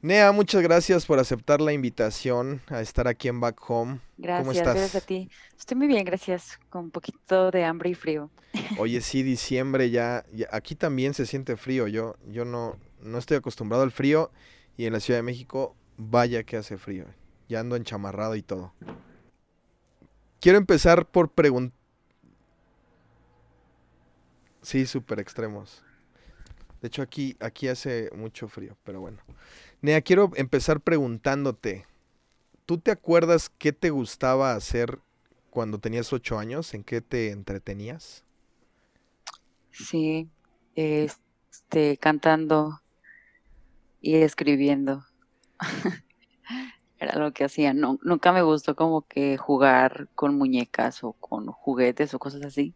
Nea, 0.00 0.30
muchas 0.32 0.62
gracias 0.62 1.06
por 1.06 1.18
aceptar 1.18 1.60
la 1.60 1.72
invitación 1.72 2.60
a 2.68 2.80
estar 2.80 3.08
aquí 3.08 3.28
en 3.28 3.40
Back 3.40 3.58
Home. 3.68 4.00
Gracias, 4.16 4.40
¿Cómo 4.40 4.52
estás? 4.52 4.74
gracias 4.76 5.02
a 5.02 5.06
ti. 5.06 5.28
Estoy 5.56 5.76
muy 5.76 5.86
bien, 5.86 6.04
gracias, 6.04 6.58
con 6.70 6.84
un 6.84 6.90
poquito 6.90 7.50
de 7.50 7.64
hambre 7.64 7.90
y 7.90 7.94
frío. 7.94 8.30
Oye, 8.78 9.00
sí, 9.00 9.22
diciembre 9.22 9.90
ya, 9.90 10.24
ya- 10.32 10.48
aquí 10.52 10.74
también 10.74 11.14
se 11.14 11.26
siente 11.26 11.56
frío. 11.56 11.88
Yo, 11.88 12.16
yo 12.28 12.44
no, 12.44 12.76
no 13.02 13.18
estoy 13.18 13.36
acostumbrado 13.38 13.82
al 13.82 13.90
frío 13.92 14.30
y 14.76 14.86
en 14.86 14.92
la 14.92 15.00
Ciudad 15.00 15.18
de 15.18 15.24
México, 15.24 15.74
vaya 15.96 16.44
que 16.44 16.56
hace 16.56 16.78
frío. 16.78 17.06
Ya 17.48 17.60
ando 17.60 17.76
enchamarrado 17.76 18.36
y 18.36 18.42
todo. 18.42 18.72
Quiero 20.40 20.58
empezar 20.58 21.06
por 21.06 21.30
preguntar. 21.30 21.76
Sí, 24.62 24.86
súper 24.86 25.20
extremos. 25.20 25.82
De 26.80 26.88
hecho, 26.88 27.02
aquí, 27.02 27.36
aquí 27.40 27.68
hace 27.68 28.10
mucho 28.14 28.48
frío, 28.48 28.76
pero 28.84 29.00
bueno. 29.00 29.18
Nea, 29.80 30.00
quiero 30.00 30.32
empezar 30.34 30.80
preguntándote. 30.80 31.86
¿Tú 32.66 32.78
te 32.78 32.90
acuerdas 32.90 33.48
qué 33.48 33.72
te 33.72 33.90
gustaba 33.90 34.54
hacer 34.54 34.98
cuando 35.50 35.78
tenías 35.78 36.12
ocho 36.12 36.36
años? 36.36 36.74
¿En 36.74 36.82
qué 36.82 37.00
te 37.00 37.30
entretenías? 37.30 38.24
Sí, 39.70 40.28
este, 40.74 41.96
cantando 41.96 42.80
y 44.00 44.16
escribiendo. 44.16 45.04
Era 46.98 47.16
lo 47.16 47.32
que 47.32 47.44
hacía. 47.44 47.72
No, 47.72 48.00
nunca 48.02 48.32
me 48.32 48.42
gustó 48.42 48.74
como 48.74 49.02
que 49.02 49.36
jugar 49.36 50.08
con 50.16 50.36
muñecas 50.36 51.04
o 51.04 51.12
con 51.12 51.46
juguetes 51.46 52.14
o 52.14 52.18
cosas 52.18 52.44
así. 52.44 52.74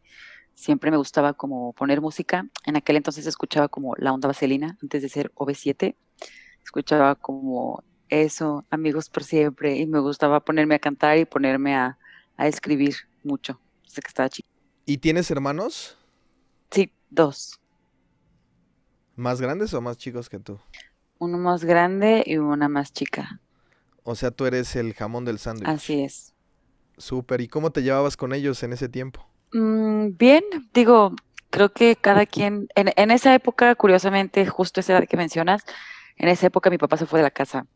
Siempre 0.55 0.93
me 0.93 0.99
gustaba 0.99 1.33
como 1.33 1.73
poner 1.73 2.01
música. 2.01 2.47
En 2.65 2.77
aquel 2.77 2.97
entonces 2.97 3.27
escuchaba 3.27 3.69
como 3.69 3.97
La 3.97 4.13
Onda 4.13 4.29
Vaselina, 4.29 4.79
antes 4.81 5.03
de 5.03 5.09
ser 5.09 5.33
OV7. 5.35 5.97
Escuchaba 6.65 7.15
como 7.17 7.83
eso, 8.09 8.67
Amigos 8.71 9.09
por 9.11 9.25
Siempre, 9.25 9.77
y 9.77 9.87
me 9.87 10.01
gustaba 10.01 10.41
ponerme 10.41 10.75
a 10.77 10.79
cantar 10.79 11.19
y 11.19 11.25
ponerme 11.25 11.75
a, 11.77 11.99
a 12.37 12.47
escribir 12.49 12.97
mucho, 13.23 13.61
desde 13.85 14.03
que 14.03 14.09
estaba 14.09 14.29
chica. 14.31 14.49
¿Y 14.87 14.99
tienes 14.99 15.31
hermanos 15.31 15.97
Sí, 16.73 16.93
dos. 17.09 17.61
más 19.17 19.41
grandes 19.41 19.73
o 19.75 19.81
más 19.81 19.97
chicos 19.97 20.29
que 20.29 20.39
tú? 20.39 20.59
Uno 21.19 21.39
más 21.39 21.65
grande 21.65 22.23
y 22.27 22.37
una 22.37 22.69
más 22.69 22.93
chica. 22.93 23.41
O 24.05 24.15
sea, 24.15 24.31
tú 24.31 24.47
eres 24.47 24.77
el 24.77 24.95
jamón 24.95 25.25
del 25.25 25.41
sándwich. 25.41 25.73
Así 25.73 26.03
es. 26.05 26.35
Súper. 26.97 27.41
¿Y 27.43 27.49
cómo 27.49 27.71
te 27.71 27.83
llevabas 27.83 28.17
con 28.17 28.33
ellos 28.33 28.63
en 28.63 28.73
ese 28.73 28.89
tiempo? 28.89 29.29
Mm, 29.53 30.17
bien, 30.17 30.43
digo, 30.73 31.15
creo 31.51 31.73
que 31.73 31.97
cada 31.97 32.27
quien, 32.27 32.69
en, 32.75 32.93
en 32.97 33.11
esa 33.11 33.35
época, 33.35 33.75
curiosamente, 33.75 34.47
justo 34.47 34.81
esa 34.81 34.95
edad 34.99 35.09
que 35.09 35.17
mencionas, 35.17 35.63
en 36.17 36.29
esa 36.29 36.47
época 36.47 36.71
mi 36.71 36.79
papá 36.79 36.97
se 36.97 37.07
fue 37.07 37.21
de 37.21 37.25
la 37.25 37.31
casa. 37.31 37.67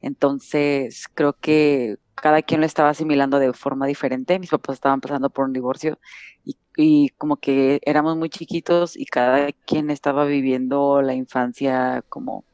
Entonces, 0.00 1.06
creo 1.14 1.32
que 1.34 1.96
cada 2.14 2.42
quien 2.42 2.60
lo 2.60 2.66
estaba 2.66 2.90
asimilando 2.90 3.38
de 3.38 3.52
forma 3.52 3.86
diferente. 3.86 4.38
Mis 4.38 4.50
papás 4.50 4.74
estaban 4.74 5.00
pasando 5.00 5.30
por 5.30 5.46
un 5.46 5.52
divorcio 5.52 5.98
y, 6.44 6.56
y 6.76 7.08
como 7.10 7.36
que 7.38 7.80
éramos 7.84 8.16
muy 8.16 8.28
chiquitos 8.30 8.96
y 8.96 9.06
cada 9.06 9.50
quien 9.52 9.90
estaba 9.90 10.24
viviendo 10.24 11.00
la 11.02 11.14
infancia 11.14 12.04
como, 12.08 12.44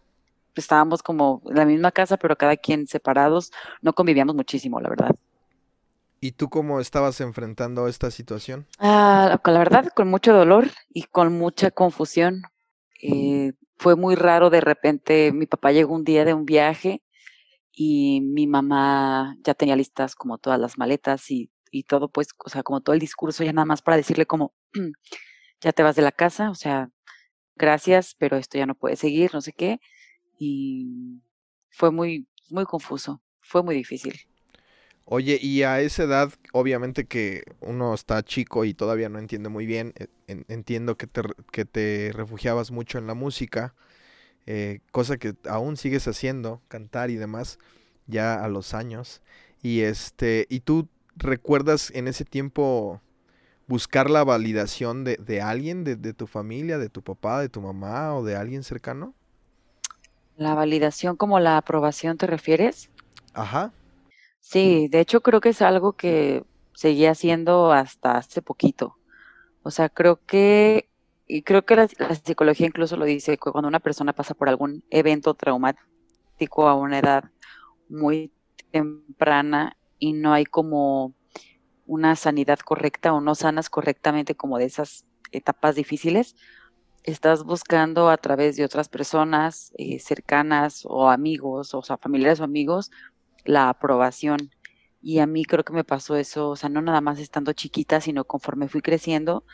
estábamos 0.55 1.03
como 1.03 1.43
en 1.47 1.57
la 1.57 1.65
misma 1.65 1.91
casa, 1.91 2.17
pero 2.17 2.37
cada 2.37 2.57
quien 2.57 2.87
separados. 2.87 3.51
No 3.83 3.93
convivíamos 3.93 4.35
muchísimo, 4.35 4.81
la 4.81 4.89
verdad. 4.89 5.11
¿Y 6.21 6.33
tú 6.33 6.51
cómo 6.51 6.81
estabas 6.81 7.21
enfrentando 7.21 7.89
esta 7.89 8.11
situación? 8.11 8.67
Ah, 8.79 9.41
la 9.43 9.59
verdad, 9.59 9.89
con 9.95 10.09
mucho 10.09 10.35
dolor 10.35 10.69
y 10.93 11.05
con 11.05 11.39
mucha 11.39 11.71
confusión. 11.71 12.43
Eh, 13.03 13.55
fue 13.81 13.97
muy 13.97 14.15
raro 14.15 14.51
de 14.51 14.61
repente, 14.61 15.33
mi 15.33 15.47
papá 15.47 15.73
llegó 15.73 15.95
un 15.95 16.05
día 16.05 16.27
de 16.27 16.35
un 16.35 16.45
viaje 16.45 17.03
y 17.73 18.21
mi 18.21 18.47
mamá 18.47 19.37
ya 19.43 19.55
tenía 19.55 19.75
listas 19.75 20.15
como 20.15 20.37
todas 20.37 20.61
las 20.61 20.77
maletas 20.77 21.31
y, 21.31 21.51
y 21.71 21.85
todo, 21.85 22.11
pues, 22.11 22.29
o 22.45 22.51
sea, 22.51 22.63
como 22.63 22.83
todo 22.83 22.93
el 22.93 23.01
discurso 23.01 23.43
ya 23.43 23.55
nada 23.55 23.65
más 23.65 23.81
para 23.81 23.97
decirle 23.97 24.27
como, 24.27 24.53
ya 25.63 25.73
te 25.73 25.83
vas 25.83 25.97
de 25.97 26.03
la 26.03 26.13
casa, 26.13 26.51
o 26.51 26.55
sea, 26.55 26.91
gracias, 27.57 28.15
pero 28.19 28.37
esto 28.37 28.59
ya 28.59 28.67
no 28.67 28.75
puede 28.75 28.97
seguir, 28.97 29.31
no 29.33 29.41
sé 29.41 29.55
qué. 29.55 29.81
Y 30.39 31.23
fue 31.71 31.91
muy, 31.91 32.29
muy 32.51 32.67
confuso, 32.67 33.23
fue 33.41 33.63
muy 33.63 33.75
difícil. 33.75 34.30
Oye, 35.13 35.39
y 35.43 35.65
a 35.65 35.81
esa 35.81 36.05
edad, 36.05 36.33
obviamente 36.53 37.05
que 37.07 37.43
uno 37.61 37.95
está 37.95 38.23
chico 38.23 38.65
y 38.65 38.75
todavía 38.75 39.09
no 39.09 39.19
entiende 39.19 39.49
muy 39.49 39.67
bien, 39.67 39.93
eh, 39.97 40.07
en- 40.29 40.45
entiendo 40.49 40.97
que 40.97 41.09
te, 41.09 41.23
que 41.51 41.65
te 41.65 42.13
refugiabas 42.15 42.71
mucho 42.71 42.97
en 42.99 43.09
la 43.09 43.15
música, 43.15 43.75
eh, 44.47 44.81
cosa 44.93 45.19
que 45.19 45.35
aún 45.49 45.77
sigues 45.77 46.09
haciendo, 46.09 46.63
cantar 46.69 47.11
y 47.11 47.17
demás, 47.17 47.59
ya 48.07 48.45
a 48.45 48.49
los 48.49 48.75
años. 48.75 49.23
Y 49.63 49.81
este, 49.83 50.47
¿y 50.51 50.61
tú 50.61 50.89
recuerdas 51.17 51.91
en 51.95 52.09
ese 52.09 52.25
tiempo 52.25 53.01
buscar 53.69 54.11
la 54.11 54.25
validación 54.25 55.05
de, 55.05 55.17
de 55.19 55.43
alguien, 55.43 55.85
de, 55.85 55.97
de 55.97 56.15
tu 56.15 56.27
familia, 56.29 56.79
de 56.79 56.91
tu 56.91 57.03
papá, 57.03 57.41
de 57.41 57.49
tu 57.51 57.61
mamá 57.63 58.15
o 58.17 58.25
de 58.25 58.37
alguien 58.37 58.65
cercano? 58.65 59.15
¿La 60.37 60.57
validación 60.57 61.15
como 61.15 61.39
la 61.39 61.57
aprobación 61.57 62.17
te 62.19 62.27
refieres? 62.27 62.91
Ajá. 63.35 63.73
Sí, 64.41 64.89
de 64.89 65.01
hecho 65.01 65.23
creo 65.23 65.41
que 65.41 65.51
es 65.51 65.63
algo 65.63 65.93
que 65.95 66.45
seguí 66.75 67.07
haciendo 67.07 67.73
hasta 67.73 68.17
hace 68.19 68.43
poquito. 68.43 68.97
O 69.63 69.71
sea, 69.71 69.89
creo 69.89 70.25
que, 70.27 70.91
y 71.27 71.43
creo 71.43 71.65
que 71.67 71.77
la, 71.77 71.89
la 71.99 72.15
psicología 72.17 72.67
incluso 72.69 72.97
lo 72.97 73.05
dice, 73.07 73.33
que 73.39 73.53
cuando 73.53 73.69
una 73.69 73.81
persona 73.81 74.15
pasa 74.15 74.35
por 74.35 74.49
algún 74.49 74.85
evento 74.91 75.35
traumático 75.35 76.69
a 76.69 76.75
una 76.77 76.99
edad 77.01 77.25
muy 77.89 78.33
temprana 78.73 79.77
y 79.99 80.13
no 80.15 80.33
hay 80.33 80.47
como 80.47 81.15
una 81.87 82.17
sanidad 82.17 82.59
correcta 82.61 83.13
o 83.13 83.21
no 83.21 83.35
sanas 83.35 83.71
correctamente 83.71 84.35
como 84.35 84.59
de 84.59 84.67
esas 84.67 85.07
etapas 85.33 85.75
difíciles, 85.77 86.37
estás 87.05 87.45
buscando 87.45 88.11
a 88.11 88.17
través 88.19 88.57
de 88.57 88.65
otras 88.65 88.89
personas 88.89 89.73
eh, 89.79 89.99
cercanas 89.99 90.83
o 90.87 91.11
amigos, 91.11 91.75
o 91.75 91.83
sea, 91.83 91.97
familiares 91.99 92.41
o 92.41 92.45
amigos, 92.45 92.91
la 93.45 93.69
aprobación. 93.69 94.51
Y 95.03 95.19
a 95.21 95.27
mí 95.27 95.45
creo 95.45 95.65
que 95.65 95.73
me 95.73 95.85
pasó 95.85 96.17
eso, 96.17 96.51
o 96.51 96.57
sea, 96.57 96.69
no 96.69 96.83
nada 96.83 97.01
más 97.01 97.19
estando 97.19 97.53
chiquita, 97.53 98.01
sino 98.01 98.25
conforme 98.25 98.69
fui 98.69 98.83
creciendo, 98.83 99.45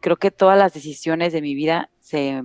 creo 0.00 0.16
que 0.16 0.30
todas 0.30 0.58
las 0.58 0.74
decisiones 0.74 1.32
de 1.32 1.42
mi 1.42 1.54
vida 1.54 1.90
se 2.00 2.42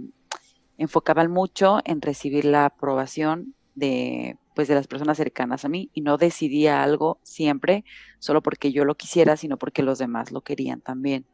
enfocaban 0.77 1.31
mucho 1.31 1.79
en 1.85 2.01
recibir 2.01 2.45
la 2.45 2.65
aprobación 2.65 3.55
de 3.75 4.37
pues 4.55 4.69
de 4.69 4.75
las 4.75 4.87
personas 4.87 5.17
cercanas 5.17 5.65
a 5.65 5.69
mí 5.69 5.91
y 5.93 5.99
no 5.99 6.17
decidía 6.17 6.81
algo 6.81 7.19
siempre 7.23 7.83
solo 8.19 8.41
porque 8.41 8.71
yo 8.71 8.85
lo 8.85 8.95
quisiera, 8.95 9.35
sino 9.35 9.57
porque 9.57 9.83
los 9.83 9.99
demás 9.99 10.31
lo 10.31 10.41
querían 10.41 10.79
también. 10.79 11.25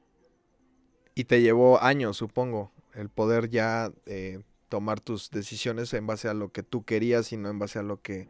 Y 1.13 1.25
te 1.25 1.41
llevó 1.41 1.81
años, 1.83 2.17
supongo, 2.17 2.71
el 2.95 3.09
poder 3.09 3.49
ya 3.49 3.91
eh, 4.07 4.41
tomar 4.69 4.99
tus 4.99 5.29
decisiones 5.29 5.93
en 5.93 6.07
base 6.07 6.29
a 6.29 6.33
lo 6.33 6.51
que 6.51 6.63
tú 6.63 6.83
querías 6.83 7.31
y 7.31 7.37
no 7.37 7.49
en 7.49 7.59
base 7.59 7.77
a 7.77 7.83
lo 7.83 8.01
que 8.01 8.27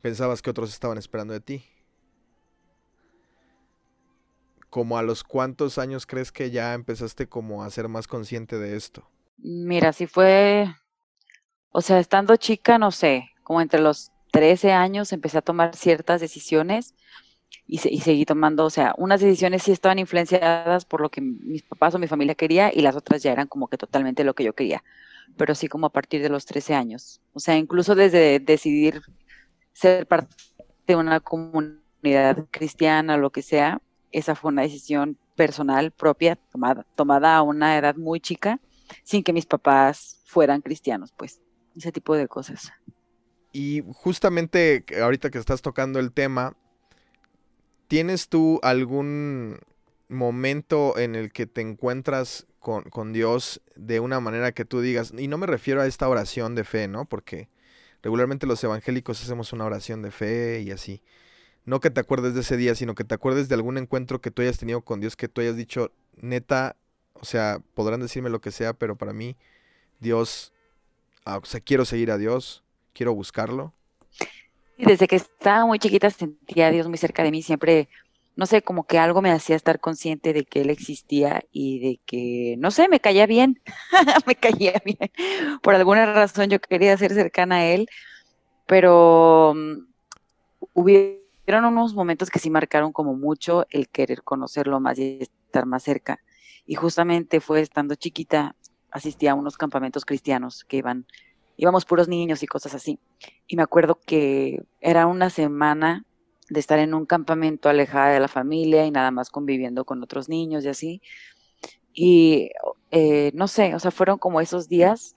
pensabas 0.00 0.42
que 0.42 0.50
otros 0.50 0.70
estaban 0.70 0.98
esperando 0.98 1.34
de 1.34 1.40
ti. 1.40 1.64
¿Como 4.70 4.96
a 4.96 5.02
los 5.02 5.22
cuántos 5.22 5.76
años 5.76 6.06
crees 6.06 6.32
que 6.32 6.50
ya 6.50 6.72
empezaste 6.72 7.28
como 7.28 7.62
a 7.62 7.68
ser 7.70 7.88
más 7.88 8.08
consciente 8.08 8.58
de 8.58 8.74
esto? 8.74 9.06
Mira, 9.38 9.92
si 9.92 10.06
fue, 10.06 10.66
o 11.70 11.80
sea, 11.80 11.98
estando 12.00 12.36
chica, 12.36 12.78
no 12.78 12.90
sé, 12.90 13.30
como 13.42 13.60
entre 13.60 13.80
los 13.80 14.12
13 14.32 14.72
años 14.72 15.12
empecé 15.12 15.38
a 15.38 15.42
tomar 15.42 15.74
ciertas 15.76 16.20
decisiones 16.20 16.94
y, 17.66 17.78
se- 17.78 17.90
y 17.92 18.00
seguí 18.00 18.24
tomando, 18.26 18.64
o 18.66 18.70
sea, 18.70 18.94
unas 18.98 19.20
decisiones 19.20 19.64
sí 19.64 19.72
estaban 19.72 19.98
influenciadas 20.00 20.84
por 20.86 21.00
lo 21.02 21.10
que 21.10 21.20
mis 21.22 21.62
papás 21.64 21.94
o 21.94 22.00
mi 22.00 22.08
familia 22.08 22.34
quería 22.36 22.72
y 22.74 22.82
las 22.82 22.96
otras 22.96 23.22
ya 23.22 23.32
eran 23.32 23.48
como 23.48 23.68
que 23.68 23.78
totalmente 23.78 24.24
lo 24.24 24.34
que 24.34 24.44
yo 24.44 24.54
quería, 24.54 24.84
pero 25.36 25.54
sí 25.56 25.68
como 25.68 25.86
a 25.88 25.92
partir 25.92 26.22
de 26.22 26.30
los 26.30 26.46
13 26.46 26.74
años. 26.74 27.20
O 27.34 27.40
sea, 27.40 27.56
incluso 27.58 27.94
desde 27.96 28.40
decidir 28.40 29.02
ser 29.72 30.06
parte 30.06 30.34
de 30.86 30.96
una 30.96 31.20
comunidad 31.20 32.46
cristiana 32.50 33.16
lo 33.16 33.30
que 33.30 33.42
sea, 33.42 33.80
esa 34.12 34.34
fue 34.34 34.50
una 34.50 34.62
decisión 34.62 35.18
personal 35.36 35.90
propia 35.92 36.36
tomada, 36.36 36.86
tomada 36.96 37.36
a 37.36 37.42
una 37.42 37.78
edad 37.78 37.96
muy 37.96 38.20
chica 38.20 38.60
sin 39.04 39.22
que 39.22 39.32
mis 39.32 39.46
papás 39.46 40.20
fueran 40.24 40.60
cristianos, 40.60 41.12
pues, 41.16 41.40
ese 41.76 41.92
tipo 41.92 42.16
de 42.16 42.28
cosas. 42.28 42.72
Y 43.52 43.82
justamente 43.92 44.84
ahorita 45.00 45.30
que 45.30 45.38
estás 45.38 45.62
tocando 45.62 45.98
el 45.98 46.12
tema, 46.12 46.56
¿tienes 47.88 48.28
tú 48.28 48.60
algún 48.62 49.58
momento 50.08 50.98
en 50.98 51.14
el 51.14 51.32
que 51.32 51.46
te 51.46 51.60
encuentras 51.60 52.46
con, 52.58 52.84
con 52.84 53.12
Dios 53.12 53.62
de 53.76 54.00
una 54.00 54.20
manera 54.20 54.52
que 54.52 54.64
tú 54.64 54.80
digas, 54.80 55.12
y 55.16 55.28
no 55.28 55.38
me 55.38 55.46
refiero 55.46 55.80
a 55.80 55.86
esta 55.86 56.08
oración 56.08 56.54
de 56.54 56.64
fe, 56.64 56.88
¿no? 56.88 57.06
Porque 57.06 57.48
regularmente 58.02 58.46
los 58.46 58.62
evangélicos 58.62 59.22
hacemos 59.22 59.52
una 59.52 59.64
oración 59.64 60.02
de 60.02 60.10
fe 60.10 60.60
y 60.62 60.70
así. 60.70 61.02
No 61.64 61.80
que 61.80 61.90
te 61.90 62.00
acuerdes 62.00 62.34
de 62.34 62.40
ese 62.40 62.56
día, 62.56 62.74
sino 62.74 62.94
que 62.94 63.04
te 63.04 63.14
acuerdes 63.14 63.48
de 63.48 63.54
algún 63.54 63.78
encuentro 63.78 64.20
que 64.20 64.30
tú 64.30 64.42
hayas 64.42 64.58
tenido 64.58 64.80
con 64.80 65.00
Dios, 65.00 65.16
que 65.16 65.28
tú 65.28 65.40
hayas 65.40 65.56
dicho, 65.56 65.92
neta, 66.16 66.76
o 67.14 67.24
sea, 67.24 67.60
podrán 67.74 68.00
decirme 68.00 68.30
lo 68.30 68.40
que 68.40 68.50
sea, 68.50 68.72
pero 68.72 68.96
para 68.96 69.12
mí, 69.12 69.36
Dios, 70.00 70.52
ah, 71.24 71.38
o 71.38 71.44
sea, 71.44 71.60
quiero 71.60 71.84
seguir 71.84 72.10
a 72.10 72.18
Dios, 72.18 72.64
quiero 72.94 73.14
buscarlo. 73.14 73.74
desde 74.78 75.06
que 75.06 75.16
estaba 75.16 75.66
muy 75.66 75.78
chiquita 75.78 76.08
sentía 76.10 76.68
a 76.68 76.70
Dios 76.70 76.88
muy 76.88 76.96
cerca 76.96 77.22
de 77.22 77.30
mí, 77.30 77.42
siempre, 77.42 77.88
no 78.40 78.46
sé, 78.46 78.62
como 78.62 78.86
que 78.86 78.98
algo 78.98 79.20
me 79.20 79.30
hacía 79.30 79.54
estar 79.54 79.80
consciente 79.80 80.32
de 80.32 80.46
que 80.46 80.62
Él 80.62 80.70
existía 80.70 81.42
y 81.52 81.78
de 81.80 82.00
que, 82.06 82.54
no 82.58 82.70
sé, 82.70 82.88
me 82.88 82.98
caía 82.98 83.26
bien, 83.26 83.60
me 84.26 84.34
caía 84.34 84.80
bien. 84.82 85.12
Por 85.62 85.74
alguna 85.74 86.10
razón 86.14 86.48
yo 86.48 86.58
quería 86.58 86.96
ser 86.96 87.12
cercana 87.12 87.56
a 87.56 87.66
Él, 87.66 87.86
pero 88.64 89.50
um, 89.50 89.86
hubieron 90.72 91.66
unos 91.66 91.92
momentos 91.92 92.30
que 92.30 92.38
sí 92.38 92.48
marcaron 92.48 92.92
como 92.92 93.14
mucho 93.14 93.66
el 93.68 93.90
querer 93.90 94.22
conocerlo 94.22 94.80
más 94.80 94.98
y 94.98 95.18
estar 95.20 95.66
más 95.66 95.82
cerca. 95.82 96.18
Y 96.64 96.76
justamente 96.76 97.40
fue 97.40 97.60
estando 97.60 97.94
chiquita, 97.94 98.56
asistía 98.90 99.32
a 99.32 99.34
unos 99.34 99.58
campamentos 99.58 100.06
cristianos 100.06 100.64
que 100.64 100.78
iban 100.78 101.04
íbamos 101.58 101.84
puros 101.84 102.08
niños 102.08 102.42
y 102.42 102.46
cosas 102.46 102.74
así. 102.74 102.98
Y 103.46 103.56
me 103.56 103.62
acuerdo 103.62 104.00
que 104.06 104.62
era 104.80 105.06
una 105.06 105.28
semana 105.28 106.06
de 106.50 106.60
estar 106.60 106.78
en 106.78 106.94
un 106.94 107.06
campamento 107.06 107.68
alejada 107.68 108.10
de 108.10 108.20
la 108.20 108.28
familia 108.28 108.84
y 108.84 108.90
nada 108.90 109.10
más 109.10 109.30
conviviendo 109.30 109.84
con 109.84 110.02
otros 110.02 110.28
niños 110.28 110.64
y 110.64 110.68
así. 110.68 111.02
Y 111.94 112.50
eh, 112.90 113.30
no 113.34 113.48
sé, 113.48 113.74
o 113.74 113.78
sea, 113.78 113.90
fueron 113.90 114.18
como 114.18 114.40
esos 114.40 114.68
días 114.68 115.14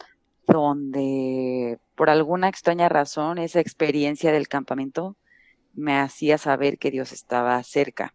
donde 0.48 1.80
por 1.96 2.10
alguna 2.10 2.50
extraña 2.50 2.90
razón 2.90 3.38
esa 3.38 3.60
experiencia 3.60 4.32
del 4.32 4.48
campamento 4.48 5.18
me 5.74 5.98
hacía 6.00 6.38
saber 6.38 6.78
que 6.78 6.92
Dios 6.92 7.12
estaba 7.12 7.62
cerca. 7.64 8.14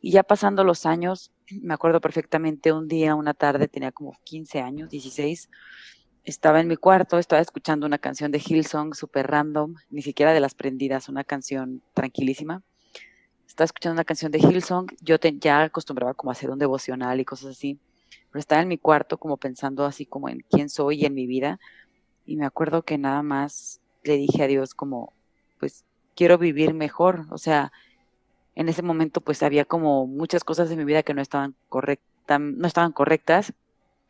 Y 0.00 0.12
ya 0.12 0.22
pasando 0.22 0.64
los 0.64 0.86
años, 0.86 1.32
me 1.50 1.74
acuerdo 1.74 2.00
perfectamente 2.00 2.72
un 2.72 2.88
día, 2.88 3.14
una 3.14 3.34
tarde, 3.34 3.68
tenía 3.68 3.92
como 3.92 4.16
15 4.24 4.60
años, 4.60 4.90
16, 4.90 5.48
estaba 6.24 6.60
en 6.60 6.68
mi 6.68 6.76
cuarto, 6.76 7.18
estaba 7.18 7.42
escuchando 7.42 7.86
una 7.86 7.98
canción 7.98 8.30
de 8.30 8.38
Hillsong 8.38 8.94
súper 8.94 9.26
random, 9.28 9.74
ni 9.90 10.02
siquiera 10.02 10.32
de 10.32 10.40
las 10.40 10.54
prendidas, 10.54 11.08
una 11.08 11.24
canción 11.24 11.82
tranquilísima. 11.94 12.62
Estaba 13.46 13.66
escuchando 13.66 13.94
una 13.94 14.04
canción 14.04 14.30
de 14.30 14.38
Hillsong, 14.38 14.86
yo 15.00 15.16
ya 15.16 15.62
acostumbraba 15.62 16.14
como 16.14 16.30
a 16.30 16.32
hacer 16.32 16.50
un 16.50 16.58
devocional 16.58 17.20
y 17.20 17.24
cosas 17.24 17.50
así, 17.50 17.78
pero 18.30 18.40
estaba 18.40 18.62
en 18.62 18.68
mi 18.68 18.78
cuarto 18.78 19.18
como 19.18 19.36
pensando 19.36 19.84
así 19.84 20.06
como 20.06 20.28
en 20.28 20.44
quién 20.48 20.68
soy 20.68 21.02
y 21.02 21.06
en 21.06 21.14
mi 21.14 21.26
vida. 21.26 21.58
Y 22.24 22.36
me 22.36 22.46
acuerdo 22.46 22.82
que 22.82 22.98
nada 22.98 23.22
más 23.22 23.80
le 24.04 24.16
dije 24.16 24.44
a 24.44 24.46
Dios 24.46 24.74
como, 24.74 25.12
pues 25.58 25.84
quiero 26.14 26.38
vivir 26.38 26.72
mejor. 26.72 27.26
O 27.30 27.36
sea, 27.36 27.72
en 28.54 28.68
ese 28.68 28.82
momento 28.82 29.20
pues 29.20 29.42
había 29.42 29.64
como 29.64 30.06
muchas 30.06 30.44
cosas 30.44 30.70
en 30.70 30.78
mi 30.78 30.84
vida 30.84 31.02
que 31.02 31.14
no 31.14 31.20
estaban 31.20 31.56
correctas, 31.68 32.40
no 32.40 32.66
estaban 32.66 32.92
correctas 32.92 33.52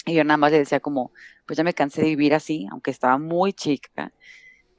y 0.04 0.14
yo 0.14 0.24
nada 0.24 0.36
más 0.36 0.52
le 0.52 0.58
decía 0.58 0.80
como, 0.80 1.12
pues 1.46 1.56
ya 1.56 1.64
me 1.64 1.74
cansé 1.74 2.02
de 2.02 2.08
vivir 2.08 2.34
así, 2.34 2.66
aunque 2.70 2.90
estaba 2.90 3.18
muy 3.18 3.52
chica, 3.52 4.12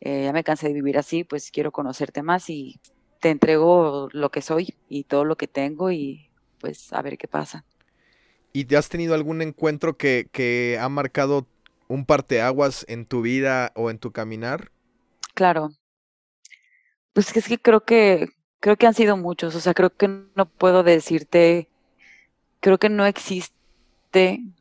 eh, 0.01 0.23
ya 0.25 0.33
me 0.33 0.43
cansé 0.43 0.67
de 0.67 0.73
vivir 0.73 0.97
así, 0.97 1.23
pues 1.23 1.51
quiero 1.51 1.71
conocerte 1.71 2.23
más 2.23 2.49
y 2.49 2.79
te 3.21 3.29
entrego 3.29 4.09
lo 4.11 4.31
que 4.31 4.41
soy 4.41 4.75
y 4.89 5.05
todo 5.05 5.23
lo 5.23 5.37
que 5.37 5.47
tengo 5.47 5.91
y 5.91 6.29
pues 6.59 6.91
a 6.91 7.01
ver 7.01 7.17
qué 7.17 7.27
pasa. 7.27 7.65
¿Y 8.51 8.65
te 8.65 8.77
has 8.77 8.89
tenido 8.89 9.13
algún 9.15 9.41
encuentro 9.41 9.97
que, 9.97 10.27
que 10.31 10.77
ha 10.79 10.89
marcado 10.89 11.47
un 11.87 12.05
parteaguas 12.05 12.85
en 12.89 13.05
tu 13.05 13.21
vida 13.21 13.71
o 13.75 13.89
en 13.89 13.99
tu 13.99 14.11
caminar? 14.11 14.71
Claro. 15.33 15.71
Pues 17.13 17.35
es 17.35 17.47
que 17.47 17.57
creo 17.57 17.85
que 17.85 18.27
creo 18.59 18.77
que 18.77 18.87
han 18.87 18.93
sido 18.93 19.17
muchos, 19.17 19.55
o 19.55 19.59
sea, 19.59 19.73
creo 19.73 19.95
que 19.95 20.07
no 20.07 20.45
puedo 20.47 20.83
decirte, 20.83 21.69
creo 22.61 22.77
que 22.77 22.87
no 22.87 23.05
existe 23.05 23.62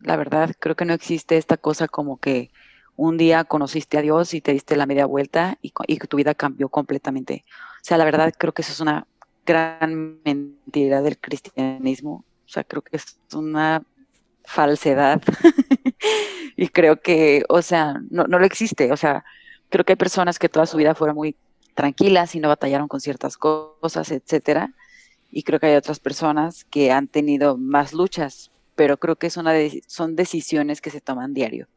la 0.01 0.17
verdad, 0.17 0.55
creo 0.59 0.77
que 0.77 0.85
no 0.85 0.95
existe 0.95 1.37
esta 1.37 1.57
cosa 1.57 1.89
como 1.89 2.19
que 2.19 2.51
un 2.97 3.17
día 3.17 3.45
conociste 3.45 3.99
a 3.99 4.03
Dios 4.03 4.35
y 4.35 4.41
te 4.41 4.53
diste 4.53 4.77
la 4.77 4.87
media 4.87 5.07
vuelta 5.07 5.59
y, 5.63 5.73
y 5.87 5.99
tu 5.99 6.17
vida 6.17 6.35
cambió 6.35 6.69
completamente. 6.69 7.45
O 7.49 7.85
sea, 7.85 7.99
la 7.99 8.05
verdad 8.05 8.33
creo 8.37 8.53
que 8.53 8.63
eso 8.63 8.73
es 8.73 8.81
una 8.81 9.07
gran 9.45 10.21
mentira 10.25 11.03
del 11.03 11.19
cristianismo. 11.19 12.25
O 12.47 12.49
sea, 12.49 12.65
creo 12.65 12.83
que 12.83 12.97
es 12.97 13.19
una 13.35 13.83
falsedad. 14.45 15.21
y 16.57 16.69
creo 16.69 17.01
que, 17.01 17.45
o 17.49 17.63
sea, 17.63 18.01
no, 18.11 18.25
no 18.25 18.39
lo 18.39 18.47
existe. 18.47 18.93
O 18.93 18.97
sea, 18.97 19.25
creo 19.69 19.85
que 19.85 19.95
hay 19.95 19.97
personas 19.97 20.39
que 20.39 20.49
toda 20.49 20.67
su 20.67 20.77
vida 20.77 20.95
fueron 20.95 21.17
muy 21.17 21.37
tranquilas 21.75 22.35
y 22.35 22.41
no 22.41 22.49
batallaron 22.49 22.89
con 22.89 23.01
ciertas 23.01 23.37
cosas, 23.37 24.11
etcétera. 24.11 24.73
Y 25.31 25.43
creo 25.43 25.59
que 25.59 25.67
hay 25.67 25.77
otras 25.77 25.99
personas 25.99 26.65
que 26.65 26.93
han 26.93 27.09
tenido 27.09 27.57
más 27.57 27.95
luchas, 27.95 28.52
pero 28.75 28.97
creo 28.97 29.17
que 29.17 29.31
una 29.37 29.53
son 29.87 30.17
decisiones 30.17 30.81
que 30.81 30.91
se 30.91 31.01
toman 31.01 31.35
diario. 31.35 31.69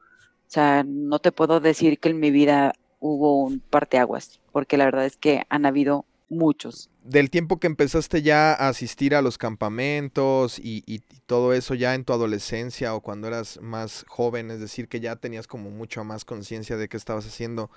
O 0.47 0.51
sea, 0.51 0.83
no 0.85 1.19
te 1.19 1.31
puedo 1.31 1.59
decir 1.59 1.99
que 1.99 2.09
en 2.09 2.19
mi 2.19 2.31
vida 2.31 2.73
hubo 2.99 3.43
un 3.43 3.59
parteaguas, 3.59 4.39
porque 4.51 4.77
la 4.77 4.85
verdad 4.85 5.05
es 5.05 5.17
que 5.17 5.43
han 5.49 5.65
habido 5.65 6.05
muchos. 6.29 6.89
Del 7.03 7.29
tiempo 7.29 7.59
que 7.59 7.67
empezaste 7.67 8.21
ya 8.21 8.53
a 8.53 8.69
asistir 8.69 9.15
a 9.15 9.21
los 9.21 9.37
campamentos 9.37 10.59
y, 10.59 11.01
todo 11.25 11.53
eso 11.53 11.73
ya 11.73 11.95
en 11.95 12.05
tu 12.05 12.13
adolescencia 12.13 12.93
o 12.93 13.01
cuando 13.01 13.27
eras 13.27 13.59
más 13.61 14.05
joven, 14.07 14.51
es 14.51 14.59
decir, 14.59 14.87
que 14.87 14.99
ya 14.99 15.15
tenías 15.15 15.47
como 15.47 15.71
mucho 15.71 16.03
más 16.03 16.23
conciencia 16.23 16.77
de 16.77 16.87
qué 16.87 16.97
estabas 16.97 17.25
haciendo, 17.25 17.71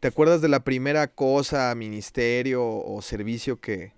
¿te 0.00 0.08
acuerdas 0.08 0.40
de 0.40 0.48
la 0.48 0.64
primera 0.64 1.06
cosa, 1.08 1.74
ministerio 1.74 2.66
o 2.66 3.02
servicio 3.02 3.60
que, 3.60 3.92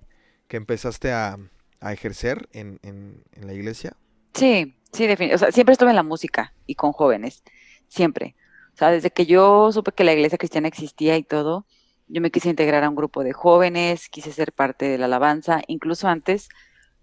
que 0.48 0.56
empezaste 0.56 1.12
a, 1.12 1.38
a 1.80 1.92
ejercer 1.92 2.48
en, 2.52 2.80
en, 2.82 3.22
en 3.32 3.46
la 3.46 3.54
iglesia? 3.54 3.96
Sí, 4.34 4.74
sí, 4.92 5.06
definitivamente. 5.06 5.34
O 5.34 5.38
sea, 5.38 5.52
siempre 5.52 5.72
estuve 5.72 5.90
en 5.90 5.96
la 5.96 6.02
música 6.02 6.52
y 6.66 6.74
con 6.74 6.92
jóvenes, 6.92 7.42
siempre. 7.88 8.36
O 8.74 8.76
sea, 8.76 8.90
desde 8.90 9.10
que 9.10 9.26
yo 9.26 9.70
supe 9.72 9.92
que 9.92 10.04
la 10.04 10.12
iglesia 10.12 10.38
cristiana 10.38 10.68
existía 10.68 11.16
y 11.16 11.22
todo, 11.22 11.66
yo 12.08 12.20
me 12.20 12.30
quise 12.30 12.50
integrar 12.50 12.82
a 12.82 12.88
un 12.88 12.96
grupo 12.96 13.22
de 13.22 13.32
jóvenes, 13.32 14.08
quise 14.08 14.32
ser 14.32 14.52
parte 14.52 14.86
de 14.86 14.98
la 14.98 15.06
alabanza. 15.06 15.62
Incluso 15.68 16.08
antes, 16.08 16.48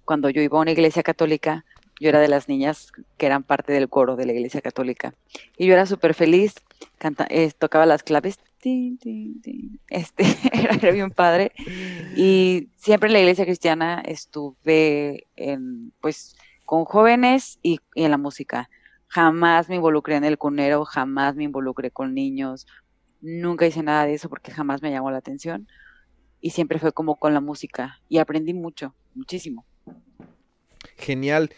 cuando 0.05 0.29
yo 0.29 0.41
iba 0.41 0.57
a 0.57 0.61
una 0.61 0.71
iglesia 0.71 1.03
católica, 1.03 1.65
yo 1.99 2.09
era 2.09 2.19
de 2.19 2.27
las 2.27 2.47
niñas 2.47 2.91
que 3.17 3.25
eran 3.25 3.43
parte 3.43 3.73
del 3.73 3.89
coro 3.89 4.15
de 4.15 4.25
la 4.25 4.33
iglesia 4.33 4.61
católica. 4.61 5.13
Y 5.57 5.65
yo 5.65 5.73
era 5.73 5.85
súper 5.85 6.13
feliz, 6.13 6.55
canta, 6.97 7.25
eh, 7.29 7.51
tocaba 7.57 7.85
las 7.85 8.03
claves. 8.03 8.37
Este, 9.89 10.25
era, 10.51 10.75
era, 10.75 10.91
bien 10.91 11.11
padre. 11.11 11.53
Y 12.15 12.69
siempre 12.75 13.07
en 13.07 13.13
la 13.13 13.19
iglesia 13.19 13.45
cristiana 13.45 14.01
estuve 14.05 15.27
en, 15.35 15.93
pues, 16.01 16.35
con 16.67 16.83
jóvenes 16.83 17.59
y, 17.63 17.79
en 17.95 18.11
la 18.11 18.17
música. 18.17 18.69
Jamás 19.07 19.69
me 19.69 19.75
involucré 19.75 20.17
en 20.17 20.25
el 20.25 20.37
cunero, 20.37 20.83
jamás 20.83 21.33
me 21.33 21.45
involucré 21.45 21.91
con 21.91 22.13
niños, 22.13 22.67
nunca 23.21 23.65
hice 23.65 23.81
nada 23.81 24.05
de 24.05 24.13
eso 24.13 24.27
porque 24.27 24.51
jamás 24.51 24.81
me 24.81 24.91
llamó 24.91 25.09
la 25.09 25.17
atención 25.17 25.67
y 26.41 26.49
siempre 26.49 26.77
fue 26.77 26.91
como 26.91 27.15
con 27.15 27.33
la 27.33 27.39
música 27.39 28.01
y 28.09 28.17
aprendí 28.17 28.53
mucho, 28.53 28.93
muchísimo. 29.15 29.65
Genial. 30.97 31.51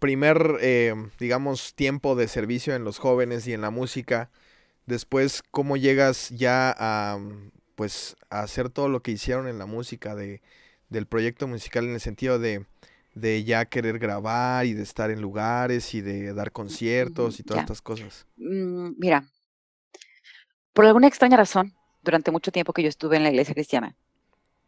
Primer, 0.00 0.56
eh, 0.60 0.92
digamos, 1.20 1.74
tiempo 1.74 2.16
de 2.16 2.26
servicio 2.26 2.74
en 2.74 2.82
los 2.82 2.98
jóvenes 2.98 3.46
y 3.46 3.52
en 3.52 3.60
la 3.60 3.70
música. 3.70 4.32
Después, 4.86 5.44
¿cómo 5.52 5.76
llegas 5.76 6.30
ya 6.30 6.74
a, 6.76 7.20
pues, 7.76 8.16
a 8.28 8.40
hacer 8.40 8.70
todo 8.70 8.88
lo 8.88 9.02
que 9.02 9.12
hicieron 9.12 9.46
en 9.46 9.60
la 9.60 9.66
música 9.66 10.16
de, 10.16 10.42
del 10.88 11.06
proyecto 11.06 11.46
musical 11.46 11.84
en 11.84 11.94
el 11.94 12.00
sentido 12.00 12.40
de 12.40 12.66
de 13.14 13.44
ya 13.44 13.64
querer 13.66 13.98
grabar 13.98 14.66
y 14.66 14.72
de 14.72 14.82
estar 14.82 15.10
en 15.10 15.20
lugares 15.20 15.94
y 15.94 16.00
de 16.00 16.32
dar 16.32 16.52
conciertos 16.52 17.40
y 17.40 17.42
todas 17.42 17.62
estas 17.62 17.82
cosas? 17.82 18.26
Mm, 18.36 18.92
mira, 18.98 19.24
por 20.72 20.86
alguna 20.86 21.06
extraña 21.06 21.36
razón, 21.36 21.74
durante 22.02 22.30
mucho 22.30 22.50
tiempo 22.50 22.72
que 22.72 22.82
yo 22.82 22.88
estuve 22.88 23.16
en 23.16 23.22
la 23.22 23.30
iglesia 23.30 23.54
cristiana, 23.54 23.96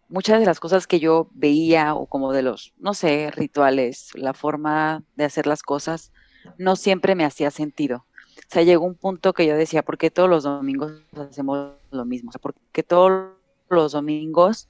muchas 0.09 0.39
de 0.39 0.47
las 0.47 0.61
cosas 0.61 0.87
que 0.87 1.01
yo 1.01 1.29
veía 1.33 1.95
o 1.95 2.07
como 2.07 2.33
de 2.33 2.43
los, 2.43 2.75
no 2.79 2.95
sé, 2.95 3.31
rituales, 3.31 4.11
la 4.15 4.35
forma 4.35 5.03
de 5.17 5.25
hacer 5.25 5.47
las 5.47 5.63
cosas, 5.63 6.13
no 6.59 6.77
siempre 6.77 7.15
me 7.15 7.25
hacía 7.25 7.51
sentido. 7.51 8.07
O 8.37 8.53
sea, 8.55 8.63
llegó 8.63 8.85
un 8.85 8.95
punto 8.95 9.33
que 9.33 9.47
yo 9.47 9.57
decía, 9.57 9.83
¿por 9.83 9.97
qué 9.97 10.11
todos 10.11 10.29
los 10.29 10.45
domingos 10.45 10.93
hacemos 11.17 11.73
lo 11.91 12.05
mismo? 12.05 12.29
O 12.29 12.33
sea, 12.33 12.41
¿por 12.41 12.55
qué 12.73 12.83
todos 12.83 13.33
los 13.71 13.93
domingos 13.93 14.69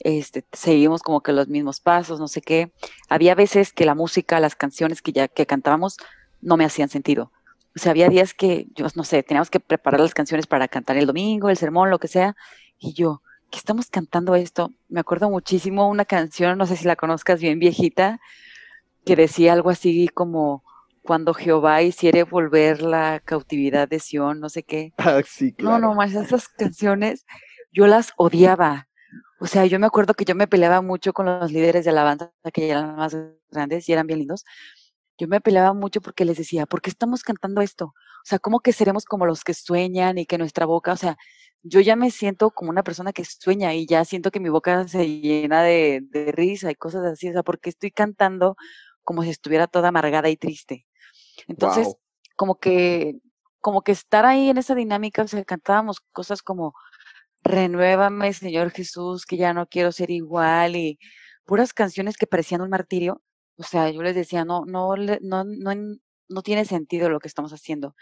este, 0.00 0.44
seguimos 0.52 1.02
como 1.02 1.22
que 1.22 1.32
los 1.32 1.48
mismos 1.48 1.80
pasos, 1.80 2.20
no 2.20 2.28
sé 2.28 2.42
qué. 2.42 2.72
Había 3.08 3.34
veces 3.34 3.72
que 3.72 3.86
la 3.86 3.94
música, 3.94 4.40
las 4.40 4.56
canciones 4.56 5.02
que 5.02 5.12
ya 5.12 5.28
que 5.28 5.46
cantábamos 5.46 5.96
no 6.40 6.56
me 6.56 6.64
hacían 6.64 6.88
sentido. 6.88 7.32
O 7.76 7.80
sea, 7.80 7.90
había 7.90 8.08
días 8.08 8.34
que, 8.34 8.66
yo 8.74 8.86
no 8.94 9.04
sé, 9.04 9.22
teníamos 9.22 9.50
que 9.50 9.60
preparar 9.60 10.00
las 10.00 10.14
canciones 10.14 10.46
para 10.46 10.68
cantar 10.68 10.96
el 10.96 11.06
domingo, 11.06 11.48
el 11.50 11.56
sermón, 11.56 11.90
lo 11.90 11.98
que 11.98 12.08
sea, 12.08 12.36
y 12.78 12.92
yo, 12.92 13.22
¿qué 13.50 13.58
estamos 13.58 13.88
cantando 13.90 14.34
esto? 14.36 14.70
Me 14.88 15.00
acuerdo 15.00 15.28
muchísimo 15.28 15.88
una 15.88 16.04
canción, 16.04 16.56
no 16.56 16.66
sé 16.66 16.76
si 16.76 16.84
la 16.84 16.96
conozcas 16.96 17.40
bien 17.40 17.58
viejita, 17.58 18.20
que 19.04 19.16
decía 19.16 19.52
algo 19.52 19.70
así 19.70 20.08
como 20.08 20.62
cuando 21.02 21.34
Jehová 21.34 21.82
hiciere 21.82 22.22
volver 22.22 22.80
la 22.80 23.20
cautividad 23.24 23.88
de 23.88 24.00
Sión, 24.00 24.40
no 24.40 24.48
sé 24.48 24.62
qué. 24.62 24.92
Ah, 24.98 25.20
sí, 25.26 25.52
claro. 25.52 25.78
No, 25.78 25.88
no, 25.88 25.94
más 25.94 26.14
esas 26.14 26.48
canciones 26.48 27.26
yo 27.72 27.86
las 27.86 28.12
odiaba. 28.16 28.88
O 29.40 29.46
sea, 29.46 29.66
yo 29.66 29.78
me 29.78 29.86
acuerdo 29.86 30.14
que 30.14 30.24
yo 30.24 30.34
me 30.34 30.46
peleaba 30.46 30.80
mucho 30.82 31.12
con 31.12 31.26
los 31.26 31.52
líderes 31.52 31.84
de 31.84 31.90
alabanza, 31.90 32.32
que 32.52 32.70
eran 32.70 32.96
más 32.96 33.16
grandes 33.50 33.88
y 33.88 33.92
eran 33.92 34.06
bien 34.06 34.20
lindos. 34.20 34.44
Yo 35.18 35.28
me 35.28 35.40
peleaba 35.40 35.74
mucho 35.74 36.00
porque 36.00 36.24
les 36.24 36.36
decía, 36.38 36.66
¿por 36.66 36.80
qué 36.82 36.90
estamos 36.90 37.22
cantando 37.22 37.60
esto? 37.60 37.86
O 37.86 38.24
sea, 38.24 38.38
¿cómo 38.38 38.60
que 38.60 38.72
seremos 38.72 39.04
como 39.04 39.26
los 39.26 39.44
que 39.44 39.54
sueñan 39.54 40.18
y 40.18 40.26
que 40.26 40.38
nuestra 40.38 40.66
boca, 40.66 40.92
o 40.92 40.96
sea, 40.96 41.16
yo 41.62 41.80
ya 41.80 41.96
me 41.96 42.10
siento 42.10 42.50
como 42.50 42.70
una 42.70 42.82
persona 42.82 43.12
que 43.12 43.24
sueña 43.24 43.74
y 43.74 43.86
ya 43.86 44.04
siento 44.04 44.30
que 44.30 44.40
mi 44.40 44.48
boca 44.50 44.86
se 44.88 45.06
llena 45.08 45.62
de, 45.62 46.00
de 46.10 46.32
risa 46.32 46.70
y 46.70 46.74
cosas 46.74 47.04
así, 47.06 47.28
o 47.30 47.32
sea, 47.32 47.42
porque 47.42 47.70
estoy 47.70 47.90
cantando 47.90 48.56
como 49.04 49.22
si 49.22 49.30
estuviera 49.30 49.66
toda 49.66 49.88
amargada 49.88 50.28
y 50.30 50.36
triste. 50.36 50.86
Entonces, 51.48 51.86
Wow. 51.86 51.98
como 52.36 52.54
que, 52.58 53.18
como 53.60 53.82
que 53.82 53.92
estar 53.92 54.26
ahí 54.26 54.50
en 54.50 54.58
esa 54.58 54.74
dinámica, 54.74 55.22
o 55.22 55.28
sea, 55.28 55.44
cantábamos 55.44 56.00
cosas 56.12 56.42
como 56.42 56.74
Renuévame, 57.44 58.32
Señor 58.32 58.70
Jesús, 58.70 59.26
que 59.26 59.36
ya 59.36 59.52
no 59.52 59.66
quiero 59.68 59.92
ser 59.92 60.10
igual 60.10 60.76
y 60.76 60.98
puras 61.44 61.74
canciones 61.74 62.16
que 62.16 62.26
parecían 62.26 62.62
un 62.62 62.70
martirio. 62.70 63.22
O 63.56 63.62
sea, 63.62 63.90
yo 63.90 64.02
les 64.02 64.14
decía, 64.14 64.44
no, 64.44 64.64
no, 64.66 64.96
no, 64.96 65.44
no, 65.44 65.74
no 66.28 66.42
tiene 66.42 66.64
sentido 66.64 67.10
lo 67.10 67.20
que 67.20 67.28
estamos 67.28 67.52
haciendo. 67.52 67.94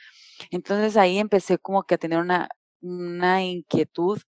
Entonces 0.50 0.96
ahí 0.96 1.18
empecé 1.18 1.58
como 1.58 1.82
que 1.84 1.96
a 1.96 1.98
tener 1.98 2.20
una, 2.20 2.48
una 2.80 3.44
inquietud, 3.44 4.20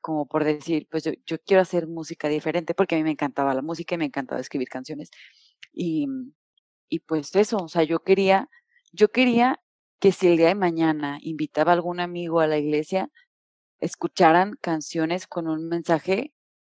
como 0.00 0.26
por 0.26 0.44
decir, 0.44 0.86
pues 0.90 1.04
yo, 1.04 1.12
yo 1.26 1.38
quiero 1.44 1.62
hacer 1.62 1.88
música 1.88 2.28
diferente, 2.28 2.74
porque 2.74 2.94
a 2.94 2.98
mí 2.98 3.04
me 3.04 3.10
encantaba 3.10 3.54
la 3.54 3.62
música 3.62 3.96
y 3.96 3.98
me 3.98 4.06
encantaba 4.06 4.40
escribir 4.40 4.68
canciones. 4.68 5.10
Y, 5.72 6.06
y 6.88 7.00
pues 7.00 7.34
eso, 7.34 7.58
o 7.58 7.68
sea, 7.68 7.82
yo 7.82 8.00
quería, 8.04 8.48
yo 8.92 9.08
quería 9.08 9.60
que 10.00 10.12
si 10.12 10.28
el 10.28 10.36
día 10.36 10.48
de 10.48 10.54
mañana 10.54 11.18
invitaba 11.22 11.72
a 11.72 11.74
algún 11.74 12.00
amigo 12.00 12.40
a 12.40 12.46
la 12.46 12.58
iglesia, 12.58 13.10
escucharan 13.80 14.56
canciones 14.60 15.26
con 15.26 15.48
un 15.48 15.68
mensaje 15.68 16.32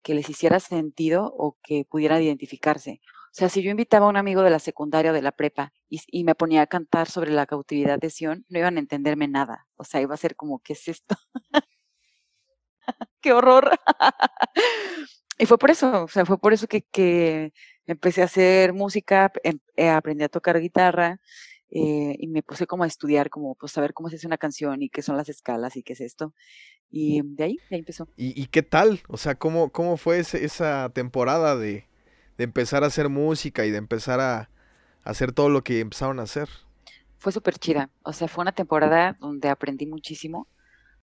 que 0.02 0.14
les 0.14 0.28
hiciera 0.30 0.60
sentido 0.60 1.32
o 1.36 1.58
que 1.62 1.84
pudieran 1.84 2.22
identificarse. 2.22 3.00
O 3.04 3.38
sea, 3.38 3.48
si 3.48 3.62
yo 3.62 3.70
invitaba 3.70 4.06
a 4.06 4.08
un 4.08 4.16
amigo 4.16 4.42
de 4.42 4.50
la 4.50 4.58
secundaria 4.58 5.10
o 5.10 5.14
de 5.14 5.20
la 5.20 5.32
prepa 5.32 5.72
y, 5.90 6.24
me 6.24 6.34
ponía 6.34 6.62
a 6.62 6.66
cantar 6.66 7.10
sobre 7.10 7.32
la 7.32 7.44
cautividad 7.44 7.98
de 7.98 8.08
Sion, 8.08 8.46
no 8.48 8.58
iban 8.58 8.76
a 8.76 8.80
entenderme 8.80 9.28
nada. 9.28 9.66
O 9.76 9.84
sea, 9.84 10.00
iba 10.00 10.14
a 10.14 10.16
ser 10.16 10.36
como, 10.36 10.60
¿qué 10.60 10.72
es 10.74 10.88
esto? 10.88 11.16
¡Qué 13.20 13.32
horror! 13.32 13.70
y 15.38 15.46
fue 15.46 15.58
por 15.58 15.70
eso, 15.70 16.04
o 16.04 16.08
sea, 16.08 16.24
fue 16.24 16.38
por 16.38 16.52
eso 16.52 16.66
que, 16.66 16.82
que 16.82 17.52
empecé 17.86 18.22
a 18.22 18.26
hacer 18.26 18.72
música, 18.72 19.32
em- 19.42 19.58
eh, 19.76 19.90
aprendí 19.90 20.24
a 20.24 20.28
tocar 20.28 20.58
guitarra 20.60 21.20
eh, 21.70 22.16
y 22.18 22.28
me 22.28 22.42
puse 22.42 22.66
como 22.66 22.84
a 22.84 22.86
estudiar, 22.86 23.30
como 23.30 23.54
pues 23.56 23.72
saber 23.72 23.92
cómo 23.94 24.08
se 24.10 24.16
hace 24.16 24.26
una 24.26 24.38
canción 24.38 24.82
y 24.82 24.88
qué 24.90 25.02
son 25.02 25.16
las 25.16 25.28
escalas 25.28 25.76
y 25.76 25.82
qué 25.82 25.94
es 25.94 26.00
esto. 26.00 26.34
Y 26.90 27.22
de 27.36 27.44
ahí, 27.44 27.62
de 27.70 27.76
ahí 27.76 27.80
empezó. 27.80 28.08
¿Y, 28.16 28.40
y 28.40 28.46
qué 28.46 28.62
tal? 28.62 29.00
O 29.08 29.16
sea, 29.16 29.34
¿cómo, 29.36 29.70
cómo 29.70 29.96
fue 29.96 30.20
ese- 30.20 30.44
esa 30.44 30.90
temporada 30.94 31.56
de, 31.56 31.86
de 32.38 32.44
empezar 32.44 32.84
a 32.84 32.88
hacer 32.88 33.08
música 33.08 33.66
y 33.66 33.70
de 33.70 33.78
empezar 33.78 34.20
a, 34.20 34.38
a 34.40 34.48
hacer 35.04 35.32
todo 35.32 35.48
lo 35.50 35.62
que 35.64 35.80
empezaron 35.80 36.20
a 36.20 36.24
hacer? 36.24 36.48
Fue 37.18 37.32
súper 37.32 37.58
chida. 37.58 37.90
O 38.02 38.12
sea, 38.12 38.28
fue 38.28 38.42
una 38.42 38.52
temporada 38.54 39.16
donde 39.20 39.48
aprendí 39.48 39.86
muchísimo. 39.86 40.48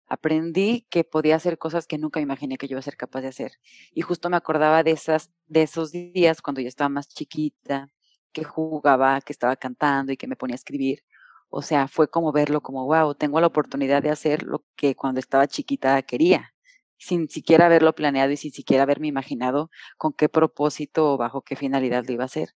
Aprendí 0.08 0.88
que 0.92 1.06
podía 1.06 1.38
hacer 1.38 1.60
cosas 1.60 1.88
que 1.88 2.00
nunca 2.00 2.22
imaginé 2.22 2.58
que 2.58 2.68
yo 2.70 2.76
iba 2.76 2.82
a 2.82 2.84
ser 2.84 2.98
capaz 2.98 3.22
de 3.22 3.30
hacer. 3.30 3.54
Y 3.94 4.02
justo 4.04 4.30
me 4.32 4.38
acordaba 4.38 4.84
de 4.84 4.92
esas, 4.94 5.32
de 5.48 5.64
esos 5.64 5.92
días 5.94 6.42
cuando 6.44 6.62
yo 6.62 6.70
estaba 6.70 6.90
más 6.90 7.10
chiquita, 7.10 7.90
que 8.34 8.44
jugaba, 8.44 9.22
que 9.22 9.34
estaba 9.34 9.56
cantando 9.56 10.12
y 10.12 10.18
que 10.18 10.28
me 10.28 10.36
ponía 10.36 10.56
a 10.56 10.58
escribir. 10.58 11.04
O 11.50 11.62
sea, 11.62 11.88
fue 11.88 12.10
como 12.10 12.32
verlo 12.32 12.62
como, 12.62 12.86
wow, 12.88 13.16
tengo 13.16 13.40
la 13.42 13.48
oportunidad 13.48 14.04
de 14.04 14.10
hacer 14.12 14.44
lo 14.44 14.66
que 14.76 14.96
cuando 14.96 15.20
estaba 15.20 15.48
chiquita 15.48 16.02
quería, 16.04 16.54
sin 16.98 17.30
siquiera 17.30 17.68
haberlo 17.68 17.94
planeado 17.96 18.32
y 18.32 18.38
sin 18.38 18.52
siquiera 18.52 18.84
haberme 18.84 19.08
imaginado 19.08 19.70
con 19.98 20.14
qué 20.14 20.30
propósito 20.30 21.14
o 21.14 21.18
bajo 21.18 21.42
qué 21.44 21.56
finalidad 21.56 22.06
lo 22.08 22.14
iba 22.14 22.24
a 22.24 22.26
hacer. 22.28 22.50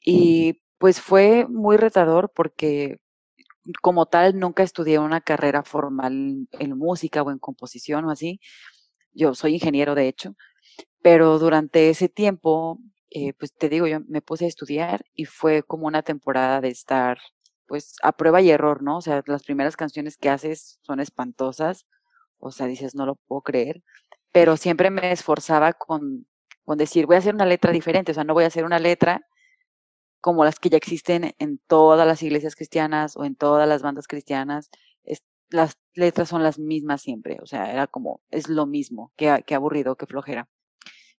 Y 0.00 0.62
pues 0.78 1.00
fue 1.00 1.46
muy 1.48 1.76
retador 1.76 2.32
porque 2.34 2.98
como 3.82 4.06
tal 4.06 4.38
nunca 4.38 4.62
estudié 4.62 4.98
una 4.98 5.20
carrera 5.20 5.62
formal 5.64 6.48
en 6.52 6.78
música 6.78 7.22
o 7.22 7.30
en 7.30 7.38
composición 7.38 8.04
o 8.06 8.10
así. 8.10 8.40
Yo 9.12 9.34
soy 9.34 9.54
ingeniero 9.54 9.94
de 9.94 10.08
hecho, 10.08 10.36
pero 11.02 11.38
durante 11.38 11.90
ese 11.90 12.08
tiempo, 12.08 12.78
eh, 13.14 13.34
pues 13.34 13.54
te 13.54 13.70
digo, 13.70 13.88
yo 13.88 14.00
me 14.08 14.22
puse 14.22 14.46
a 14.46 14.48
estudiar 14.48 15.06
y 15.14 15.26
fue 15.26 15.64
como 15.64 15.88
una 15.88 16.02
temporada 16.04 16.60
de 16.62 16.70
estar 16.70 17.18
pues 17.68 17.96
a 18.04 18.12
prueba 18.12 18.42
y 18.42 18.50
error, 18.50 18.82
¿no? 18.84 18.98
O 18.98 19.02
sea, 19.02 19.22
las 19.26 19.44
primeras 19.44 19.76
canciones 19.76 20.18
que 20.18 20.30
haces 20.30 20.80
son 20.82 21.00
espantosas, 21.00 21.86
o 22.38 22.52
sea, 22.52 22.66
dices, 22.68 22.94
no 22.96 23.06
lo 23.06 23.16
puedo 23.16 23.42
creer, 23.42 23.82
pero 24.32 24.56
siempre 24.58 24.90
me 24.90 25.12
esforzaba 25.12 25.74
con, 25.74 26.26
con 26.64 26.78
decir, 26.78 27.06
voy 27.06 27.16
a 27.16 27.20
hacer 27.20 27.34
una 27.34 27.46
letra 27.46 27.72
diferente, 27.72 28.12
o 28.12 28.14
sea, 28.16 28.24
no 28.24 28.34
voy 28.34 28.44
a 28.44 28.48
hacer 28.48 28.64
una 28.66 28.80
letra 28.80 29.22
como 30.20 30.44
las 30.44 30.58
que 30.58 30.70
ya 30.70 30.76
existen 30.78 31.34
en 31.38 31.58
todas 31.66 32.06
las 32.06 32.22
iglesias 32.22 32.56
cristianas 32.56 33.16
o 33.16 33.24
en 33.24 33.36
todas 33.36 33.68
las 33.68 33.82
bandas 33.82 34.06
cristianas, 34.08 34.70
es- 35.04 35.22
las 35.50 35.76
letras 35.94 36.28
son 36.28 36.42
las 36.42 36.58
mismas 36.58 37.02
siempre, 37.02 37.38
o 37.42 37.46
sea, 37.46 37.70
era 37.72 37.86
como, 37.86 38.20
es 38.30 38.48
lo 38.48 38.66
mismo, 38.66 39.12
qué, 39.16 39.42
qué 39.46 39.54
aburrido, 39.54 39.96
qué 39.96 40.06
flojera. 40.06 40.48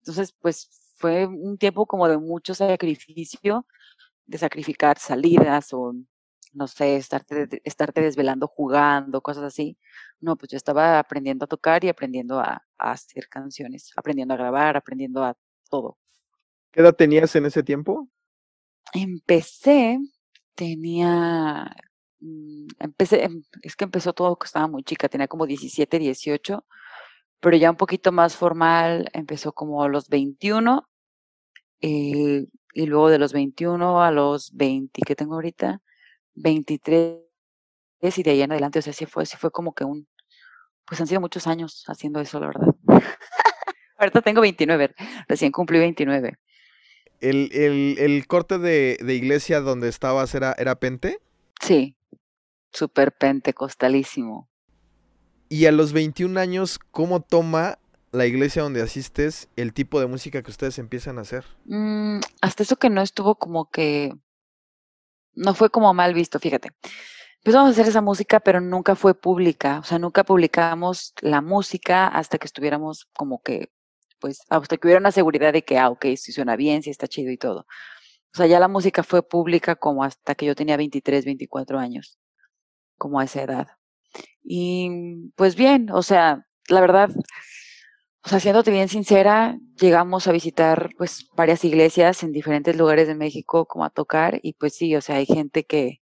Entonces, 0.01 0.35
pues 0.41 0.71
fue 1.05 1.27
un 1.27 1.59
tiempo 1.59 1.85
como 1.85 2.09
de 2.09 2.17
mucho 2.17 2.55
sacrificio, 2.55 3.67
de 4.25 4.39
sacrificar 4.39 4.99
salidas 4.99 5.75
o, 5.75 5.93
no 6.55 6.67
sé, 6.67 6.97
estarte, 6.97 7.61
estarte 7.63 8.01
desvelando 8.01 8.47
jugando, 8.49 9.21
cosas 9.21 9.45
así. 9.45 9.77
No, 10.21 10.37
pues 10.37 10.51
yo 10.53 10.57
estaba 10.57 10.99
aprendiendo 10.99 11.45
a 11.45 11.49
tocar 11.49 11.85
y 11.85 11.91
aprendiendo 11.91 12.41
a, 12.41 12.63
a 12.79 12.93
hacer 12.93 13.29
canciones, 13.29 13.93
aprendiendo 13.97 14.33
a 14.33 14.39
grabar, 14.39 14.79
aprendiendo 14.79 15.23
a 15.23 15.37
todo. 15.69 15.99
¿Qué 16.73 16.81
edad 16.81 16.95
tenías 16.95 17.37
en 17.37 17.45
ese 17.45 17.63
tiempo? 17.63 18.09
Empecé, 18.95 19.99
tenía, 20.55 21.71
mm, 22.21 22.67
empecé, 22.79 23.25
em- 23.25 23.45
es 23.61 23.77
que 23.77 23.85
empezó 23.85 24.15
todo 24.15 24.39
que 24.39 24.47
estaba 24.47 24.69
muy 24.69 24.85
chica, 24.85 25.11
tenía 25.11 25.29
como 25.29 25.47
17, 25.47 25.99
18, 25.99 26.65
pero 27.41 27.59
ya 27.59 27.71
un 27.71 27.77
poquito 27.77 28.11
más 28.11 28.37
formal, 28.37 29.11
empezó 29.13 29.53
como 29.53 29.83
a 29.83 29.89
los 29.91 30.09
21, 30.09 30.89
eh, 31.85 32.47
y 32.73 32.87
luego 32.87 33.11
de 33.11 33.19
los 33.19 33.33
21 33.33 34.03
a 34.03 34.11
los 34.11 34.53
20, 34.55 35.03
¿qué 35.07 35.15
tengo 35.15 35.35
ahorita? 35.35 35.81
23, 36.35 37.21
y 38.03 38.23
de 38.23 38.31
ahí 38.31 38.43
en 38.43 38.53
adelante, 38.53 38.79
o 38.81 38.83
sea, 38.83 38.93
sí 38.93 39.07
fue, 39.07 39.27
sí 39.27 39.37
fue 39.37 39.51
como 39.51 39.75
que 39.75 39.85
un, 39.85 40.07
pues 40.87 41.01
han 41.01 41.07
sido 41.07 41.21
muchos 41.21 41.47
años 41.47 41.85
haciendo 41.89 42.21
eso, 42.21 42.41
la 42.41 42.49
verdad. 42.49 42.69
Ahorita 43.99 44.23
tengo 44.23 44.41
29, 44.41 44.95
recién 45.29 45.53
cumplí 45.53 45.79
29. 45.79 46.39
¿El, 47.21 47.51
el- 47.53 47.97
el 47.99 48.27
corte 48.27 48.59
de, 48.59 48.99
de 49.01 49.15
iglesia 49.15 49.61
donde 49.61 49.89
estabas 49.89 50.35
era, 50.35 50.55
era 50.59 50.75
Pente? 50.75 51.19
Sí, 51.63 51.97
súper 52.73 53.13
pentecostalísimo. 53.13 54.49
Y 55.49 55.67
a 55.67 55.73
los 55.73 55.93
21 55.93 56.39
años, 56.41 56.79
¿cómo 56.91 57.21
toma 57.21 57.79
la 58.15 58.27
iglesia 58.27 58.63
donde 58.63 58.81
asistes 58.81 59.49
el 59.57 59.73
tipo 59.73 60.01
de 60.01 60.07
música 60.07 60.43
que 60.43 60.51
ustedes 60.51 60.79
empiezan 60.79 61.19
a 61.19 61.23
hacer? 61.23 61.45
Mm, 61.65 62.21
hasta 62.41 62.63
eso 62.63 62.77
que 62.77 62.89
no 62.89 63.03
estuvo 63.03 63.35
como 63.35 63.71
que, 63.71 64.13
no 65.35 65.55
fue 65.55 65.71
como 65.71 65.93
mal 65.93 66.15
visto, 66.15 66.39
fíjate. 66.39 66.71
Empezamos 67.39 67.69
a 67.69 67.71
hacer 67.73 67.89
esa 67.89 68.01
música, 68.01 68.41
pero 68.41 68.61
nunca 68.61 68.95
fue 68.95 69.15
pública, 69.15 69.81
o 69.81 69.85
sea, 69.85 69.99
nunca 69.99 70.25
publicamos 70.25 71.13
la 71.21 71.43
música 71.43 72.07
hasta 72.07 72.39
que 72.39 72.47
estuviéramos 72.47 73.07
como 73.15 73.43
que, 73.43 73.71
pues, 74.21 74.41
hasta 74.49 74.77
que 74.77 74.87
hubiera 74.87 75.01
una 75.01 75.13
seguridad 75.13 75.53
de 75.53 75.63
que, 75.63 75.79
ah, 75.79 75.91
ok, 75.91 76.07
si 76.17 76.33
suena 76.33 76.57
bien, 76.57 76.83
si 76.83 76.91
está 76.91 77.09
chido 77.09 77.33
y 77.33 77.37
todo. 77.37 77.67
O 78.35 78.37
sea, 78.37 78.47
ya 78.47 78.61
la 78.61 78.69
música 78.69 79.03
fue 79.03 79.23
pública 79.23 79.77
como 79.77 80.05
hasta 80.05 80.35
que 80.35 80.47
yo 80.47 80.55
tenía 80.55 80.77
23, 80.77 81.25
24 81.25 81.79
años, 81.79 82.19
como 82.97 83.21
a 83.21 83.25
esa 83.25 83.43
edad. 83.43 83.69
Y 84.43 85.31
pues 85.37 85.57
bien, 85.57 85.91
o 85.91 86.03
sea, 86.03 86.47
la 86.69 86.81
verdad, 86.81 87.11
o 88.25 88.29
sea, 88.29 88.41
siéndote 88.41 88.71
bien 88.71 88.89
sincera, 88.89 89.59
llegamos 89.79 90.27
a 90.27 90.33
visitar 90.33 90.91
pues 90.97 91.29
varias 91.37 91.63
iglesias 91.63 92.23
en 92.23 92.33
diferentes 92.33 92.75
lugares 92.75 93.07
de 93.07 93.15
México 93.15 93.67
como 93.67 93.85
a 93.85 93.91
tocar 93.91 94.41
y 94.43 94.55
pues 94.55 94.75
sí, 94.75 94.97
o 94.97 95.03
sea, 95.03 95.17
hay 95.17 95.27
gente 95.27 95.65
que 95.65 96.01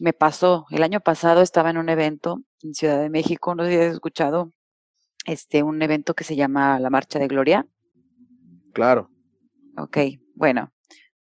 me 0.00 0.12
pasó. 0.12 0.66
El 0.70 0.82
año 0.82 0.98
pasado 1.00 1.40
estaba 1.40 1.70
en 1.70 1.78
un 1.78 1.88
evento 1.90 2.42
en 2.62 2.74
Ciudad 2.74 3.00
de 3.00 3.08
México, 3.08 3.54
no 3.54 3.64
sé 3.64 3.70
si 3.70 3.76
has 3.76 3.92
escuchado, 3.92 4.52
este, 5.26 5.62
un 5.62 5.80
evento 5.80 6.14
que 6.14 6.24
se 6.24 6.34
llama 6.34 6.80
la 6.80 6.90
Marcha 6.90 7.20
de 7.20 7.28
Gloria. 7.28 7.66
Claro. 8.72 9.08
Ok, 9.76 9.98
bueno, 10.34 10.72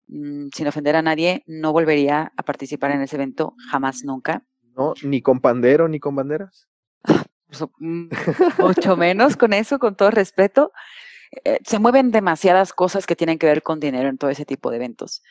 mm, 0.07 0.47
sin 0.55 0.69
ofender 0.69 0.95
a 0.95 1.03
nadie, 1.03 1.43
no 1.47 1.73
volvería 1.73 2.33
a 2.37 2.43
participar 2.45 2.93
en 2.93 3.03
ese 3.03 3.17
evento 3.17 3.55
jamás, 3.69 4.05
nunca. 4.05 4.47
¿No? 4.77 4.95
Ni 5.03 5.23
con 5.23 5.41
pandero, 5.41 5.89
ni 5.89 5.99
con 5.99 6.15
banderas. 6.15 6.69
So- 7.55 7.73
mm, 7.79 8.09
mucho 8.59 8.97
menos 8.97 9.37
con 9.37 9.53
eso, 9.53 9.79
con 9.79 9.97
todo 9.97 10.11
respeto. 10.11 10.73
Eh, 11.45 11.59
se 11.67 11.79
mueven 11.79 12.11
demasiadas 12.13 12.73
cosas 12.73 13.07
que 13.07 13.17
tienen 13.17 13.39
que 13.39 13.47
ver 13.47 13.63
con 13.63 13.81
dinero 13.81 14.09
en 14.09 14.19
todo 14.19 14.31
ese 14.31 14.45
tipo 14.47 14.71
de 14.71 14.77
eventos. 14.77 15.23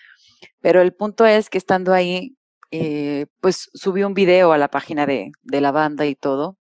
Pero 0.61 0.81
el 0.81 0.93
punto 0.93 1.25
es 1.25 1.49
que 1.49 1.57
estando 1.57 1.93
ahí, 1.93 2.37
eh, 2.71 3.27
pues 3.41 3.69
subí 3.73 4.03
un 4.03 4.13
video 4.13 4.51
a 4.53 4.57
la 4.57 4.69
página 4.69 5.05
de, 5.05 5.31
de 5.43 5.61
la 5.61 5.71
banda 5.71 6.05
y 6.05 6.15
todo. 6.15 6.57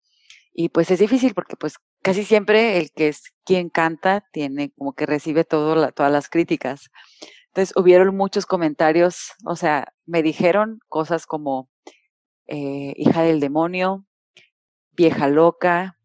Y 0.54 0.68
pues 0.70 0.90
es 0.90 0.98
difícil 1.00 1.34
porque 1.34 1.56
pues 1.56 1.74
casi 2.02 2.24
siempre 2.24 2.78
el 2.78 2.92
que 2.92 3.08
es 3.08 3.32
quien 3.44 3.70
canta 3.70 4.24
tiene 4.32 4.72
como 4.72 4.94
que 4.94 5.06
recibe 5.06 5.44
todo 5.44 5.90
todas 5.92 6.12
las 6.12 6.28
críticas. 6.28 6.90
Entonces 7.48 7.74
hubieron 7.76 8.16
muchos 8.16 8.46
comentarios, 8.46 9.32
o 9.44 9.56
sea, 9.56 9.92
me 10.06 10.22
dijeron 10.22 10.80
cosas 10.88 11.26
como 11.26 11.70
eh, 12.46 12.94
hija 12.96 13.22
del 13.22 13.40
demonio, 13.40 14.04
vieja 14.96 15.28
loca, 15.28 15.96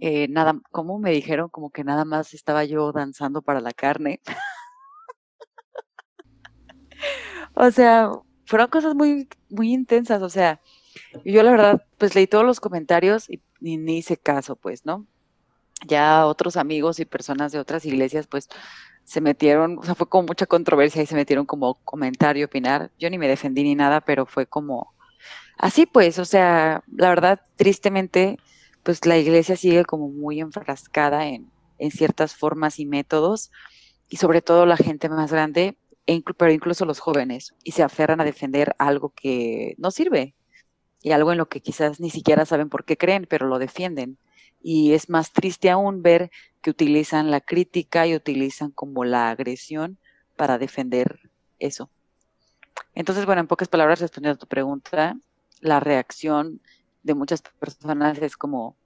eh, 0.00 0.28
nada, 0.28 0.60
¿cómo 0.70 0.98
me 0.98 1.10
dijeron? 1.10 1.48
Como 1.48 1.70
que 1.70 1.84
nada 1.84 2.04
más 2.04 2.34
estaba 2.34 2.64
yo 2.64 2.92
danzando 2.92 3.42
para 3.42 3.60
la 3.60 3.72
carne. 3.72 4.20
o 7.54 7.70
sea, 7.70 8.10
fueron 8.44 8.68
cosas 8.68 8.94
muy, 8.94 9.28
muy 9.48 9.72
intensas, 9.72 10.22
o 10.22 10.28
sea, 10.28 10.60
yo 11.24 11.42
la 11.42 11.50
verdad, 11.50 11.82
pues 11.98 12.14
leí 12.14 12.26
todos 12.26 12.44
los 12.44 12.60
comentarios 12.60 13.28
y 13.30 13.40
ni, 13.60 13.98
hice 13.98 14.16
caso, 14.16 14.56
pues, 14.56 14.84
¿no? 14.84 15.06
Ya 15.86 16.26
otros 16.26 16.56
amigos 16.56 17.00
y 17.00 17.04
personas 17.04 17.52
de 17.52 17.58
otras 17.58 17.84
iglesias, 17.86 18.26
pues, 18.26 18.48
se 19.04 19.20
metieron, 19.20 19.78
o 19.78 19.82
sea, 19.84 19.94
fue 19.94 20.08
como 20.08 20.28
mucha 20.28 20.46
controversia 20.46 21.02
y 21.02 21.06
se 21.06 21.14
metieron 21.14 21.46
como 21.46 21.74
comentario, 21.84 22.46
opinar. 22.46 22.90
Yo 22.98 23.08
ni 23.10 23.18
me 23.18 23.28
defendí 23.28 23.62
ni 23.62 23.74
nada, 23.74 24.00
pero 24.00 24.26
fue 24.26 24.46
como 24.46 24.94
así, 25.58 25.86
pues, 25.86 26.18
o 26.18 26.24
sea, 26.24 26.82
la 26.92 27.08
verdad, 27.08 27.40
tristemente, 27.56 28.38
pues 28.82 29.04
la 29.06 29.18
iglesia 29.18 29.56
sigue 29.56 29.84
como 29.84 30.08
muy 30.08 30.40
enfrascada 30.40 31.26
en, 31.26 31.50
en 31.78 31.90
ciertas 31.90 32.34
formas 32.34 32.78
y 32.78 32.86
métodos, 32.86 33.50
y 34.08 34.16
sobre 34.18 34.42
todo 34.42 34.66
la 34.66 34.76
gente 34.76 35.08
más 35.08 35.32
grande, 35.32 35.76
e 36.06 36.22
pero 36.36 36.52
incluso 36.52 36.84
los 36.84 37.00
jóvenes, 37.00 37.54
y 37.64 37.72
se 37.72 37.82
aferran 37.82 38.20
a 38.20 38.24
defender 38.24 38.74
algo 38.78 39.10
que 39.10 39.74
no 39.78 39.90
sirve, 39.90 40.34
y 41.02 41.12
algo 41.12 41.32
en 41.32 41.38
lo 41.38 41.48
que 41.48 41.60
quizás 41.60 42.00
ni 42.00 42.10
siquiera 42.10 42.44
saben 42.46 42.68
por 42.68 42.84
qué 42.84 42.96
creen, 42.96 43.26
pero 43.28 43.46
lo 43.46 43.58
defienden. 43.60 44.18
Y 44.60 44.92
es 44.94 45.08
más 45.08 45.32
triste 45.32 45.70
aún 45.70 46.02
ver 46.02 46.32
que 46.62 46.70
utilizan 46.70 47.30
la 47.30 47.40
crítica 47.40 48.06
y 48.08 48.16
utilizan 48.16 48.72
como 48.72 49.04
la 49.04 49.30
agresión 49.30 49.98
para 50.36 50.58
defender 50.58 51.30
eso. 51.60 51.90
Entonces, 52.94 53.24
bueno, 53.24 53.40
en 53.40 53.46
pocas 53.46 53.68
palabras, 53.68 54.00
respondiendo 54.00 54.34
a 54.34 54.40
tu 54.40 54.48
pregunta, 54.48 55.16
la 55.60 55.80
reacción 55.80 56.60
de 57.02 57.14
muchas 57.14 57.42
personas 57.42 58.18
es 58.18 58.36
como 58.36 58.76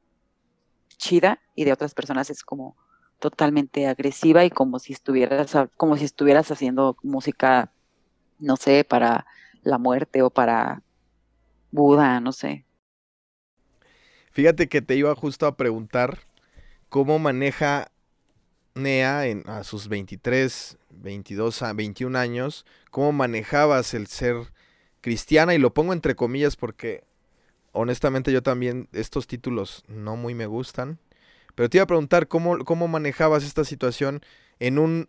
chida 0.97 1.41
y 1.55 1.65
de 1.65 1.73
otras 1.73 1.95
personas 1.95 2.31
es 2.31 2.45
como 2.45 2.77
totalmente 3.19 3.87
agresiva 3.87 4.45
y 4.45 4.51
como 4.51 4.79
si 4.79 4.93
estuvieras 4.93 5.53
como 5.77 5.97
si 5.97 6.05
estuvieras 6.05 6.51
haciendo 6.51 6.97
música 7.03 7.73
no 8.39 8.57
sé 8.57 8.85
para 8.85 9.27
la 9.63 9.79
muerte 9.79 10.23
o 10.23 10.31
para 10.31 10.83
Buda, 11.71 12.21
no 12.21 12.33
sé. 12.33 12.65
Fíjate 14.33 14.69
que 14.69 14.83
te 14.83 14.97
iba 14.97 15.15
justo 15.15 15.47
a 15.47 15.57
preguntar 15.57 16.19
cómo 16.89 17.19
maneja 17.19 17.91
Nea 18.75 19.27
en, 19.27 19.49
a 19.49 19.65
sus 19.65 19.89
23, 19.89 20.79
22, 20.91 21.63
a 21.63 21.73
21 21.73 22.19
años, 22.19 22.65
cómo 22.91 23.13
manejabas 23.13 23.95
el 23.95 24.07
ser 24.07 24.53
cristiana 25.01 25.55
y 25.55 25.59
lo 25.59 25.73
pongo 25.73 25.93
entre 25.93 26.15
comillas 26.15 26.57
porque 26.57 27.05
honestamente 27.73 28.33
yo 28.33 28.43
también 28.43 28.89
estos 28.93 29.27
títulos 29.27 29.85
no 29.89 30.17
muy 30.17 30.35
me 30.35 30.47
gustan. 30.47 30.99
Pero 31.55 31.69
te 31.69 31.79
iba 31.79 31.85
a 31.85 31.89
preguntar 31.89 32.29
cómo, 32.29 32.65
cómo 32.65 32.89
manejabas 32.89 33.45
esta 33.45 33.65
situación 33.65 34.23
en 34.61 34.79
un 34.79 35.09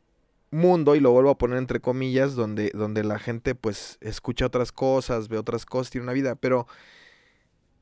mundo, 0.52 0.96
y 0.96 1.00
lo 1.00 1.12
vuelvo 1.12 1.30
a 1.30 1.38
poner 1.38 1.58
entre 1.58 1.80
comillas, 1.80 2.36
donde, 2.36 2.72
donde 2.74 3.04
la 3.04 3.20
gente 3.20 3.56
pues 3.56 3.98
escucha 4.02 4.46
otras 4.46 4.72
cosas, 4.72 5.30
ve 5.30 5.38
otras 5.38 5.66
cosas, 5.66 5.92
tiene 5.92 6.04
una 6.04 6.14
vida, 6.14 6.36
pero 6.36 6.68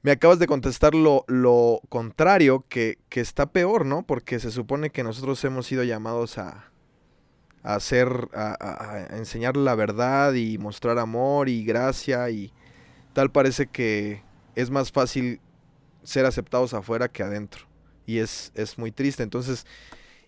me 0.02 0.12
acabas 0.12 0.40
de 0.40 0.48
contestar 0.48 0.94
lo, 0.94 1.26
lo 1.28 1.82
contrario, 1.90 2.66
que, 2.70 3.00
que, 3.10 3.22
está 3.22 3.52
peor, 3.52 3.86
¿no? 3.86 4.04
Porque 4.04 4.40
se 4.40 4.52
supone 4.52 4.92
que 4.92 5.04
nosotros 5.04 5.44
hemos 5.44 5.66
sido 5.66 5.84
llamados 5.84 6.38
a, 6.38 6.72
a 7.64 7.76
hacer, 7.76 8.30
a, 8.34 9.08
enseñar 9.12 9.58
la 9.58 9.76
verdad 9.76 10.34
y 10.34 10.58
mostrar 10.58 10.98
amor 11.00 11.50
y 11.50 11.64
gracia 11.64 12.30
y 12.30 12.52
tal 13.14 13.32
parece 13.32 13.68
que 13.68 14.24
es 14.56 14.70
más 14.70 14.92
fácil 14.92 15.42
ser 16.04 16.26
aceptados 16.26 16.74
afuera 16.74 17.10
que 17.10 17.24
adentro. 17.24 17.66
Y 18.06 18.20
es, 18.20 18.52
es 18.56 18.78
muy 18.78 18.92
triste. 18.92 19.24
Entonces, 19.24 19.66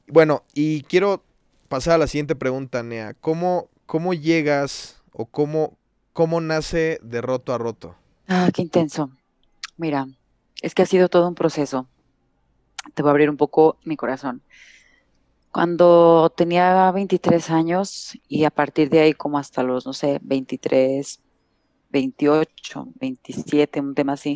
bueno, 0.08 0.44
y 0.54 0.84
quiero 0.84 1.24
pasar 1.68 1.94
a 1.94 1.98
la 1.98 2.08
siguiente 2.08 2.36
pregunta, 2.36 2.84
Nea. 2.84 3.13
¿Cómo, 3.15 3.70
cómo 3.86 4.13
llegas 4.13 5.02
o 5.13 5.26
cómo, 5.26 5.78
cómo 6.13 6.41
nace 6.41 7.00
de 7.02 7.22
roto 7.22 7.54
a 7.54 7.58
roto? 7.58 7.96
Ah, 8.28 8.50
qué 8.54 8.62
intenso. 8.62 9.10
Mira, 9.78 10.08
es 10.62 10.76
que 10.76 10.84
ha 10.84 10.86
sido 10.86 11.10
todo 11.10 11.28
un 11.28 11.36
proceso. 11.36 11.88
Te 12.94 13.02
voy 13.02 13.10
a 13.10 13.12
abrir 13.12 13.30
un 13.30 13.38
poco 13.38 13.78
mi 13.84 13.96
corazón. 13.96 14.41
Cuando 15.52 16.32
tenía 16.36 16.92
23 16.92 17.50
años 17.50 18.18
y 18.28 18.46
a 18.46 18.52
partir 18.52 18.90
de 18.90 19.02
ahí 19.02 19.14
como 19.14 19.38
hasta 19.38 19.64
los, 19.64 19.86
no 19.86 19.94
sé, 19.94 20.20
23, 20.22 21.20
28, 21.90 22.88
27, 23.00 23.80
un 23.82 23.96
tema 23.96 24.14
así, 24.14 24.36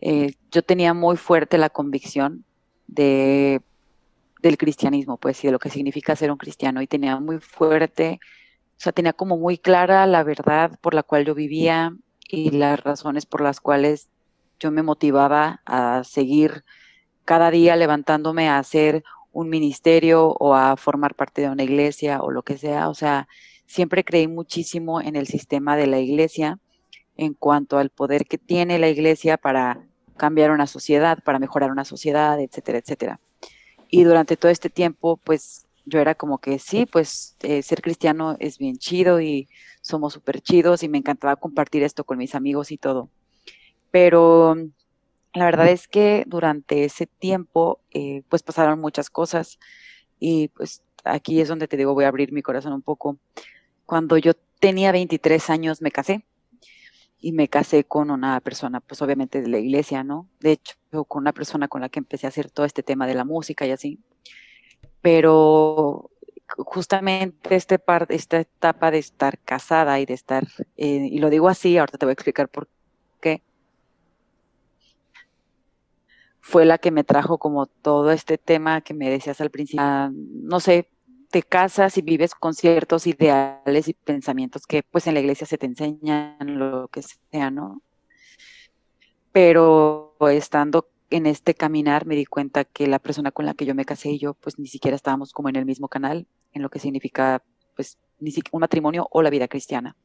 eh, 0.00 0.34
yo 0.50 0.62
tenía 0.62 0.92
muy 0.92 1.16
fuerte 1.16 1.56
la 1.56 1.70
convicción 1.70 2.44
de 2.86 3.62
del 4.44 4.58
cristianismo, 4.58 5.16
pues, 5.16 5.42
y 5.42 5.48
de 5.48 5.52
lo 5.52 5.58
que 5.58 5.70
significa 5.70 6.14
ser 6.14 6.30
un 6.30 6.36
cristiano. 6.36 6.82
Y 6.82 6.86
tenía 6.86 7.18
muy 7.18 7.38
fuerte, 7.40 8.20
o 8.76 8.80
sea, 8.80 8.92
tenía 8.92 9.14
como 9.14 9.38
muy 9.38 9.56
clara 9.56 10.06
la 10.06 10.22
verdad 10.22 10.78
por 10.82 10.92
la 10.92 11.02
cual 11.02 11.24
yo 11.24 11.34
vivía 11.34 11.96
y 12.28 12.50
las 12.50 12.78
razones 12.84 13.24
por 13.24 13.40
las 13.40 13.60
cuales 13.60 14.10
yo 14.60 14.70
me 14.70 14.82
motivaba 14.82 15.62
a 15.64 16.04
seguir 16.04 16.64
cada 17.24 17.50
día 17.50 17.74
levantándome 17.76 18.48
a 18.48 18.58
hacer 18.58 19.02
un 19.34 19.50
ministerio 19.50 20.28
o 20.28 20.54
a 20.54 20.76
formar 20.76 21.14
parte 21.14 21.42
de 21.42 21.50
una 21.50 21.64
iglesia 21.64 22.22
o 22.22 22.30
lo 22.30 22.42
que 22.42 22.56
sea. 22.56 22.88
O 22.88 22.94
sea, 22.94 23.28
siempre 23.66 24.04
creí 24.04 24.28
muchísimo 24.28 25.00
en 25.00 25.16
el 25.16 25.26
sistema 25.26 25.76
de 25.76 25.88
la 25.88 25.98
iglesia 25.98 26.58
en 27.16 27.34
cuanto 27.34 27.78
al 27.78 27.90
poder 27.90 28.26
que 28.26 28.38
tiene 28.38 28.78
la 28.78 28.88
iglesia 28.88 29.36
para 29.36 29.84
cambiar 30.16 30.52
una 30.52 30.66
sociedad, 30.66 31.18
para 31.22 31.38
mejorar 31.38 31.70
una 31.70 31.84
sociedad, 31.84 32.40
etcétera, 32.40 32.78
etcétera. 32.78 33.20
Y 33.90 34.04
durante 34.04 34.36
todo 34.36 34.50
este 34.50 34.70
tiempo, 34.70 35.16
pues 35.16 35.66
yo 35.84 36.00
era 36.00 36.14
como 36.14 36.38
que 36.38 36.58
sí, 36.58 36.86
pues 36.86 37.36
eh, 37.42 37.62
ser 37.62 37.82
cristiano 37.82 38.36
es 38.38 38.58
bien 38.58 38.78
chido 38.78 39.20
y 39.20 39.48
somos 39.82 40.12
súper 40.12 40.40
chidos 40.40 40.82
y 40.82 40.88
me 40.88 40.98
encantaba 40.98 41.36
compartir 41.36 41.82
esto 41.82 42.04
con 42.04 42.18
mis 42.18 42.34
amigos 42.34 42.70
y 42.70 42.78
todo. 42.78 43.10
Pero 43.90 44.56
la 45.34 45.44
verdad 45.46 45.68
es 45.68 45.88
que 45.88 46.24
durante 46.26 46.84
ese 46.84 47.06
tiempo, 47.06 47.80
eh, 47.90 48.22
pues 48.28 48.42
pasaron 48.42 48.80
muchas 48.80 49.10
cosas 49.10 49.58
y 50.20 50.48
pues 50.48 50.82
aquí 51.04 51.40
es 51.40 51.48
donde 51.48 51.68
te 51.68 51.76
digo, 51.76 51.94
voy 51.94 52.04
a 52.04 52.08
abrir 52.08 52.32
mi 52.32 52.42
corazón 52.42 52.72
un 52.72 52.82
poco. 52.82 53.18
Cuando 53.84 54.16
yo 54.16 54.32
tenía 54.60 54.92
23 54.92 55.50
años 55.50 55.82
me 55.82 55.90
casé 55.90 56.24
y 57.20 57.32
me 57.32 57.48
casé 57.48 57.84
con 57.84 58.10
una 58.10 58.40
persona, 58.40 58.80
pues 58.80 59.02
obviamente 59.02 59.42
de 59.42 59.48
la 59.48 59.58
iglesia, 59.58 60.04
¿no? 60.04 60.28
De 60.40 60.52
hecho, 60.52 60.76
con 61.08 61.22
una 61.22 61.32
persona 61.32 61.68
con 61.68 61.80
la 61.80 61.88
que 61.88 61.98
empecé 61.98 62.26
a 62.26 62.28
hacer 62.28 62.50
todo 62.50 62.66
este 62.66 62.82
tema 62.82 63.06
de 63.06 63.14
la 63.14 63.24
música 63.24 63.66
y 63.66 63.72
así. 63.72 63.98
Pero 65.00 66.10
justamente 66.58 67.56
este 67.56 67.78
par, 67.78 68.06
esta 68.10 68.40
etapa 68.40 68.90
de 68.90 68.98
estar 68.98 69.38
casada 69.38 69.98
y 70.00 70.06
de 70.06 70.14
estar, 70.14 70.46
eh, 70.76 71.08
y 71.10 71.18
lo 71.18 71.30
digo 71.30 71.48
así, 71.48 71.76
ahorita 71.76 71.98
te 71.98 72.06
voy 72.06 72.12
a 72.12 72.14
explicar 72.14 72.48
por 72.48 72.68
qué, 73.20 73.42
fue 76.46 76.66
la 76.66 76.76
que 76.76 76.90
me 76.90 77.04
trajo 77.04 77.38
como 77.38 77.64
todo 77.64 78.10
este 78.10 78.36
tema 78.36 78.82
que 78.82 78.92
me 78.92 79.08
decías 79.08 79.40
al 79.40 79.48
principio, 79.48 79.80
ah, 79.82 80.10
no 80.12 80.60
sé, 80.60 80.90
te 81.30 81.42
casas 81.42 81.96
y 81.96 82.02
vives 82.02 82.34
con 82.34 82.52
ciertos 82.52 83.06
ideales 83.06 83.88
y 83.88 83.94
pensamientos 83.94 84.66
que 84.66 84.82
pues 84.82 85.06
en 85.06 85.14
la 85.14 85.20
iglesia 85.20 85.46
se 85.46 85.56
te 85.56 85.64
enseñan, 85.64 86.36
lo 86.58 86.88
que 86.88 87.00
sea, 87.02 87.50
¿no? 87.50 87.80
Pero 89.32 90.16
estando 90.30 90.90
en 91.08 91.24
este 91.24 91.54
caminar 91.54 92.04
me 92.04 92.14
di 92.14 92.26
cuenta 92.26 92.64
que 92.64 92.88
la 92.88 92.98
persona 92.98 93.30
con 93.30 93.46
la 93.46 93.54
que 93.54 93.64
yo 93.64 93.74
me 93.74 93.86
casé 93.86 94.10
y 94.10 94.18
yo 94.18 94.34
pues 94.34 94.58
ni 94.58 94.66
siquiera 94.66 94.96
estábamos 94.96 95.32
como 95.32 95.48
en 95.48 95.56
el 95.56 95.64
mismo 95.64 95.88
canal, 95.88 96.26
en 96.52 96.60
lo 96.60 96.68
que 96.68 96.78
significa 96.78 97.42
pues 97.74 97.96
ni 98.20 98.32
siquiera 98.32 98.50
un 98.52 98.60
matrimonio 98.60 99.08
o 99.10 99.22
la 99.22 99.30
vida 99.30 99.48
cristiana. 99.48 99.96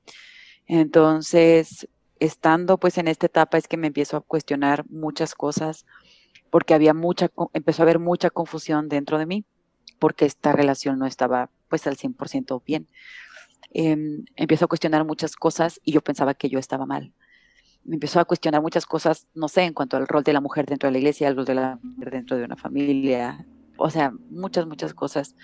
Entonces, 0.67 1.89
estando 2.17 2.77
pues 2.77 2.97
en 2.97 3.09
esta 3.09 3.25
etapa 3.25 3.57
es 3.57 3.67
que 3.67 3.75
me 3.75 3.87
empiezo 3.87 4.15
a 4.15 4.21
cuestionar 4.21 4.85
muchas 4.89 5.35
cosas 5.35 5.85
porque 6.49 6.73
había 6.73 6.93
mucha, 6.93 7.29
empezó 7.53 7.81
a 7.81 7.85
haber 7.85 7.99
mucha 7.99 8.29
confusión 8.29 8.89
dentro 8.89 9.17
de 9.17 9.25
mí 9.25 9.45
porque 9.99 10.25
esta 10.25 10.51
relación 10.51 10.97
no 10.97 11.05
estaba 11.05 11.49
pues 11.67 11.85
al 11.87 11.97
100% 11.97 12.63
bien. 12.65 12.87
Eh, 13.73 14.23
empiezo 14.35 14.65
a 14.65 14.67
cuestionar 14.67 15.05
muchas 15.05 15.35
cosas 15.35 15.79
y 15.83 15.91
yo 15.91 16.01
pensaba 16.01 16.33
que 16.33 16.49
yo 16.49 16.57
estaba 16.57 16.85
mal. 16.85 17.13
Me 17.83 17.95
empezó 17.95 18.19
a 18.19 18.25
cuestionar 18.25 18.61
muchas 18.61 18.85
cosas, 18.85 19.27
no 19.35 19.47
sé, 19.47 19.63
en 19.63 19.73
cuanto 19.73 19.97
al 19.97 20.07
rol 20.07 20.23
de 20.23 20.33
la 20.33 20.41
mujer 20.41 20.65
dentro 20.65 20.87
de 20.87 20.93
la 20.93 20.97
iglesia, 20.97 21.27
al 21.27 21.35
rol 21.35 21.45
de 21.45 21.55
la 21.55 21.79
mujer 21.81 22.11
dentro 22.11 22.37
de 22.37 22.43
una 22.43 22.55
familia, 22.55 23.45
o 23.77 23.89
sea, 23.89 24.11
muchas, 24.29 24.65
muchas 24.65 24.93
cosas. 24.93 25.35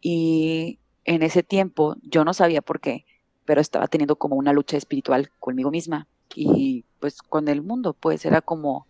Y 0.00 0.80
en 1.04 1.22
ese 1.22 1.42
tiempo 1.42 1.96
yo 2.02 2.24
no 2.24 2.34
sabía 2.34 2.62
por 2.62 2.80
qué, 2.80 3.04
pero 3.44 3.60
estaba 3.60 3.88
teniendo 3.88 4.16
como 4.16 4.36
una 4.36 4.52
lucha 4.52 4.76
espiritual 4.76 5.30
conmigo 5.38 5.70
misma 5.70 6.08
y 6.34 6.84
pues 7.00 7.20
con 7.22 7.48
el 7.48 7.62
mundo, 7.62 7.94
pues 7.94 8.24
era 8.24 8.40
como 8.40 8.86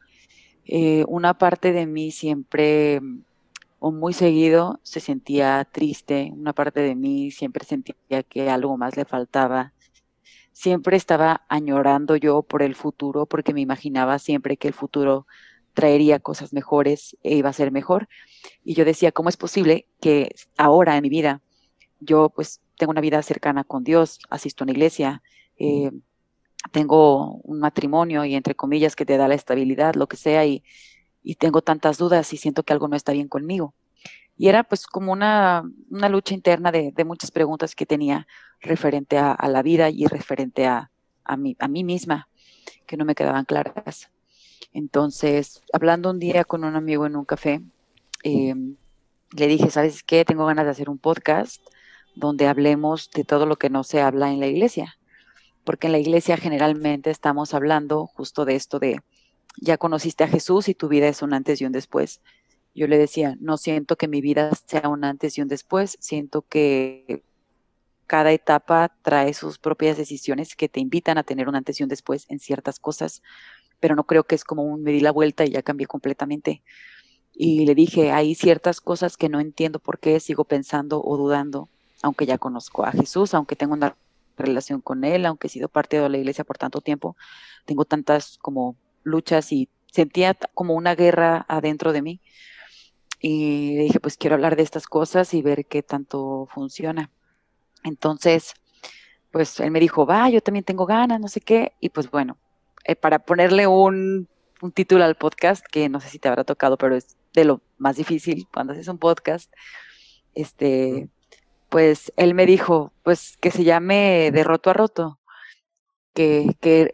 eh, 0.64 1.04
una 1.08 1.34
parte 1.38 1.72
de 1.72 1.86
mí 1.86 2.10
siempre 2.10 3.00
o 3.78 3.90
muy 3.90 4.12
seguido 4.12 4.78
se 4.84 5.00
sentía 5.00 5.66
triste, 5.70 6.30
una 6.34 6.52
parte 6.52 6.80
de 6.80 6.94
mí 6.94 7.30
siempre 7.32 7.64
sentía 7.64 8.22
que 8.22 8.48
algo 8.48 8.76
más 8.76 8.96
le 8.96 9.04
faltaba. 9.04 9.72
Siempre 10.52 10.96
estaba 10.96 11.44
añorando 11.48 12.16
yo 12.16 12.42
por 12.42 12.62
el 12.62 12.74
futuro 12.76 13.26
porque 13.26 13.54
me 13.54 13.60
imaginaba 13.60 14.18
siempre 14.18 14.56
que 14.56 14.68
el 14.68 14.74
futuro 14.74 15.26
traería 15.74 16.20
cosas 16.20 16.52
mejores 16.52 17.16
e 17.22 17.34
iba 17.36 17.48
a 17.50 17.52
ser 17.52 17.72
mejor. 17.72 18.08
Y 18.64 18.74
yo 18.74 18.84
decía, 18.84 19.12
¿cómo 19.12 19.28
es 19.28 19.36
posible 19.36 19.88
que 20.00 20.34
ahora 20.56 20.96
en 20.96 21.02
mi 21.02 21.08
vida 21.08 21.40
yo 22.00 22.30
pues 22.30 22.60
tengo 22.76 22.90
una 22.90 23.00
vida 23.00 23.22
cercana 23.22 23.64
con 23.64 23.84
Dios, 23.84 24.20
asisto 24.30 24.62
a 24.62 24.66
una 24.66 24.72
iglesia, 24.72 25.22
eh, 25.58 25.90
tengo 26.70 27.36
un 27.42 27.60
matrimonio 27.60 28.24
y 28.24 28.34
entre 28.34 28.54
comillas 28.54 28.96
que 28.96 29.04
te 29.04 29.16
da 29.16 29.28
la 29.28 29.34
estabilidad, 29.34 29.94
lo 29.94 30.06
que 30.06 30.16
sea, 30.16 30.46
y, 30.46 30.62
tengo 31.38 31.62
tantas 31.62 31.98
dudas 31.98 32.32
y 32.32 32.36
siento 32.36 32.64
que 32.64 32.72
algo 32.72 32.88
no 32.88 32.96
está 32.96 33.12
bien 33.12 33.28
conmigo. 33.28 33.74
Y 34.36 34.48
era 34.48 34.64
pues 34.64 34.86
como 34.86 35.12
una, 35.12 35.62
lucha 35.88 36.34
interna 36.34 36.72
de, 36.72 36.92
muchas 37.04 37.30
preguntas 37.30 37.74
que 37.76 37.86
tenía 37.86 38.26
referente 38.60 39.18
a, 39.18 39.36
la 39.48 39.62
vida 39.62 39.88
y 39.90 40.06
referente 40.06 40.66
a, 40.66 40.90
a, 41.24 41.36
mí, 41.36 41.56
a 41.60 41.68
mí 41.68 41.84
misma, 41.84 42.28
que 42.86 42.96
no 42.96 43.04
me 43.04 43.14
quedaban 43.14 43.44
claras. 43.44 44.10
Entonces, 44.72 45.62
hablando 45.72 46.10
un 46.10 46.18
día 46.18 46.44
con 46.44 46.64
un 46.64 46.76
amigo 46.76 47.06
en 47.06 47.16
un 47.16 47.24
café, 47.24 47.60
em, 48.24 48.76
le 49.36 49.46
dije, 49.46 49.70
¿sabes 49.70 50.02
qué? 50.02 50.24
Tengo 50.24 50.46
ganas 50.46 50.64
de 50.64 50.70
hacer 50.70 50.90
un 50.90 50.98
podcast 50.98 51.62
donde 52.14 52.46
hablemos 52.46 53.10
de 53.10 53.24
todo 53.24 53.46
lo 53.46 53.56
que 53.56 53.70
no 53.70 53.84
se 53.84 54.00
habla 54.00 54.30
en 54.30 54.40
la 54.40 54.46
iglesia. 54.46 54.96
Porque 55.64 55.86
en 55.86 55.92
la 55.92 55.98
iglesia 55.98 56.36
generalmente 56.36 57.10
estamos 57.10 57.54
hablando 57.54 58.06
justo 58.06 58.44
de 58.44 58.56
esto 58.56 58.78
de, 58.78 59.00
ya 59.60 59.78
conociste 59.78 60.24
a 60.24 60.28
Jesús 60.28 60.68
y 60.68 60.74
tu 60.74 60.88
vida 60.88 61.08
es 61.08 61.22
un 61.22 61.34
antes 61.34 61.60
y 61.60 61.64
un 61.64 61.72
después. 61.72 62.20
Yo 62.74 62.86
le 62.86 62.98
decía, 62.98 63.36
no 63.40 63.58
siento 63.58 63.96
que 63.96 64.08
mi 64.08 64.20
vida 64.20 64.50
sea 64.66 64.88
un 64.88 65.04
antes 65.04 65.36
y 65.36 65.42
un 65.42 65.48
después, 65.48 65.96
siento 66.00 66.42
que 66.42 67.22
cada 68.06 68.32
etapa 68.32 68.94
trae 69.02 69.34
sus 69.34 69.58
propias 69.58 69.96
decisiones 69.96 70.56
que 70.56 70.68
te 70.68 70.80
invitan 70.80 71.18
a 71.18 71.22
tener 71.22 71.48
un 71.48 71.54
antes 71.54 71.80
y 71.80 71.82
un 71.82 71.88
después 71.88 72.26
en 72.28 72.38
ciertas 72.38 72.78
cosas, 72.78 73.22
pero 73.80 73.94
no 73.94 74.04
creo 74.04 74.24
que 74.24 74.34
es 74.34 74.44
como 74.44 74.64
un 74.64 74.82
me 74.82 74.92
di 74.92 75.00
la 75.00 75.12
vuelta 75.12 75.44
y 75.44 75.50
ya 75.50 75.62
cambié 75.62 75.86
completamente. 75.86 76.62
Y 77.34 77.64
le 77.66 77.74
dije, 77.74 78.10
hay 78.10 78.34
ciertas 78.34 78.80
cosas 78.80 79.16
que 79.16 79.28
no 79.28 79.40
entiendo 79.40 79.78
por 79.78 79.98
qué 79.98 80.18
sigo 80.20 80.44
pensando 80.44 81.02
o 81.02 81.16
dudando 81.16 81.68
aunque 82.02 82.26
ya 82.26 82.36
conozco 82.36 82.84
a 82.84 82.92
Jesús, 82.92 83.32
aunque 83.32 83.56
tengo 83.56 83.74
una 83.74 83.96
relación 84.36 84.80
con 84.80 85.04
Él, 85.04 85.26
aunque 85.26 85.46
he 85.46 85.50
sido 85.50 85.68
parte 85.68 86.00
de 86.00 86.08
la 86.08 86.18
iglesia 86.18 86.44
por 86.44 86.58
tanto 86.58 86.80
tiempo, 86.80 87.16
tengo 87.64 87.84
tantas 87.84 88.38
como 88.38 88.76
luchas 89.02 89.52
y 89.52 89.68
sentía 89.90 90.34
como 90.54 90.74
una 90.74 90.94
guerra 90.94 91.44
adentro 91.48 91.92
de 91.92 92.02
mí. 92.02 92.20
Y 93.20 93.76
dije, 93.76 94.00
pues 94.00 94.16
quiero 94.16 94.34
hablar 94.34 94.56
de 94.56 94.62
estas 94.62 94.86
cosas 94.86 95.32
y 95.34 95.42
ver 95.42 95.66
qué 95.66 95.82
tanto 95.82 96.48
funciona. 96.52 97.10
Entonces, 97.84 98.54
pues 99.30 99.60
él 99.60 99.70
me 99.70 99.80
dijo, 99.80 100.06
va, 100.06 100.28
yo 100.28 100.40
también 100.40 100.64
tengo 100.64 100.86
ganas, 100.86 101.20
no 101.20 101.28
sé 101.28 101.40
qué. 101.40 101.72
Y 101.80 101.90
pues 101.90 102.10
bueno, 102.10 102.36
eh, 102.84 102.96
para 102.96 103.20
ponerle 103.20 103.66
un, 103.66 104.28
un 104.60 104.72
título 104.72 105.04
al 105.04 105.16
podcast, 105.16 105.64
que 105.70 105.88
no 105.88 106.00
sé 106.00 106.08
si 106.08 106.18
te 106.18 106.28
habrá 106.28 106.44
tocado, 106.44 106.76
pero 106.76 106.96
es 106.96 107.16
de 107.32 107.44
lo 107.44 107.60
más 107.78 107.96
difícil 107.96 108.46
cuando 108.52 108.72
haces 108.72 108.88
un 108.88 108.98
podcast, 108.98 109.52
este, 110.34 111.08
pues 111.72 112.12
él 112.18 112.34
me 112.34 112.44
dijo, 112.44 112.92
pues 113.02 113.38
que 113.38 113.50
se 113.50 113.64
llame 113.64 114.30
de 114.30 114.44
roto 114.44 114.68
a 114.68 114.74
roto, 114.74 115.18
que, 116.12 116.54
que, 116.60 116.90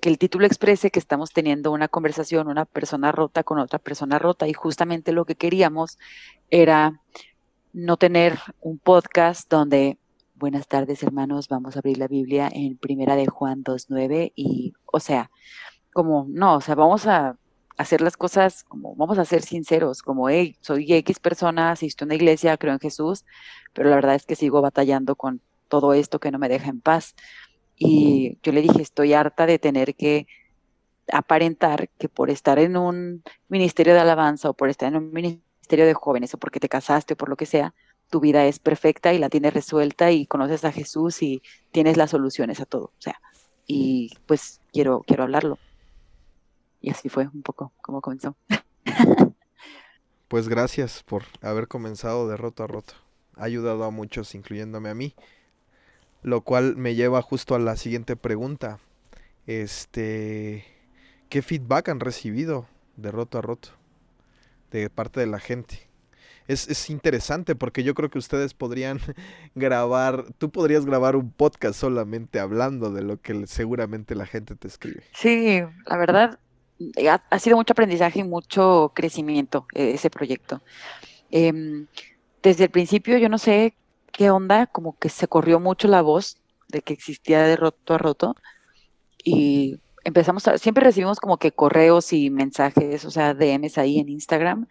que, 0.00 0.08
el 0.08 0.18
título 0.18 0.46
exprese 0.46 0.90
que 0.90 0.98
estamos 0.98 1.30
teniendo 1.30 1.70
una 1.70 1.86
conversación, 1.86 2.48
una 2.48 2.64
persona 2.64 3.12
rota 3.12 3.44
con 3.44 3.60
otra 3.60 3.78
persona 3.78 4.18
rota, 4.18 4.48
y 4.48 4.52
justamente 4.52 5.12
lo 5.12 5.26
que 5.26 5.36
queríamos 5.36 6.00
era 6.50 7.00
no 7.72 7.98
tener 7.98 8.40
un 8.60 8.80
podcast 8.80 9.48
donde, 9.48 9.96
buenas 10.34 10.66
tardes 10.66 11.04
hermanos, 11.04 11.46
vamos 11.46 11.76
a 11.76 11.78
abrir 11.78 11.98
la 11.98 12.08
Biblia 12.08 12.50
en 12.52 12.78
Primera 12.78 13.14
de 13.14 13.28
Juan 13.28 13.62
2.9, 13.62 14.32
y, 14.34 14.72
o 14.86 14.98
sea, 14.98 15.30
como, 15.92 16.26
no, 16.28 16.56
o 16.56 16.60
sea, 16.60 16.74
vamos 16.74 17.06
a 17.06 17.38
hacer 17.76 18.00
las 18.00 18.16
cosas 18.16 18.64
como, 18.64 18.94
vamos 18.96 19.18
a 19.18 19.24
ser 19.24 19.42
sinceros, 19.42 20.02
como, 20.02 20.28
hey, 20.28 20.56
soy 20.60 20.92
X 20.92 21.18
persona, 21.20 21.70
asisto 21.72 22.04
a 22.04 22.06
una 22.06 22.14
iglesia, 22.14 22.56
creo 22.56 22.72
en 22.72 22.80
Jesús, 22.80 23.24
pero 23.72 23.90
la 23.90 23.96
verdad 23.96 24.14
es 24.14 24.26
que 24.26 24.36
sigo 24.36 24.62
batallando 24.62 25.16
con 25.16 25.40
todo 25.68 25.94
esto 25.94 26.18
que 26.18 26.30
no 26.30 26.38
me 26.38 26.48
deja 26.48 26.70
en 26.70 26.80
paz. 26.80 27.14
Y 27.76 28.38
yo 28.42 28.52
le 28.52 28.62
dije, 28.62 28.80
estoy 28.80 29.12
harta 29.12 29.46
de 29.46 29.58
tener 29.58 29.94
que 29.94 30.26
aparentar 31.12 31.88
que 31.98 32.08
por 32.08 32.30
estar 32.30 32.58
en 32.58 32.76
un 32.76 33.22
ministerio 33.48 33.94
de 33.94 34.00
alabanza 34.00 34.50
o 34.50 34.54
por 34.54 34.70
estar 34.70 34.88
en 34.88 34.96
un 34.96 35.12
ministerio 35.12 35.86
de 35.86 35.94
jóvenes 35.94 36.34
o 36.34 36.38
porque 36.38 36.60
te 36.60 36.68
casaste 36.68 37.14
o 37.14 37.16
por 37.16 37.28
lo 37.28 37.36
que 37.36 37.46
sea, 37.46 37.74
tu 38.10 38.20
vida 38.20 38.46
es 38.46 38.58
perfecta 38.58 39.12
y 39.12 39.18
la 39.18 39.28
tienes 39.28 39.52
resuelta 39.52 40.10
y 40.10 40.26
conoces 40.26 40.64
a 40.64 40.72
Jesús 40.72 41.22
y 41.22 41.42
tienes 41.72 41.96
las 41.96 42.10
soluciones 42.10 42.60
a 42.60 42.66
todo. 42.66 42.84
O 42.84 43.00
sea, 43.00 43.20
y 43.66 44.10
pues 44.26 44.60
quiero, 44.72 45.02
quiero 45.06 45.24
hablarlo. 45.24 45.58
Y 46.80 46.90
así 46.90 47.08
fue 47.08 47.28
un 47.32 47.42
poco 47.42 47.72
como 47.80 48.00
comenzó. 48.00 48.36
Pues 50.28 50.48
gracias 50.48 51.04
por 51.04 51.22
haber 51.40 51.68
comenzado 51.68 52.28
de 52.28 52.36
roto 52.36 52.64
a 52.64 52.66
roto. 52.66 52.94
Ha 53.36 53.44
ayudado 53.44 53.84
a 53.84 53.92
muchos, 53.92 54.34
incluyéndome 54.34 54.88
a 54.88 54.94
mí. 54.94 55.14
Lo 56.22 56.40
cual 56.40 56.76
me 56.76 56.96
lleva 56.96 57.22
justo 57.22 57.54
a 57.54 57.60
la 57.60 57.76
siguiente 57.76 58.16
pregunta. 58.16 58.80
Este, 59.46 60.64
¿qué 61.28 61.42
feedback 61.42 61.90
han 61.90 62.00
recibido 62.00 62.66
de 62.96 63.12
roto 63.12 63.38
a 63.38 63.42
roto 63.42 63.68
de 64.72 64.90
parte 64.90 65.20
de 65.20 65.26
la 65.26 65.38
gente? 65.38 65.88
Es, 66.48 66.68
es, 66.68 66.90
interesante 66.90 67.54
porque 67.54 67.84
yo 67.84 67.94
creo 67.94 68.10
que 68.10 68.18
ustedes 68.18 68.54
podrían 68.54 68.98
grabar, 69.54 70.24
tú 70.38 70.50
podrías 70.50 70.84
grabar 70.84 71.14
un 71.14 71.30
podcast 71.30 71.78
solamente 71.78 72.40
hablando 72.40 72.90
de 72.90 73.02
lo 73.02 73.20
que 73.20 73.46
seguramente 73.46 74.16
la 74.16 74.26
gente 74.26 74.56
te 74.56 74.66
escribe. 74.66 75.04
Sí, 75.12 75.62
la 75.86 75.96
verdad, 75.96 76.38
ha, 77.30 77.38
sido 77.38 77.56
mucho 77.56 77.72
aprendizaje 77.72 78.20
y 78.20 78.24
mucho 78.24 78.92
crecimiento 78.94 79.66
eh, 79.74 79.92
ese 79.94 80.10
proyecto. 80.10 80.62
Em, 81.30 81.86
desde 82.42 82.64
el 82.64 82.70
principio 82.70 83.18
yo 83.18 83.28
no 83.28 83.38
sé 83.38 83.74
qué 84.12 84.30
onda, 84.30 84.66
como 84.66 84.98
que 84.98 85.08
se 85.08 85.28
corrió 85.28 85.60
mucho 85.60 85.88
la 85.88 86.02
voz 86.02 86.38
de 86.68 86.82
que 86.82 86.92
existía 86.92 87.42
de 87.42 87.56
roto 87.56 87.94
a 87.94 87.98
roto 87.98 88.36
y 89.24 89.80
empezamos 90.04 90.46
a, 90.48 90.58
siempre 90.58 90.84
recibimos 90.84 91.18
como 91.20 91.38
que 91.38 91.52
correos 91.52 92.12
y 92.12 92.30
mensajes, 92.30 93.04
o 93.04 93.10
sea, 93.10 93.34
DMs 93.34 93.78
ahí 93.78 93.98
en 93.98 94.08
Instagram 94.08 94.66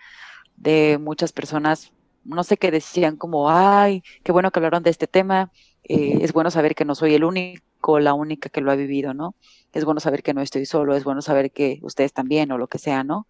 de 0.55 0.97
muchas 1.01 1.33
personas, 1.33 1.91
no 2.23 2.43
sé 2.43 2.57
qué 2.57 2.71
decían 2.71 3.17
como, 3.17 3.49
ay, 3.49 4.01
qué 4.23 4.31
bueno 4.31 4.51
que 4.51 4.59
hablaron 4.59 4.83
de 4.83 4.89
este 4.89 5.07
tema, 5.07 5.51
eh, 5.83 6.19
es 6.21 6.33
bueno 6.33 6.51
saber 6.51 6.73
que 6.73 6.85
no 6.85 6.95
soy 6.95 7.15
el 7.15 7.23
único, 7.23 7.99
la 7.99 8.13
única 8.13 8.49
que 8.49 8.61
lo 8.61 8.71
ha 8.71 8.75
vivido, 8.75 9.13
¿no? 9.13 9.35
Es 9.75 9.83
bueno 9.83 9.99
saber 9.99 10.23
que 10.23 10.33
no 10.33 10.41
estoy 10.41 10.65
solo, 10.65 10.95
es 10.95 11.03
bueno 11.03 11.21
saber 11.21 11.51
que 11.51 11.79
ustedes 11.81 12.13
también 12.13 12.49
o 12.53 12.57
lo 12.57 12.67
que 12.67 12.79
sea, 12.79 13.03
¿no? 13.03 13.27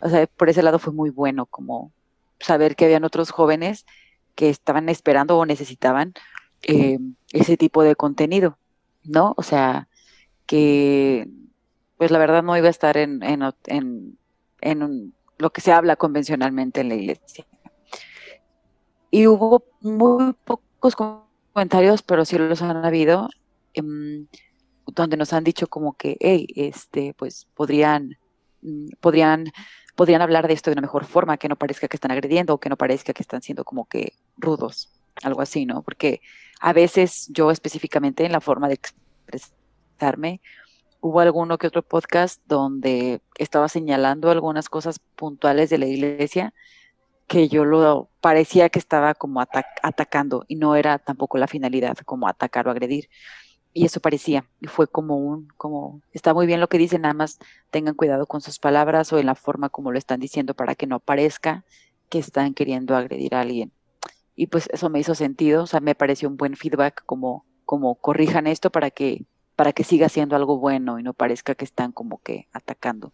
O 0.00 0.08
sea, 0.08 0.26
por 0.26 0.50
ese 0.50 0.62
lado 0.62 0.80
fue 0.80 0.92
muy 0.92 1.10
bueno, 1.10 1.46
como 1.46 1.92
saber 2.40 2.74
que 2.74 2.86
habían 2.86 3.04
otros 3.04 3.30
jóvenes 3.30 3.86
que 4.34 4.50
estaban 4.50 4.88
esperando 4.88 5.38
o 5.38 5.46
necesitaban 5.46 6.12
eh, 6.64 6.98
ese 7.32 7.56
tipo 7.56 7.84
de 7.84 7.94
contenido, 7.94 8.58
¿no? 9.04 9.34
O 9.36 9.44
sea, 9.44 9.86
que 10.44 11.28
pues 11.96 12.10
la 12.10 12.18
verdad 12.18 12.42
no 12.42 12.56
iba 12.56 12.66
a 12.66 12.70
estar 12.70 12.96
en, 12.96 13.22
en, 13.22 14.18
en, 14.60 15.14
lo 15.38 15.50
que 15.50 15.60
se 15.60 15.70
habla 15.70 15.94
convencionalmente 15.94 16.80
en 16.80 16.88
la 16.88 16.96
iglesia. 16.96 17.46
Y 19.12 19.28
hubo 19.28 19.64
muy 19.80 20.34
pocos 20.44 20.96
comentarios, 20.96 22.02
pero 22.02 22.24
sí 22.24 22.38
los 22.38 22.60
han 22.62 22.84
habido. 22.84 23.28
Em, 23.74 24.26
donde 24.94 25.16
nos 25.16 25.32
han 25.32 25.44
dicho 25.44 25.66
como 25.68 25.94
que, 25.94 26.16
hey, 26.20 26.46
este, 26.56 27.14
pues 27.14 27.46
podrían, 27.54 28.18
mm, 28.62 28.90
podrían, 29.00 29.52
podrían 29.94 30.22
hablar 30.22 30.48
de 30.48 30.54
esto 30.54 30.70
de 30.70 30.74
una 30.74 30.82
mejor 30.82 31.04
forma, 31.04 31.36
que 31.36 31.48
no 31.48 31.56
parezca 31.56 31.88
que 31.88 31.96
están 31.96 32.10
agrediendo 32.10 32.54
o 32.54 32.60
que 32.60 32.68
no 32.68 32.76
parezca 32.76 33.12
que 33.12 33.22
están 33.22 33.42
siendo 33.42 33.64
como 33.64 33.86
que 33.86 34.14
rudos, 34.36 34.90
algo 35.22 35.42
así, 35.42 35.66
¿no? 35.66 35.82
Porque 35.82 36.20
a 36.60 36.72
veces 36.72 37.28
yo 37.30 37.50
específicamente 37.50 38.24
en 38.24 38.32
la 38.32 38.40
forma 38.40 38.68
de 38.68 38.74
expresarme, 38.74 40.40
hubo 41.00 41.20
alguno 41.20 41.58
que 41.58 41.66
otro 41.66 41.82
podcast 41.82 42.40
donde 42.46 43.20
estaba 43.38 43.68
señalando 43.68 44.30
algunas 44.30 44.68
cosas 44.68 45.00
puntuales 45.16 45.70
de 45.70 45.78
la 45.78 45.86
iglesia 45.86 46.52
que 47.30 47.48
yo 47.48 47.64
lo 47.64 48.10
parecía 48.20 48.68
que 48.70 48.80
estaba 48.80 49.14
como 49.14 49.40
atacando 49.40 50.44
y 50.48 50.56
no 50.56 50.74
era 50.74 50.98
tampoco 50.98 51.38
la 51.38 51.46
finalidad 51.46 51.96
como 52.04 52.26
atacar 52.26 52.66
o 52.66 52.72
agredir 52.72 53.08
y 53.72 53.84
eso 53.84 54.00
parecía, 54.00 54.46
y 54.60 54.66
fue 54.66 54.88
como 54.88 55.16
un, 55.16 55.48
como, 55.56 56.02
está 56.12 56.34
muy 56.34 56.46
bien 56.46 56.60
lo 56.60 56.68
que 56.68 56.78
dicen, 56.78 57.02
nada 57.02 57.14
más 57.14 57.38
tengan 57.70 57.94
cuidado 57.94 58.26
con 58.26 58.40
sus 58.40 58.58
palabras 58.58 59.12
o 59.12 59.18
en 59.18 59.26
la 59.26 59.36
forma 59.36 59.68
como 59.68 59.92
lo 59.92 59.98
están 59.98 60.18
diciendo 60.18 60.54
para 60.54 60.74
que 60.74 60.86
no 60.86 60.98
parezca 60.98 61.64
que 62.08 62.18
están 62.18 62.54
queriendo 62.54 62.96
agredir 62.96 63.34
a 63.34 63.42
alguien. 63.42 63.72
Y 64.34 64.48
pues 64.48 64.68
eso 64.72 64.90
me 64.90 64.98
hizo 64.98 65.14
sentido, 65.14 65.64
o 65.64 65.66
sea, 65.66 65.80
me 65.80 65.94
pareció 65.94 66.28
un 66.28 66.36
buen 66.36 66.56
feedback 66.56 67.04
como, 67.06 67.44
como 67.64 67.94
corrijan 67.94 68.46
esto 68.46 68.70
para 68.70 68.90
que, 68.90 69.24
para 69.54 69.72
que 69.72 69.84
siga 69.84 70.08
siendo 70.08 70.34
algo 70.34 70.58
bueno 70.58 70.98
y 70.98 71.02
no 71.02 71.14
parezca 71.14 71.54
que 71.54 71.64
están 71.64 71.92
como 71.92 72.20
que 72.22 72.48
atacando. 72.52 73.12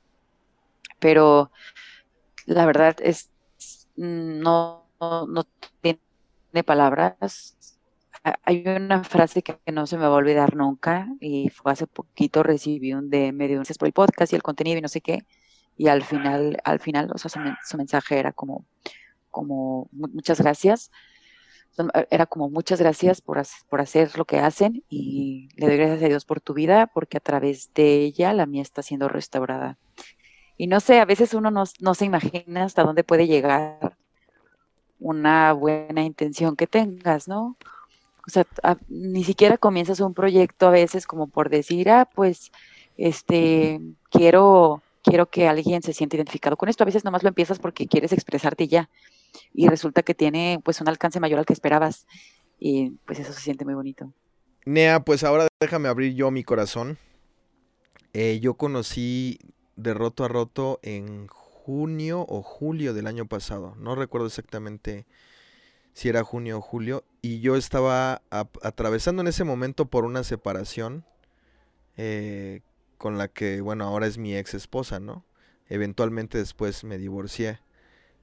Pero 0.99 1.51
la 2.47 2.65
verdad 2.65 2.97
es, 3.01 3.31
no, 3.97 4.87
no, 5.01 5.27
no 5.27 5.45
tiene 5.83 6.01
palabras, 6.65 7.76
hay 8.43 8.65
una 8.67 9.05
frase 9.05 9.43
que, 9.43 9.59
no 9.73 9.87
se 9.87 9.97
me 9.97 10.03
va 10.03 10.15
a 10.15 10.19
olvidar 10.19 10.57
nunca 10.57 11.09
y 11.21 11.49
fue 11.51 11.73
hace 11.73 11.87
poquito 11.87 12.43
recibí 12.43 12.93
un 12.93 13.11
DM 13.11 13.49
de 13.49 13.59
un 13.59 13.65
por 13.79 13.89
el 13.89 13.93
podcast 13.93 14.33
y 14.33 14.37
el 14.37 14.43
contenido 14.43 14.79
y 14.79 14.83
no 14.83 14.89
sé 14.89 15.01
qué 15.01 15.25
y 15.77 15.89
al 15.89 16.03
final, 16.03 16.59
al 16.65 16.81
final, 16.81 17.11
o 17.15 17.19
sea, 17.19 17.31
su, 17.31 17.77
mensaje 17.77 18.19
era 18.19 18.33
como, 18.33 18.65
como 19.31 19.89
muchas 19.93 20.41
gracias, 20.41 20.91
era 22.11 22.25
como 22.25 22.49
muchas 22.49 22.81
gracias 22.81 23.21
por, 23.21 23.43
por 23.69 23.81
hacer 23.83 24.17
lo 24.17 24.25
que 24.25 24.39
hacen 24.39 24.83
y 24.89 25.51
le 25.57 25.67
doy 25.67 25.77
gracias 25.77 26.03
a 26.03 26.09
Dios 26.09 26.25
por 26.25 26.41
tu 26.41 26.55
vida 26.55 26.87
porque 26.87 27.19
a 27.19 27.21
través 27.21 27.75
de 27.75 27.97
ella 27.97 28.33
la 28.33 28.47
mía 28.47 28.63
está 28.63 28.83
siendo 28.83 29.09
restaurada. 29.09 29.77
Y 30.57 30.69
no 30.69 30.81
sé, 30.81 31.01
a 31.01 31.05
veces 31.05 31.35
uno 31.35 31.51
no, 31.51 31.65
no 31.81 31.95
se 31.95 32.07
imagina 32.07 32.65
hasta 32.65 32.83
dónde 32.83 33.05
puede 33.05 33.27
llegar 33.27 33.99
una 34.99 35.53
buena 35.53 36.03
intención 36.03 36.57
que 36.57 36.67
tengas, 36.67 37.29
¿no? 37.29 37.59
O 38.27 38.31
sea, 38.31 38.47
ni 38.89 39.25
siquiera 39.25 39.59
comienzas 39.59 40.01
un 40.01 40.15
proyecto 40.15 40.67
a 40.67 40.71
veces 40.71 41.07
como 41.07 41.29
por 41.29 41.49
decir, 41.49 41.91
ah, 41.91 42.09
pues, 42.13 42.51
este, 42.97 43.81
quiero, 44.11 44.83
quiero 45.03 45.27
que 45.27 45.49
alguien 45.49 45.83
se 45.83 45.93
sienta 45.93 46.17
identificado 46.17 46.57
con 46.57 46.69
esto. 46.69 46.83
A 46.83 46.87
veces 46.87 47.05
nomás 47.05 47.23
lo 47.23 47.29
empiezas 47.29 47.59
porque 47.59 47.87
quieres 47.87 48.13
expresarte 48.13 48.69
ya 48.69 48.89
y 49.53 49.69
resulta 49.69 50.03
que 50.03 50.15
tiene 50.15 50.61
pues 50.65 50.81
un 50.81 50.89
alcance 50.89 51.21
mayor 51.21 51.39
al 51.39 51.47
que 51.47 51.53
esperabas 51.53 52.07
y 52.59 52.91
pues 53.07 53.19
eso 53.19 53.33
se 53.33 53.41
siente 53.41 53.65
muy 53.65 53.75
bonito. 53.75 54.13
Nea, 54.65 55.01
pues 55.01 55.23
ahora 55.25 55.47
déjame 55.61 55.89
abrir 55.89 56.15
yo 56.15 56.31
mi 56.31 56.43
corazón. 56.43 56.99
Eh, 58.13 58.41
yo 58.41 58.55
conocí 58.55 59.39
de 59.77 59.95
roto 59.95 60.25
a 60.25 60.29
roto 60.29 60.81
en 60.83 61.29
junio 61.29 62.25
o 62.29 62.43
julio 62.43 62.95
del 62.95 63.07
año 63.07 63.27
pasado. 63.27 63.75
No 63.77 63.95
recuerdo 63.95 64.27
exactamente 64.27 65.07
si 65.97 66.11
era 66.11 66.23
junio 66.23 66.59
o 66.59 66.61
julio. 66.61 67.05
Y 67.23 67.41
yo 67.41 67.57
estaba 67.57 68.21
atravesando 68.31 69.23
en 69.23 69.29
ese 69.29 69.45
momento 69.45 69.87
por 69.87 70.05
una 70.05 70.25
separación 70.25 71.07
eh, 71.97 72.61
con 72.99 73.17
la 73.17 73.29
que, 73.29 73.63
bueno, 73.63 73.85
ahora 73.85 74.07
es 74.07 74.19
mi 74.19 74.37
ex 74.37 74.53
esposa, 74.53 75.01
¿no? 75.01 75.25
Eventualmente 75.71 76.37
después 76.37 76.85
me 76.85 76.99
divorcié 76.99 77.61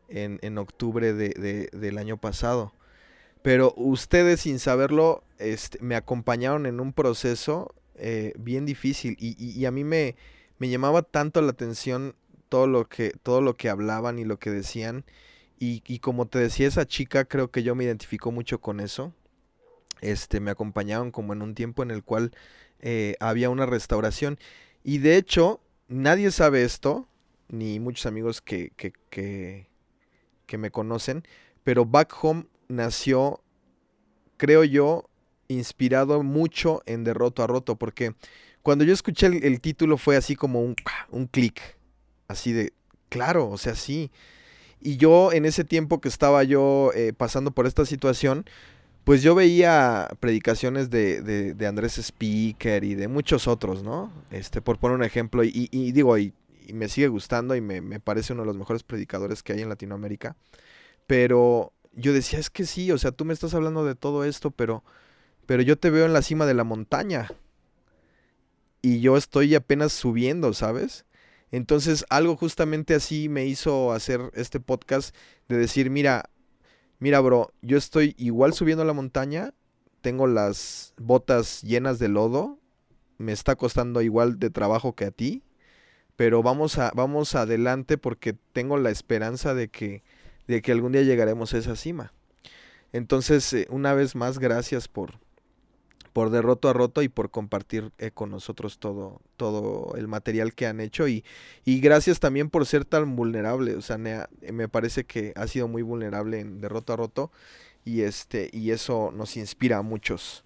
en, 0.07 0.57
octubre 0.59 1.13
de, 1.13 1.69
del 1.73 1.97
año 1.97 2.17
pasado. 2.17 2.75
Pero 3.41 3.73
ustedes 3.75 4.41
sin 4.41 4.59
saberlo 4.59 5.23
este, 5.39 5.79
me 5.81 5.95
acompañaron 5.95 6.67
en 6.67 6.79
un 6.79 6.93
proceso 6.93 7.73
eh, 7.95 8.33
bien 8.37 8.67
difícil 8.67 9.17
y, 9.19 9.65
a 9.65 9.71
mí 9.71 9.83
me, 9.83 10.15
me, 10.59 10.69
llamaba 10.69 11.01
tanto 11.01 11.41
la 11.41 11.49
atención 11.49 12.15
todo 12.49 12.67
lo 12.67 12.87
que, 12.87 13.13
todo 13.23 13.41
lo 13.41 13.55
que 13.55 13.69
hablaban 13.69 14.19
y 14.19 14.25
lo 14.25 14.37
que 14.37 14.51
decían. 14.51 15.05
Y, 15.65 15.99
como 15.99 16.25
te 16.27 16.39
decía 16.39 16.67
esa 16.67 16.85
chica, 16.85 17.23
creo 17.23 17.49
que 17.49 17.63
yo 17.63 17.73
me 17.73 17.85
identifico 17.85 18.33
mucho 18.33 18.59
con 18.59 18.81
eso. 18.81 19.13
Este, 20.01 20.41
me 20.41 20.51
acompañaron 20.51 21.09
como 21.09 21.31
en 21.31 21.41
un 21.41 21.55
tiempo 21.55 21.83
en 21.83 21.91
el 21.91 22.03
cual 22.03 22.33
eh, 22.81 23.15
había 23.21 23.49
una 23.49 23.65
restauración. 23.65 24.37
Y 24.83 24.97
de 24.97 25.15
hecho, 25.15 25.61
nadie 25.87 26.31
sabe 26.31 26.65
esto, 26.65 27.07
ni 27.47 27.79
muchos 27.79 28.05
amigos 28.07 28.41
que, 28.41 28.73
que, 28.75 28.91
que, 29.09 29.69
que 30.47 30.57
me 30.57 30.69
conocen, 30.69 31.23
pero 31.63 31.85
Back 31.85 32.13
Home 32.21 32.45
nació, 32.67 33.41
creo 34.35 34.65
yo, 34.65 35.09
inspirado 35.47 36.23
mucho 36.23 36.83
en 36.85 37.05
De 37.05 37.13
Roto 37.13 37.41
a 37.41 37.47
Roto, 37.47 37.77
porque 37.77 38.15
cuando 38.63 38.83
yo 38.83 38.93
escuché 38.93 39.27
el, 39.27 39.61
título 39.61 39.95
fue 39.95 40.17
así 40.17 40.35
como 40.35 40.61
un, 40.61 40.75
un 41.09 41.27
clic, 41.27 41.61
así 42.27 42.51
de, 42.51 42.73
claro, 43.07 43.49
o 43.49 43.57
sea, 43.57 43.75
sí. 43.75 44.11
Y 44.83 44.97
yo 44.97 45.31
en 45.31 45.45
ese 45.45 45.63
tiempo 45.63 46.01
que 46.01 46.09
estaba 46.09 46.43
yo 46.43 46.91
eh, 46.93 47.13
pasando 47.15 47.51
por 47.51 47.65
esta 47.67 47.85
situación, 47.85 48.45
pues 49.05 49.21
yo 49.21 49.33
veía 49.35 50.09
predicaciones 50.19 50.89
de, 50.89 51.21
de, 51.21 51.67
Andrés 51.67 51.97
Speaker 51.97 52.83
y 52.83 52.95
de 52.95 53.07
muchos 53.07 53.47
otros, 53.47 53.83
¿no? 53.83 54.11
Este, 54.31 54.61
por 54.61 54.77
poner 54.79 54.97
un 54.97 55.03
ejemplo, 55.03 55.43
y, 55.43 55.69
y 55.71 55.91
digo, 55.91 56.17
y 56.17 56.33
y 56.67 56.73
me 56.73 56.89
sigue 56.89 57.07
gustando 57.07 57.55
y 57.55 57.61
me, 57.61 57.99
parece 57.99 58.33
uno 58.33 58.43
de 58.43 58.47
los 58.47 58.57
mejores 58.57 58.83
predicadores 58.83 59.43
que 59.43 59.53
hay 59.53 59.61
en 59.61 59.69
Latinoamérica. 59.69 60.35
Pero 61.07 61.73
yo 61.93 62.13
decía, 62.13 62.39
es 62.39 62.49
que 62.49 62.65
sí, 62.65 62.91
o 62.91 62.97
sea, 62.97 63.11
tú 63.11 63.25
me 63.25 63.33
estás 63.33 63.53
hablando 63.53 63.85
de 63.85 63.95
todo 63.95 64.23
esto, 64.23 64.51
pero, 64.51 64.83
pero 65.45 65.61
yo 65.61 65.77
te 65.77 65.89
veo 65.89 66.05
en 66.05 66.13
la 66.13 66.21
cima 66.21 66.45
de 66.45 66.53
la 66.53 66.63
montaña. 66.63 67.29
Y 68.81 68.99
yo 68.99 69.17
estoy 69.17 69.55
apenas 69.55 69.93
subiendo, 69.93 70.53
¿sabes? 70.53 71.05
Entonces 71.53 72.03
algo 72.09 72.35
justamente 72.35 72.95
así 72.95 73.29
me 73.29 73.45
hizo 73.45 73.91
hacer 73.91 74.31
este 74.33 74.59
podcast 74.59 75.15
de 75.47 75.55
decir, 75.55 75.91
mira, 75.91 76.31
mira, 76.97 77.19
bro, 77.19 77.53
yo 77.61 77.77
estoy 77.77 78.15
igual 78.17 78.53
subiendo 78.53 78.83
la 78.85 78.93
montaña, 78.93 79.53
tengo 80.01 80.25
las 80.25 80.95
botas 80.97 81.61
llenas 81.61 81.99
de 81.99 82.07
lodo, 82.07 82.57
me 83.19 83.33
está 83.33 83.55
costando 83.55 84.01
igual 84.01 84.39
de 84.39 84.49
trabajo 84.49 84.95
que 84.95 85.05
a 85.05 85.11
ti, 85.11 85.43
pero 86.15 86.41
vamos 86.41 86.79
a 86.79 86.91
vamos 86.95 87.35
adelante 87.35 87.99
porque 87.99 88.33
tengo 88.33 88.79
la 88.79 88.89
esperanza 88.89 89.53
de 89.53 89.67
que 89.67 90.01
de 90.47 90.63
que 90.63 90.71
algún 90.71 90.93
día 90.93 91.03
llegaremos 91.03 91.53
a 91.53 91.59
esa 91.59 91.75
cima. 91.75 92.13
Entonces, 92.93 93.53
eh, 93.53 93.67
una 93.69 93.93
vez 93.93 94.15
más 94.15 94.39
gracias 94.39 94.87
por 94.87 95.19
por 96.13 96.29
de 96.29 96.41
roto 96.41 96.69
a 96.69 96.73
roto 96.73 97.01
y 97.01 97.09
por 97.09 97.31
compartir 97.31 97.91
eh, 97.97 98.11
con 98.11 98.29
nosotros 98.29 98.77
todo 98.77 99.19
todo 99.35 99.95
el 99.97 100.07
material 100.07 100.53
que 100.53 100.67
han 100.67 100.79
hecho 100.79 101.07
y, 101.07 101.25
y 101.65 101.79
gracias 101.81 102.19
también 102.19 102.49
por 102.49 102.65
ser 102.65 102.85
tan 102.85 103.15
vulnerable, 103.15 103.75
o 103.75 103.81
sea, 103.81 103.97
me 103.97 104.69
parece 104.69 105.03
que 105.03 105.33
ha 105.35 105.47
sido 105.47 105.67
muy 105.67 105.81
vulnerable 105.81 106.39
en 106.39 106.61
de 106.61 106.69
roto 106.69 106.93
a 106.93 106.95
roto 106.95 107.31
y 107.85 108.01
este 108.01 108.49
y 108.53 108.71
eso 108.71 109.11
nos 109.13 109.35
inspira 109.37 109.77
a 109.77 109.81
muchos. 109.81 110.43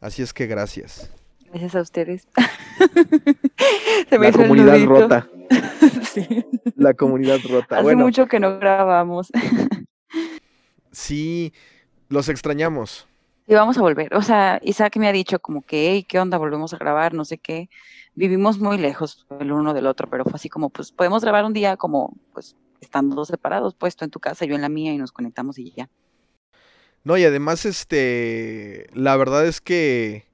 Así 0.00 0.22
es 0.22 0.32
que 0.32 0.46
gracias. 0.46 1.10
Gracias 1.50 1.74
a 1.74 1.80
ustedes. 1.80 2.28
la 4.10 4.32
comunidad 4.32 4.84
rota. 4.84 5.28
La 6.76 6.94
comunidad 6.94 7.38
rota. 7.48 7.78
Hace 7.78 7.96
mucho 7.96 8.26
que 8.26 8.38
no 8.38 8.58
grabamos. 8.58 9.30
sí, 10.92 11.52
los 12.08 12.28
extrañamos. 12.28 13.07
Y 13.48 13.54
vamos 13.54 13.78
a 13.78 13.80
volver. 13.80 14.14
O 14.14 14.20
sea, 14.20 14.60
Isaac 14.62 14.98
me 14.98 15.08
ha 15.08 15.12
dicho 15.12 15.38
como 15.38 15.62
que, 15.62 15.90
hey, 15.90 16.04
¿qué 16.06 16.20
onda? 16.20 16.36
Volvemos 16.36 16.74
a 16.74 16.76
grabar, 16.76 17.14
no 17.14 17.24
sé 17.24 17.38
qué. 17.38 17.70
Vivimos 18.14 18.58
muy 18.58 18.76
lejos 18.76 19.26
el 19.40 19.52
uno 19.52 19.72
del 19.72 19.86
otro, 19.86 20.06
pero 20.10 20.24
fue 20.24 20.34
así 20.34 20.50
como, 20.50 20.68
pues 20.68 20.92
podemos 20.92 21.22
grabar 21.22 21.46
un 21.46 21.54
día 21.54 21.78
como, 21.78 22.14
pues, 22.34 22.56
estando 22.82 23.24
separados, 23.24 23.74
puesto 23.74 24.04
en 24.04 24.10
tu 24.10 24.20
casa, 24.20 24.44
yo 24.44 24.54
en 24.54 24.60
la 24.60 24.68
mía, 24.68 24.92
y 24.92 24.98
nos 24.98 25.12
conectamos 25.12 25.58
y 25.58 25.72
ya. 25.72 25.88
No, 27.04 27.16
y 27.16 27.24
además, 27.24 27.64
este, 27.64 28.86
la 28.92 29.16
verdad 29.16 29.46
es 29.46 29.62
que 29.62 30.26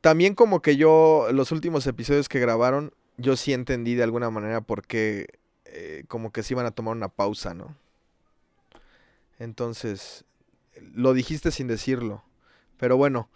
también 0.00 0.34
como 0.34 0.62
que 0.62 0.76
yo, 0.76 1.28
los 1.32 1.52
últimos 1.52 1.86
episodios 1.86 2.28
que 2.28 2.40
grabaron, 2.40 2.92
yo 3.18 3.36
sí 3.36 3.52
entendí 3.52 3.94
de 3.94 4.02
alguna 4.02 4.30
manera 4.30 4.62
por 4.62 4.84
qué 4.84 5.28
eh, 5.66 6.02
como 6.08 6.32
que 6.32 6.42
se 6.42 6.54
iban 6.54 6.66
a 6.66 6.72
tomar 6.72 6.96
una 6.96 7.08
pausa, 7.08 7.54
¿no? 7.54 7.76
Entonces, 9.38 10.24
lo 10.94 11.14
dijiste 11.14 11.50
sin 11.50 11.66
decirlo. 11.66 12.24
Pero 12.76 12.96
bueno, 12.96 13.28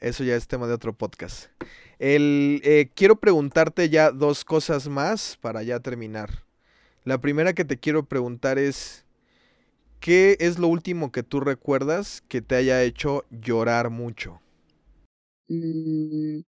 eso 0.00 0.24
ya 0.24 0.36
es 0.36 0.48
tema 0.48 0.66
de 0.66 0.74
otro 0.74 0.92
podcast. 0.92 1.50
El, 1.98 2.60
eh, 2.64 2.90
quiero 2.94 3.16
preguntarte 3.16 3.88
ya 3.88 4.10
dos 4.10 4.44
cosas 4.44 4.88
más 4.88 5.38
para 5.40 5.62
ya 5.62 5.80
terminar. 5.80 6.44
La 7.04 7.20
primera 7.20 7.52
que 7.52 7.64
te 7.64 7.78
quiero 7.78 8.04
preguntar 8.04 8.58
es, 8.58 9.04
¿qué 10.00 10.36
es 10.40 10.58
lo 10.58 10.68
último 10.68 11.12
que 11.12 11.22
tú 11.22 11.40
recuerdas 11.40 12.22
que 12.28 12.42
te 12.42 12.56
haya 12.56 12.82
hecho 12.82 13.24
llorar 13.30 13.90
mucho? 13.90 14.40
Mm, 15.48 16.40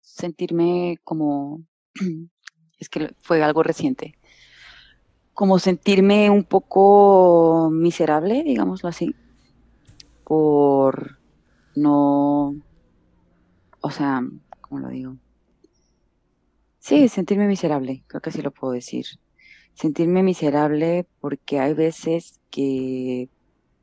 sentirme 0.00 0.98
como, 1.04 1.64
es 2.78 2.88
que 2.88 3.12
fue 3.20 3.42
algo 3.42 3.62
reciente, 3.62 4.14
como 5.38 5.60
sentirme 5.60 6.30
un 6.30 6.42
poco 6.42 7.70
miserable, 7.70 8.42
digámoslo 8.42 8.88
así, 8.88 9.14
por 10.24 11.20
no, 11.76 12.56
o 13.80 13.90
sea, 13.92 14.20
¿cómo 14.60 14.80
lo 14.80 14.88
digo? 14.88 15.16
Sí, 16.80 17.08
sentirme 17.08 17.46
miserable, 17.46 18.02
creo 18.08 18.20
que 18.20 18.30
así 18.30 18.42
lo 18.42 18.50
puedo 18.50 18.72
decir. 18.72 19.06
Sentirme 19.74 20.24
miserable 20.24 21.06
porque 21.20 21.60
hay 21.60 21.72
veces 21.72 22.40
que, 22.50 23.30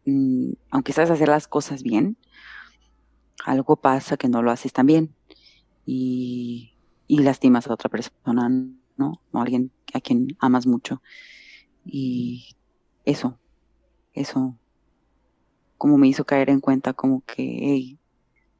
mm, 0.03 0.51
aunque 0.71 0.91
sabes 0.91 1.09
hacer 1.09 1.29
las 1.29 1.47
cosas 1.47 1.83
bien, 1.83 2.17
algo 3.45 3.77
pasa 3.77 4.17
que 4.17 4.27
no 4.27 4.41
lo 4.41 4.51
haces 4.51 4.73
tan 4.73 4.87
bien 4.87 5.15
y, 5.85 6.73
lastimas 7.07 7.69
a 7.69 7.73
otra 7.73 7.89
persona, 7.89 8.49
¿no? 8.97 9.21
O 9.31 9.39
a 9.39 9.41
alguien 9.41 9.71
a 9.93 10.01
quien 10.01 10.35
amas 10.41 10.67
mucho. 10.67 11.01
Y 11.85 12.55
eso, 13.05 13.37
eso, 14.13 14.57
como 15.77 15.97
me 15.97 16.07
hizo 16.07 16.25
caer 16.25 16.49
en 16.49 16.59
cuenta 16.59 16.93
como 16.93 17.23
que, 17.25 17.97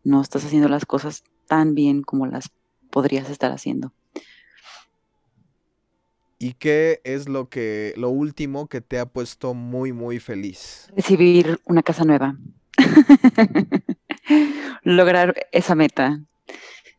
no 0.04 0.22
estás 0.22 0.46
haciendo 0.46 0.70
las 0.70 0.86
cosas 0.86 1.24
tan 1.48 1.74
bien 1.74 2.04
como 2.04 2.28
las 2.28 2.52
podrías 2.92 3.30
estar 3.30 3.52
haciendo. 3.52 3.92
¿Y 6.38 6.54
qué 6.54 7.02
es 7.04 7.28
lo 7.28 7.50
que 7.50 7.94
lo 7.98 8.10
último 8.10 8.68
que 8.68 8.82
te 8.82 9.00
ha 9.00 9.08
puesto 9.08 9.56
muy 9.56 9.94
muy 9.94 10.20
feliz? 10.20 10.92
Recibir 10.96 11.60
una 11.66 11.82
casa 11.82 12.04
nueva. 12.04 12.38
lograr 14.84 15.48
esa 15.52 15.76
meta. 15.76 16.22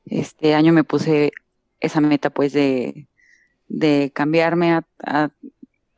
Este 0.05 0.55
año 0.55 0.73
me 0.73 0.85
puse 0.85 1.33
esa 1.81 2.01
meta 2.01 2.31
pues 2.31 2.53
de, 2.53 3.09
de 3.69 4.11
cambiarme 4.15 4.73
a, 4.73 4.87
a 5.05 5.31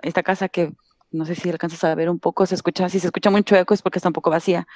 esta 0.03 0.23
casa 0.23 0.49
que 0.49 0.73
no 1.11 1.25
sé 1.25 1.35
si 1.35 1.49
alcanzas 1.49 1.85
a 1.85 1.95
ver 1.95 2.11
un 2.11 2.19
poco, 2.19 2.47
se 2.47 2.55
escucha, 2.55 2.89
si 2.89 3.01
se 3.01 3.07
escucha 3.07 3.31
mucho 3.31 3.57
eco 3.57 3.75
es 3.75 3.83
porque 3.83 3.99
está 3.99 4.09
un 4.09 4.13
poco 4.13 4.31
vacía, 4.31 4.67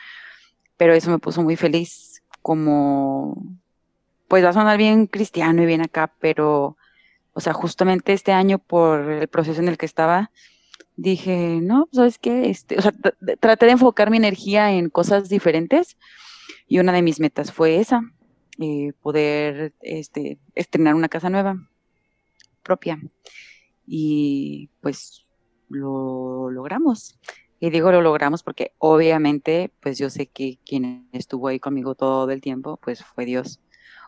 pero 0.77 0.95
eso 0.95 1.11
me 1.11 1.19
puso 1.19 1.43
muy 1.43 1.57
feliz, 1.57 2.23
como, 2.41 3.37
pues 4.29 4.45
va 4.45 4.51
a 4.51 4.55
sonar 4.55 4.79
bien 4.79 5.07
cristiano 5.07 5.63
y 5.63 5.67
bien 5.67 5.83
acá, 5.83 6.13
pero, 6.21 6.77
o 7.35 7.41
sea, 7.41 7.53
justamente 7.53 8.13
este 8.13 8.33
año 8.33 8.59
por 8.59 9.11
el 9.11 9.29
proceso 9.29 9.61
en 9.61 9.69
el 9.69 9.79
que 9.79 9.87
estaba, 9.87 10.31
dije, 10.97 11.59
no, 11.63 11.89
¿sabes 11.93 12.19
qué? 12.19 12.51
Este, 12.51 12.79
o 12.79 12.83
sea, 12.83 12.93
traté 13.41 13.67
de 13.67 13.73
enfocar 13.73 14.11
mi 14.11 14.17
energía 14.17 14.73
en 14.73 14.89
cosas 14.91 15.29
diferentes 15.29 15.97
y 16.67 16.79
una 16.79 16.93
de 16.93 17.03
mis 17.03 17.21
metas 17.21 17.53
fue 17.53 17.77
esa, 17.77 18.03
eh, 18.59 18.93
poder 19.03 19.73
este, 19.81 20.39
estrenar 20.55 20.95
una 20.95 21.09
casa 21.09 21.31
nueva, 21.31 21.57
propia. 22.63 22.99
Y 23.87 24.71
pues 24.81 25.27
lo 25.69 26.51
logramos. 26.51 27.19
Y 27.61 27.71
digo 27.71 27.93
lo 27.93 28.01
logramos 28.01 28.43
porque 28.43 28.73
obviamente, 28.79 29.73
pues 29.81 29.99
yo 29.99 30.11
sé 30.11 30.27
que 30.27 30.59
quien 30.67 31.09
estuvo 31.13 31.49
ahí 31.49 31.61
conmigo 31.61 31.95
todo 31.95 32.31
el 32.31 32.41
tiempo, 32.41 32.79
pues 32.83 33.05
fue 33.05 33.25
Dios. 33.25 33.61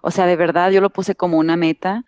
O 0.02 0.10
sea, 0.10 0.26
de 0.26 0.36
verdad 0.36 0.70
yo 0.70 0.80
lo 0.80 0.90
puse 0.90 1.14
como 1.14 1.38
una 1.38 1.56
meta 1.56 2.04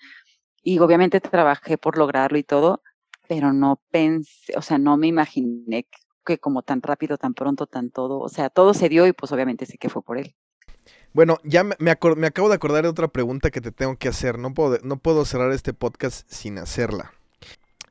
y 0.62 0.80
obviamente 0.80 1.20
trabajé 1.20 1.78
por 1.78 1.96
lograrlo 1.96 2.36
y 2.36 2.42
todo, 2.42 2.82
pero 3.28 3.52
no 3.52 3.80
pensé, 3.90 4.52
o 4.56 4.62
sea, 4.62 4.78
no 4.78 4.96
me 4.96 5.06
imaginé 5.06 5.86
que 6.24 6.38
como 6.38 6.62
tan 6.62 6.82
rápido, 6.82 7.16
tan 7.16 7.34
pronto, 7.34 7.66
tan 7.66 7.90
todo, 7.90 8.18
o 8.18 8.28
sea, 8.28 8.50
todo 8.50 8.74
se 8.74 8.88
dio 8.88 9.06
y 9.06 9.12
pues 9.12 9.30
obviamente 9.30 9.66
sé 9.66 9.78
que 9.78 9.88
fue 9.88 10.02
por 10.02 10.18
él. 10.18 10.34
Bueno, 11.12 11.38
ya 11.44 11.64
me, 11.64 11.76
me, 11.78 11.90
acabo 11.92 12.48
de 12.48 12.54
acordar 12.54 12.82
de 12.82 12.90
otra 12.90 13.08
pregunta 13.08 13.50
que 13.50 13.60
te 13.60 13.72
tengo 13.72 13.96
que 13.96 14.08
hacer. 14.08 14.38
No 14.38 14.52
puedo, 14.52 14.78
no 14.82 14.98
puedo 14.98 15.24
cerrar 15.24 15.52
este 15.52 15.72
podcast 15.72 16.28
sin 16.30 16.58
hacerla. 16.58 17.12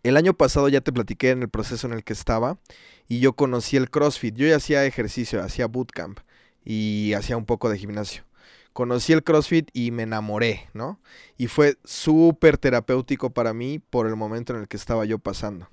El 0.05 0.17
año 0.17 0.35
pasado 0.35 0.69
ya 0.69 0.81
te 0.81 0.93
platiqué 0.93 1.31
en 1.31 1.41
el 1.41 1.49
proceso 1.49 1.87
en 1.87 1.93
el 1.93 2.03
que 2.03 2.13
estaba 2.13 2.59
y 3.07 3.21
yo 3.21 3.33
conocí 3.33 3.75
el 3.75 3.89
CrossFit. 3.89 4.35
Yo 4.35 4.45
ya 4.45 4.57
hacía 4.57 4.85
ejercicio, 4.85 5.41
hacía 5.41 5.65
bootcamp 5.65 6.19
y 6.63 7.13
hacía 7.13 7.37
un 7.37 7.45
poco 7.47 7.71
de 7.71 7.79
gimnasio. 7.79 8.23
Conocí 8.71 9.13
el 9.13 9.23
CrossFit 9.23 9.71
y 9.73 9.89
me 9.89 10.03
enamoré, 10.03 10.69
¿no? 10.73 10.99
Y 11.39 11.47
fue 11.47 11.79
súper 11.85 12.59
terapéutico 12.59 13.31
para 13.31 13.55
mí 13.55 13.79
por 13.79 14.05
el 14.05 14.15
momento 14.15 14.53
en 14.53 14.59
el 14.61 14.67
que 14.67 14.77
estaba 14.77 15.05
yo 15.05 15.17
pasando. 15.17 15.71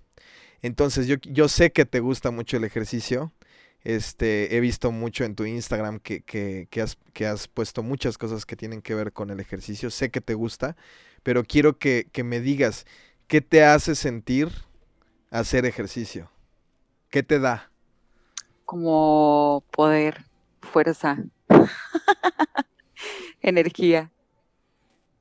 Entonces 0.63 1.07
yo, 1.07 1.17
yo 1.25 1.47
sé 1.51 1.71
que 1.71 1.85
te 1.85 2.01
gusta 2.01 2.31
mucho 2.31 2.57
el 2.57 2.65
ejercicio. 2.65 3.35
Este, 3.85 4.57
he 4.57 4.61
visto 4.61 4.93
mucho 4.93 5.25
en 5.25 5.35
tu 5.35 5.45
Instagram 5.45 5.99
que, 5.99 6.23
que, 6.23 6.81
has, 6.81 6.97
que 7.13 7.27
has 7.27 7.49
puesto 7.49 7.83
muchas 7.83 8.17
cosas 8.17 8.47
que 8.47 8.57
tienen 8.57 8.81
que 8.81 8.95
ver 8.95 9.13
con 9.13 9.29
el 9.29 9.41
ejercicio. 9.41 9.91
Sé 9.91 10.11
que 10.11 10.23
te 10.23 10.33
gusta, 10.33 10.75
pero 11.23 11.45
quiero 11.45 11.77
que, 11.77 12.07
que 12.13 12.25
me 12.25 12.41
digas 12.41 12.87
¿Qué 13.27 13.41
te 13.41 13.65
hace 13.65 13.95
sentir 13.95 14.51
hacer 15.31 15.65
ejercicio? 15.65 16.31
¿Qué 17.11 17.23
te 17.23 17.39
da? 17.39 17.71
Como 18.65 19.65
poder, 19.71 20.25
fuerza, 20.61 21.19
energía. 23.43 24.11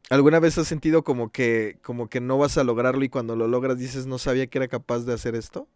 ¿Alguna 0.10 0.40
vez 0.40 0.58
has 0.58 0.68
sentido 0.68 1.04
como 1.04 1.32
que, 1.32 1.78
como 1.82 2.10
que 2.10 2.20
no 2.20 2.38
vas 2.38 2.58
a 2.58 2.64
lograrlo 2.64 3.04
y 3.04 3.10
cuando 3.10 3.36
lo 3.36 3.48
logras 3.48 3.78
dices 3.78 4.06
no 4.06 4.18
sabía 4.18 4.48
que 4.48 4.58
era 4.58 4.68
capaz 4.68 5.00
de 5.00 5.14
hacer 5.14 5.36
esto? 5.36 5.68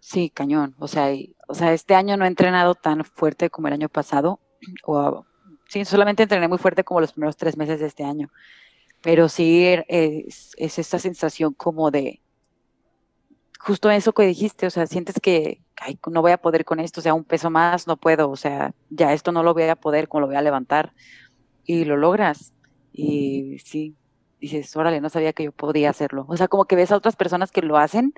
Sí, 0.00 0.30
cañón. 0.30 0.74
O 0.78 0.88
sea, 0.88 1.12
o 1.48 1.54
sea, 1.54 1.72
este 1.72 1.94
año 1.94 2.16
no 2.16 2.24
he 2.24 2.28
entrenado 2.28 2.74
tan 2.74 3.04
fuerte 3.04 3.50
como 3.50 3.68
el 3.68 3.74
año 3.74 3.88
pasado. 3.88 4.40
O, 4.84 5.24
sí, 5.68 5.84
solamente 5.84 6.22
entrené 6.24 6.48
muy 6.48 6.58
fuerte 6.58 6.82
como 6.82 7.00
los 7.00 7.12
primeros 7.12 7.36
tres 7.36 7.56
meses 7.56 7.78
de 7.78 7.86
este 7.86 8.04
año 8.04 8.30
pero 9.00 9.28
sí 9.28 9.64
er, 9.64 9.84
es, 9.88 10.52
es 10.56 10.78
esta 10.78 10.98
sensación 10.98 11.54
como 11.54 11.90
de, 11.90 12.20
justo 13.58 13.90
eso 13.90 14.12
que 14.12 14.22
dijiste, 14.24 14.66
o 14.66 14.70
sea, 14.70 14.86
sientes 14.86 15.16
que 15.20 15.60
no 16.10 16.22
voy 16.22 16.32
a 16.32 16.38
poder 16.38 16.64
con 16.64 16.80
esto, 16.80 17.00
o 17.00 17.02
sea, 17.02 17.14
un 17.14 17.24
peso 17.24 17.50
más 17.50 17.86
no 17.86 17.96
puedo, 17.96 18.30
o 18.30 18.36
sea, 18.36 18.74
ya 18.90 19.12
esto 19.12 19.32
no 19.32 19.42
lo 19.42 19.54
voy 19.54 19.64
a 19.64 19.76
poder, 19.76 20.08
como 20.08 20.22
lo 20.22 20.26
voy 20.26 20.36
a 20.36 20.42
levantar, 20.42 20.92
y 21.64 21.84
lo 21.84 21.96
logras, 21.96 22.54
y 22.92 23.58
sí, 23.64 23.94
dices, 24.40 24.74
órale, 24.76 25.00
no 25.00 25.10
sabía 25.10 25.32
que 25.32 25.44
yo 25.44 25.52
podía 25.52 25.90
hacerlo, 25.90 26.24
o 26.28 26.36
sea, 26.36 26.48
como 26.48 26.64
que 26.64 26.76
ves 26.76 26.92
a 26.92 26.96
otras 26.96 27.16
personas 27.16 27.50
que 27.52 27.62
lo 27.62 27.76
hacen, 27.76 28.14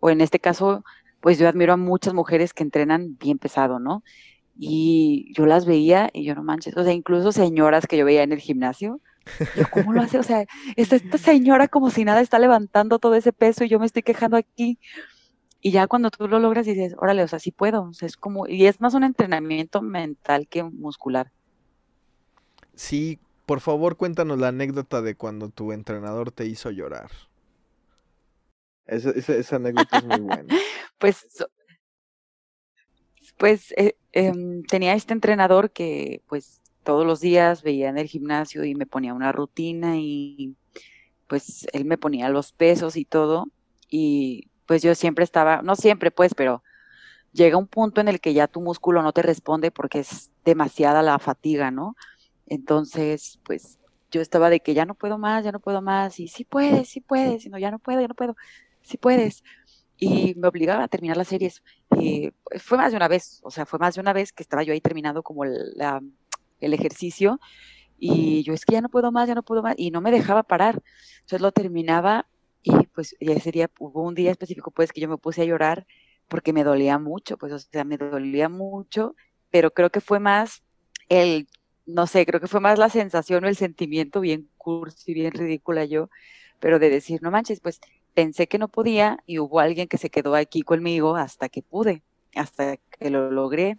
o 0.00 0.10
en 0.10 0.20
este 0.20 0.38
caso, 0.38 0.84
pues 1.20 1.38
yo 1.38 1.48
admiro 1.48 1.72
a 1.72 1.76
muchas 1.76 2.14
mujeres 2.14 2.54
que 2.54 2.62
entrenan 2.62 3.16
bien 3.18 3.38
pesado, 3.38 3.80
¿no? 3.80 4.04
Y 4.56 5.32
yo 5.34 5.46
las 5.46 5.66
veía 5.66 6.10
y 6.12 6.24
yo 6.24 6.34
no 6.34 6.42
manches, 6.42 6.76
o 6.76 6.84
sea, 6.84 6.92
incluso 6.92 7.32
señoras 7.32 7.86
que 7.86 7.96
yo 7.96 8.04
veía 8.04 8.22
en 8.22 8.32
el 8.32 8.40
gimnasio, 8.40 9.00
¿cómo 9.70 9.92
lo 9.92 10.02
hace? 10.02 10.18
O 10.18 10.22
sea, 10.22 10.44
esta, 10.76 10.96
esta 10.96 11.18
señora 11.18 11.68
como 11.68 11.90
si 11.90 12.04
nada 12.04 12.20
está 12.20 12.38
levantando 12.38 12.98
todo 12.98 13.14
ese 13.14 13.32
peso 13.32 13.64
y 13.64 13.68
yo 13.68 13.78
me 13.78 13.86
estoy 13.86 14.02
quejando 14.02 14.36
aquí. 14.36 14.78
Y 15.60 15.72
ya 15.72 15.86
cuando 15.88 16.10
tú 16.10 16.28
lo 16.28 16.38
logras 16.38 16.66
y 16.66 16.74
dices, 16.74 16.94
órale, 16.98 17.22
o 17.22 17.28
sea, 17.28 17.38
sí 17.38 17.50
puedo. 17.50 17.84
O 17.84 17.92
sea, 17.92 18.06
es 18.06 18.16
como, 18.16 18.46
y 18.46 18.66
es 18.66 18.80
más 18.80 18.94
un 18.94 19.04
entrenamiento 19.04 19.82
mental 19.82 20.46
que 20.48 20.62
muscular. 20.62 21.32
Sí, 22.74 23.18
por 23.44 23.60
favor, 23.60 23.96
cuéntanos 23.96 24.38
la 24.38 24.48
anécdota 24.48 25.02
de 25.02 25.16
cuando 25.16 25.48
tu 25.48 25.72
entrenador 25.72 26.30
te 26.30 26.46
hizo 26.46 26.70
llorar. 26.70 27.10
Esa, 28.86 29.10
esa, 29.10 29.56
anécdota 29.56 29.98
es 29.98 30.04
muy 30.04 30.20
buena. 30.20 30.54
pues, 30.98 31.26
pues 33.36 33.72
eh, 33.76 33.96
em, 34.12 34.62
tenía 34.62 34.94
este 34.94 35.12
entrenador 35.12 35.70
que, 35.70 36.22
pues, 36.28 36.57
todos 36.88 37.04
los 37.04 37.20
días 37.20 37.62
veía 37.62 37.90
en 37.90 37.98
el 37.98 38.06
gimnasio 38.06 38.64
y 38.64 38.74
me 38.74 38.86
ponía 38.86 39.12
una 39.12 39.30
rutina 39.30 39.98
y 39.98 40.56
pues 41.26 41.66
él 41.74 41.84
me 41.84 41.98
ponía 41.98 42.30
los 42.30 42.52
pesos 42.52 42.96
y 42.96 43.04
todo 43.04 43.44
y 43.90 44.48
pues 44.64 44.80
yo 44.80 44.94
siempre 44.94 45.22
estaba, 45.22 45.60
no 45.60 45.76
siempre 45.76 46.10
pues, 46.10 46.32
pero 46.32 46.62
llega 47.34 47.58
un 47.58 47.66
punto 47.66 48.00
en 48.00 48.08
el 48.08 48.20
que 48.22 48.32
ya 48.32 48.46
tu 48.46 48.62
músculo 48.62 49.02
no 49.02 49.12
te 49.12 49.20
responde 49.20 49.70
porque 49.70 49.98
es 49.98 50.30
demasiada 50.46 51.02
la 51.02 51.18
fatiga, 51.18 51.70
¿no? 51.70 51.94
Entonces, 52.46 53.38
pues 53.44 53.78
yo 54.10 54.22
estaba 54.22 54.48
de 54.48 54.60
que 54.60 54.72
ya 54.72 54.86
no 54.86 54.94
puedo 54.94 55.18
más, 55.18 55.44
ya 55.44 55.52
no 55.52 55.60
puedo 55.60 55.82
más, 55.82 56.18
y 56.18 56.28
sí 56.28 56.44
puedes, 56.44 56.88
sí 56.88 57.02
puedes, 57.02 57.44
y 57.44 57.50
no, 57.50 57.58
ya 57.58 57.70
no 57.70 57.80
puedo, 57.80 58.00
ya 58.00 58.08
no 58.08 58.14
puedo, 58.14 58.34
sí 58.80 58.96
puedes. 58.96 59.44
Y 59.98 60.34
me 60.36 60.48
obligaba 60.48 60.84
a 60.84 60.88
terminar 60.88 61.18
las 61.18 61.28
series. 61.28 61.62
Y 61.98 62.32
fue 62.58 62.78
más 62.78 62.92
de 62.92 62.96
una 62.96 63.08
vez, 63.08 63.40
o 63.42 63.50
sea, 63.50 63.66
fue 63.66 63.78
más 63.78 63.94
de 63.94 64.00
una 64.00 64.14
vez 64.14 64.32
que 64.32 64.42
estaba 64.42 64.62
yo 64.62 64.72
ahí 64.72 64.80
terminando 64.80 65.22
como 65.22 65.44
la, 65.44 66.00
el 66.60 66.74
ejercicio 66.74 67.40
y 67.98 68.42
yo 68.44 68.54
es 68.54 68.64
que 68.64 68.74
ya 68.74 68.80
no 68.80 68.88
puedo 68.88 69.10
más, 69.10 69.28
ya 69.28 69.34
no 69.34 69.42
puedo 69.42 69.62
más 69.62 69.74
y 69.76 69.90
no 69.90 70.00
me 70.00 70.10
dejaba 70.10 70.44
parar. 70.44 70.82
Entonces 71.20 71.40
lo 71.40 71.52
terminaba 71.52 72.26
y 72.62 72.72
pues 72.94 73.16
ese 73.20 73.50
día 73.50 73.70
hubo 73.78 74.02
un 74.02 74.14
día 74.14 74.30
específico 74.30 74.70
pues 74.70 74.92
que 74.92 75.00
yo 75.00 75.08
me 75.08 75.18
puse 75.18 75.42
a 75.42 75.44
llorar 75.44 75.86
porque 76.28 76.52
me 76.52 76.64
dolía 76.64 76.98
mucho, 76.98 77.38
pues 77.38 77.52
o 77.52 77.58
sea, 77.58 77.84
me 77.84 77.96
dolía 77.96 78.48
mucho, 78.48 79.14
pero 79.50 79.72
creo 79.72 79.90
que 79.90 80.00
fue 80.00 80.20
más 80.20 80.62
el, 81.08 81.48
no 81.86 82.06
sé, 82.06 82.26
creo 82.26 82.40
que 82.40 82.48
fue 82.48 82.60
más 82.60 82.78
la 82.78 82.90
sensación 82.90 83.44
o 83.44 83.48
el 83.48 83.56
sentimiento 83.56 84.20
bien 84.20 84.48
cursi, 84.58 85.14
bien 85.14 85.32
ridícula 85.32 85.84
yo, 85.86 86.10
pero 86.60 86.78
de 86.78 86.90
decir, 86.90 87.22
no 87.22 87.30
manches, 87.30 87.60
pues 87.60 87.80
pensé 88.14 88.46
que 88.46 88.58
no 88.58 88.68
podía 88.68 89.18
y 89.26 89.38
hubo 89.38 89.60
alguien 89.60 89.88
que 89.88 89.96
se 89.96 90.10
quedó 90.10 90.34
aquí 90.34 90.62
conmigo 90.62 91.16
hasta 91.16 91.48
que 91.48 91.62
pude, 91.62 92.02
hasta 92.34 92.76
que 92.76 93.10
lo 93.10 93.30
logré 93.30 93.78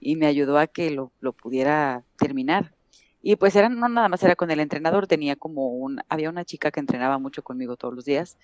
y 0.00 0.16
me 0.16 0.26
ayudó 0.26 0.58
a 0.58 0.66
que 0.66 0.90
lo, 0.90 1.12
lo 1.20 1.32
pudiera 1.32 2.04
terminar. 2.16 2.74
Y 3.22 3.36
pues 3.36 3.54
era, 3.54 3.68
no 3.68 3.88
nada 3.88 4.08
más 4.08 4.22
era 4.22 4.34
con 4.34 4.50
el 4.50 4.60
entrenador, 4.60 5.06
tenía 5.06 5.36
como 5.36 5.68
un, 5.68 6.00
había 6.08 6.30
una 6.30 6.44
chica 6.44 6.70
que 6.70 6.80
entrenaba 6.80 7.18
mucho 7.18 7.42
conmigo 7.42 7.76
todos 7.76 7.94
los 7.94 8.04
días 8.04 8.38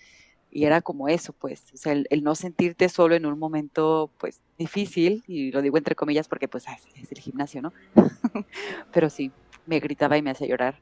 y 0.51 0.65
era 0.65 0.81
como 0.81 1.09
eso, 1.09 1.33
pues, 1.33 1.65
o 1.75 1.77
sea, 1.77 1.93
el, 1.93 2.23
no 2.23 2.35
sentirte 2.35 2.89
solo 2.89 3.15
en 3.15 3.27
un 3.27 3.39
momento, 3.39 4.11
pues, 4.19 4.41
difícil, 4.57 5.23
y 5.27 5.51
lo 5.51 5.61
digo 5.61 5.77
entre 5.77 5.95
comillas 5.95 6.29
porque, 6.29 6.49
pues, 6.49 6.65
es 6.95 7.13
el 7.13 7.19
gimnasio, 7.19 7.63
¿no? 7.63 7.73
pero 8.93 9.11
sí, 9.11 9.33
me 9.67 9.81
gritaba 9.81 10.17
y 10.17 10.23
me 10.23 10.31
hacía 10.31 10.47
llorar, 10.47 10.81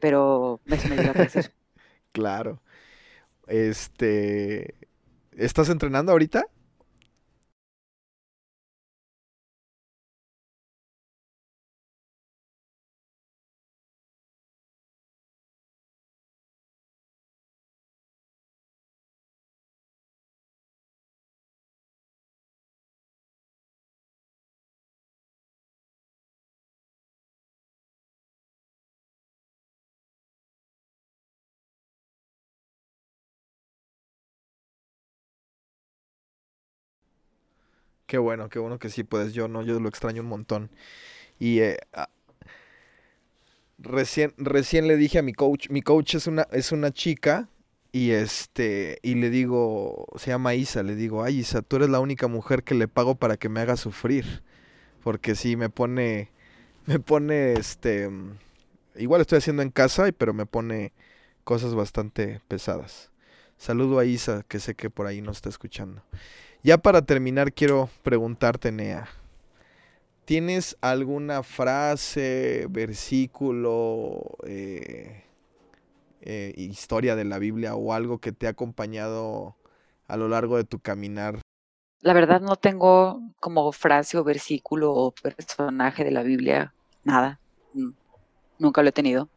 pero 0.00 0.60
eso 0.66 0.88
me 0.88 0.96
ayudó 0.96 1.12
a 1.12 1.14
crecer. 1.14 1.52
claro. 2.12 2.60
Este, 3.46 4.74
¿estás 5.32 5.68
entrenando 5.68 6.12
ahorita? 6.12 6.44
Qué 38.06 38.18
bueno, 38.18 38.48
qué 38.48 38.58
bueno 38.58 38.78
que 38.78 38.90
sí 38.90 39.04
puedes. 39.04 39.32
Yo 39.32 39.48
no, 39.48 39.62
yo 39.62 39.80
lo 39.80 39.88
extraño 39.88 40.22
un 40.22 40.28
montón. 40.28 40.70
Y 41.38 41.60
eh, 41.60 41.78
ah, 41.94 42.10
recién, 43.78 44.34
recién 44.38 44.86
le 44.88 44.96
dije 44.96 45.18
a 45.18 45.22
mi 45.22 45.32
coach, 45.32 45.68
mi 45.70 45.82
coach 45.82 46.14
es 46.14 46.26
una, 46.26 46.46
es 46.52 46.72
una 46.72 46.92
chica 46.92 47.48
Y 47.92 48.12
este, 48.12 49.00
y 49.02 49.16
le 49.16 49.30
digo, 49.30 50.06
se 50.18 50.30
llama 50.32 50.54
Isa, 50.56 50.84
le 50.84 50.96
digo, 50.96 51.24
ay 51.24 51.40
Isa, 51.40 51.62
tú 51.62 51.78
eres 51.78 51.90
la 51.90 52.00
única 52.00 52.28
mujer 52.28 52.64
que 52.64 52.74
le 52.76 52.88
pago 52.88 53.16
para 53.16 53.38
que 53.38 53.48
me 53.50 53.60
haga 53.62 53.76
sufrir. 53.78 54.44
Porque 55.04 55.34
sí, 55.36 55.56
me 55.56 55.70
pone, 55.70 56.30
me 56.86 57.00
pone, 57.00 57.54
este, 57.54 58.10
igual 58.96 59.22
estoy 59.22 59.38
haciendo 59.38 59.62
en 59.62 59.70
casa, 59.70 60.10
pero 60.18 60.34
me 60.34 60.46
pone 60.46 60.92
cosas 61.44 61.74
bastante 61.74 62.40
pesadas. 62.48 63.12
Saludo 63.58 63.98
a 64.00 64.06
Isa, 64.06 64.44
que 64.48 64.60
sé 64.60 64.74
que 64.76 64.90
por 64.90 65.06
ahí 65.06 65.22
nos 65.22 65.38
está 65.38 65.48
escuchando. 65.50 66.02
Ya 66.64 66.78
para 66.78 67.02
terminar, 67.02 67.52
quiero 67.52 67.90
preguntarte, 68.02 68.72
Nea. 68.72 69.06
¿Tienes 70.24 70.78
alguna 70.80 71.42
frase, 71.42 72.66
versículo, 72.70 74.38
eh, 74.46 75.24
eh, 76.22 76.54
historia 76.56 77.16
de 77.16 77.26
la 77.26 77.38
Biblia 77.38 77.74
o 77.74 77.92
algo 77.92 78.16
que 78.16 78.32
te 78.32 78.46
ha 78.46 78.50
acompañado 78.50 79.56
a 80.08 80.16
lo 80.16 80.26
largo 80.28 80.56
de 80.56 80.64
tu 80.64 80.78
caminar? 80.78 81.42
La 82.00 82.14
verdad 82.14 82.40
no 82.40 82.56
tengo 82.56 83.20
como 83.40 83.70
frase 83.72 84.16
o 84.16 84.24
versículo 84.24 84.90
o 84.94 85.12
personaje 85.12 86.02
de 86.02 86.12
la 86.12 86.22
Biblia, 86.22 86.72
nada. 87.02 87.38
Mm, 87.74 87.90
nunca 88.58 88.82
lo 88.82 88.88
he 88.88 88.92
tenido. 88.92 89.28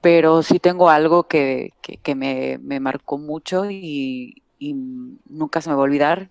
Pero 0.00 0.44
sí 0.44 0.60
tengo 0.60 0.90
algo 0.90 1.26
que, 1.26 1.72
me, 2.14 2.60
marcó 2.78 3.18
mucho 3.18 3.68
y, 3.68 4.44
y 4.58 4.74
nunca 4.74 5.60
se 5.60 5.68
me 5.68 5.74
va 5.74 5.82
a 5.82 5.84
olvidar 5.84 6.30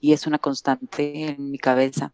y 0.00 0.12
es 0.12 0.26
una 0.26 0.38
constante 0.38 1.28
en 1.28 1.50
mi 1.50 1.58
cabeza 1.58 2.12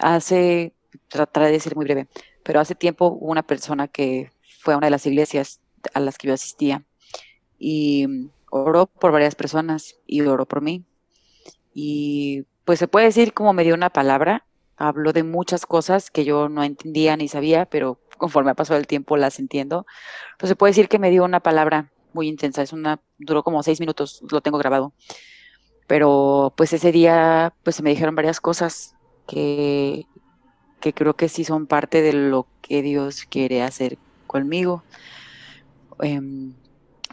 Hace, 0.00 0.72
trataré 1.08 1.50
de 1.50 1.60
ser 1.60 1.76
muy 1.76 1.84
breve, 1.84 2.08
pero 2.42 2.58
hace 2.58 2.74
tiempo 2.74 3.06
hubo 3.08 3.30
una 3.30 3.42
persona 3.42 3.86
que 3.86 4.30
fue 4.60 4.72
a 4.72 4.78
una 4.78 4.86
de 4.86 4.92
las 4.92 5.04
iglesias 5.04 5.60
a 5.92 6.00
las 6.00 6.16
que 6.16 6.28
yo 6.28 6.34
asistía 6.34 6.84
y 7.58 8.06
oró 8.50 8.86
por 8.86 9.12
varias 9.12 9.34
personas 9.34 9.96
y 10.06 10.22
oró 10.22 10.46
por 10.46 10.62
mí. 10.62 10.84
Y 11.74 12.46
pues 12.64 12.78
se 12.78 12.88
puede 12.88 13.06
decir 13.06 13.34
como 13.34 13.52
me 13.52 13.62
dio 13.62 13.74
una 13.74 13.90
palabra, 13.90 14.46
habló 14.76 15.12
de 15.12 15.22
muchas 15.22 15.66
cosas 15.66 16.10
que 16.10 16.24
yo 16.24 16.48
no 16.48 16.64
entendía 16.64 17.16
ni 17.16 17.28
sabía, 17.28 17.66
pero 17.66 18.00
conforme 18.16 18.52
ha 18.52 18.54
pasado 18.54 18.80
el 18.80 18.86
tiempo 18.86 19.18
las 19.18 19.38
entiendo. 19.38 19.86
Pues 20.38 20.48
se 20.48 20.56
puede 20.56 20.70
decir 20.70 20.88
que 20.88 20.98
me 20.98 21.10
dio 21.10 21.24
una 21.24 21.40
palabra 21.40 21.92
muy 22.14 22.28
intensa, 22.28 22.62
es 22.62 22.72
una, 22.72 23.00
duró 23.18 23.42
como 23.42 23.62
seis 23.62 23.80
minutos, 23.80 24.22
lo 24.30 24.40
tengo 24.40 24.58
grabado. 24.58 24.92
Pero 25.86 26.52
pues 26.56 26.72
ese 26.72 26.92
día 26.92 27.54
pues 27.64 27.76
se 27.76 27.82
me 27.82 27.90
dijeron 27.90 28.14
varias 28.14 28.40
cosas 28.40 28.94
que, 29.26 30.06
creo 30.80 31.14
que 31.14 31.28
sí 31.28 31.44
son 31.44 31.66
parte 31.66 32.02
de 32.02 32.12
lo 32.12 32.46
que 32.62 32.82
Dios 32.82 33.24
quiere 33.24 33.62
hacer 33.62 33.98
conmigo. 34.26 34.84
Em, 36.00 36.54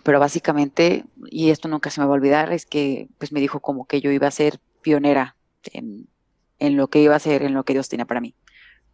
pero 0.04 0.20
básicamente, 0.20 1.06
y 1.30 1.50
esto 1.50 1.68
nunca 1.68 1.90
se 1.90 2.00
me 2.00 2.08
va 2.08 2.14
a 2.14 2.16
olvidar, 2.16 2.54
es 2.54 2.66
que 2.66 3.10
pues 3.18 3.32
me 3.32 3.42
dijo 3.42 3.60
como 3.60 3.86
que 3.86 4.00
yo 4.00 4.12
iba 4.12 4.28
a 4.28 4.32
ser 4.32 4.60
pionera 4.82 5.36
en, 5.74 6.08
lo 6.78 6.88
que 6.88 7.02
iba 7.02 7.14
a 7.14 7.18
hacer, 7.18 7.44
en 7.44 7.54
lo 7.54 7.66
que 7.66 7.74
Dios 7.74 7.90
tenía 7.90 8.06
para 8.06 8.22
mí. 8.22 8.34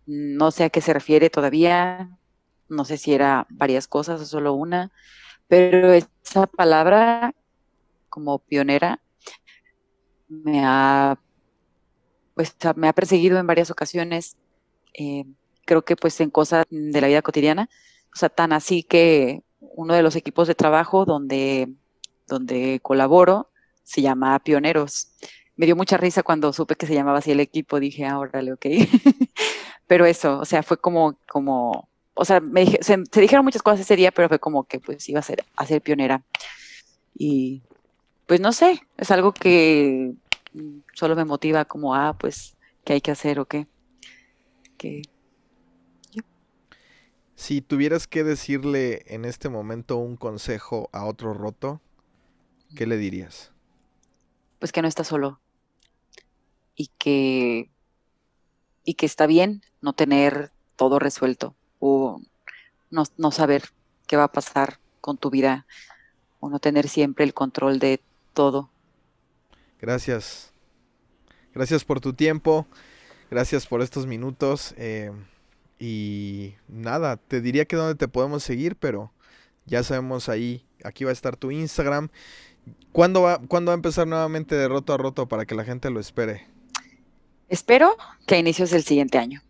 No 0.06 0.52
sé 0.52 0.64
a 0.64 0.70
qué 0.70 0.82
se 0.82 0.94
refiere 0.94 1.30
todavía, 1.30 2.18
no 2.68 2.84
sé 2.84 2.98
si 2.98 3.14
era 3.14 3.46
varias 3.50 3.88
cosas 3.88 4.22
o 4.22 4.26
solo 4.26 4.54
una, 4.54 4.92
pero 5.48 5.94
esa 5.94 6.48
palabra 6.48 7.34
como 8.10 8.40
pionera 8.40 9.00
me 10.28 10.64
ha 10.66 11.18
pues 12.36 12.56
me 12.76 12.88
ha 12.88 12.94
perseguido 12.94 13.38
en 13.40 13.48
varias 13.48 13.70
ocasiones, 13.70 14.38
eh, 14.94 15.26
creo 15.66 15.84
que 15.84 15.96
pues 15.96 16.20
en 16.20 16.30
cosas 16.30 16.66
de 16.70 17.02
la 17.02 17.08
vida 17.08 17.22
cotidiana, 17.22 17.70
o 18.14 18.18
sea, 18.18 18.30
tan 18.30 18.54
así 18.54 18.84
que 18.84 19.44
uno 19.60 19.94
de 19.94 20.04
los 20.04 20.16
equipos 20.16 20.48
de 20.48 20.56
trabajo 20.56 21.06
donde, 21.06 21.70
donde 22.28 22.80
colaboro 22.82 23.50
se 23.84 24.02
llama 24.02 24.40
Pioneros. 24.40 25.10
Me 25.56 25.66
dio 25.66 25.76
mucha 25.76 25.98
risa 25.98 26.24
cuando 26.24 26.52
supe 26.54 26.76
que 26.76 26.88
se 26.88 26.96
llamaba 26.96 27.20
así 27.20 27.32
el 27.32 27.40
equipo, 27.40 27.80
dije, 27.80 28.06
ah, 28.06 28.20
órale, 28.20 28.54
ok. 28.54 28.66
pero 29.88 30.06
eso, 30.06 30.40
o 30.40 30.46
sea, 30.46 30.64
fue 30.64 30.78
como, 30.78 31.18
como, 31.28 31.90
o 32.14 32.26
sea, 32.26 32.40
me 32.40 32.66
se, 32.82 32.98
dijeron 33.16 33.46
muchas 33.46 33.62
cosas 33.62 33.82
ese 33.82 33.96
día, 33.96 34.12
pero 34.12 34.30
fue 34.30 34.40
como 34.40 34.66
que 34.66 34.80
pues 34.80 35.08
iba 35.10 35.20
a 35.20 35.24
ser, 35.24 35.44
a 35.56 35.66
ser 35.66 35.82
pionera. 35.82 36.24
Y 37.16 37.64
pues 38.28 38.40
no 38.40 38.52
sé, 38.52 38.82
es 38.98 39.12
algo 39.12 39.34
que 39.34 40.14
solo 40.94 41.16
me 41.16 41.26
motiva 41.26 41.66
como, 41.66 41.96
ah, 41.96 42.16
pues, 42.18 42.56
¿qué 42.84 42.94
hay 42.94 43.02
que 43.02 43.12
hacer 43.12 43.40
o 43.40 43.46
qué? 43.46 43.68
Si 47.36 47.62
tuvieras 47.62 48.06
que 48.06 48.24
decirle 48.24 49.04
en 49.08 49.24
este 49.24 49.48
momento 49.50 49.98
un 49.98 50.18
consejo 50.18 50.90
a 50.92 51.06
otro 51.06 51.34
roto, 51.34 51.82
¿qué 52.76 52.86
le 52.86 52.98
dirías? 52.98 53.52
Pues 54.60 54.72
que 54.72 54.82
no 54.82 54.88
está 54.88 55.04
solo 55.04 55.40
y 56.76 56.88
que 56.98 57.70
y 58.86 58.96
que 58.96 59.06
está 59.06 59.26
bien 59.26 59.62
no 59.82 59.94
tener 59.94 60.52
todo 60.76 61.00
resuelto 61.00 61.56
o 61.86 62.22
no, 62.92 63.04
no 63.18 63.32
saber 63.32 63.64
qué 64.08 64.16
va 64.16 64.26
a 64.26 64.32
pasar 64.32 64.80
con 65.02 65.18
tu 65.18 65.30
vida 65.30 65.66
o 66.40 66.50
no 66.50 66.60
tener 66.60 66.88
siempre 66.88 67.26
el 67.26 67.34
control 67.34 67.80
de 67.80 68.02
todo 68.34 68.70
Gracias. 69.84 70.54
Gracias 71.54 71.84
por 71.84 72.00
tu 72.00 72.14
tiempo. 72.14 72.66
Gracias 73.30 73.68
por 73.68 73.82
estos 73.82 74.08
minutos. 74.08 74.74
Eh, 74.78 75.12
y 75.78 76.54
nada, 76.70 77.18
te 77.18 77.42
diría 77.42 77.66
que 77.66 77.76
dónde 77.76 77.96
te 77.96 78.08
podemos 78.08 78.44
seguir, 78.44 78.78
pero 78.78 79.12
ya 79.66 79.84
sabemos 79.84 80.30
ahí. 80.30 80.66
Aquí 80.86 81.04
va 81.04 81.10
a 81.10 81.12
estar 81.12 81.36
tu 81.36 81.52
Instagram. 81.52 82.08
¿Cuándo 82.94 83.24
va, 83.24 83.42
¿Cuándo 83.50 83.72
va 83.72 83.74
a 83.74 83.76
empezar 83.76 84.08
nuevamente 84.08 84.56
de 84.56 84.70
roto 84.70 84.94
a 84.94 84.98
roto 84.98 85.28
para 85.28 85.46
que 85.46 85.54
la 85.54 85.66
gente 85.66 85.90
lo 85.90 86.00
espere? 86.00 86.48
Espero 87.50 87.98
que 88.26 88.36
a 88.36 88.40
inicios 88.40 88.70
del 88.70 88.84
siguiente 88.84 89.18
año. 89.18 89.42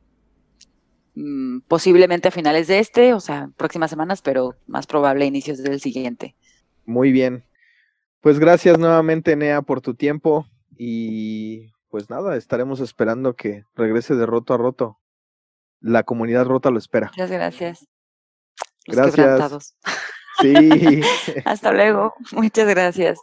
Mm, 1.16 1.60
posiblemente 1.68 2.30
a 2.30 2.32
finales 2.32 2.68
de 2.68 2.80
este, 2.80 3.14
o 3.14 3.20
sea, 3.20 3.50
próximas 3.56 3.90
semanas, 3.90 4.22
pero 4.22 4.56
más 4.66 4.88
probable 4.88 5.26
a 5.26 5.28
inicios 5.28 5.60
del 5.60 5.80
siguiente. 5.80 6.36
Muy 6.86 7.12
bien. 7.12 7.46
Pues 8.22 8.40
gracias 8.40 8.80
nuevamente, 8.80 9.36
Nea, 9.36 9.62
por 9.62 9.82
tu 9.82 9.96
tiempo 9.96 10.48
y 10.78 11.72
pues 11.90 12.10
nada, 12.10 12.36
estaremos 12.36 12.80
esperando 12.80 13.36
que 13.36 13.66
regrese 13.76 14.16
de 14.16 14.26
roto 14.26 14.54
a 14.54 14.58
roto. 14.58 15.00
La 15.80 16.04
comunidad 16.04 16.46
rota 16.46 16.72
lo 16.72 16.80
espera. 16.80 17.08
Muchas 17.08 17.30
gracias. 17.30 17.88
Los 18.86 19.16
gracias. 19.16 19.76
Sí. 20.42 21.02
Hasta 21.46 21.72
luego. 21.72 22.14
Muchas 22.32 22.68
gracias. 22.68 23.20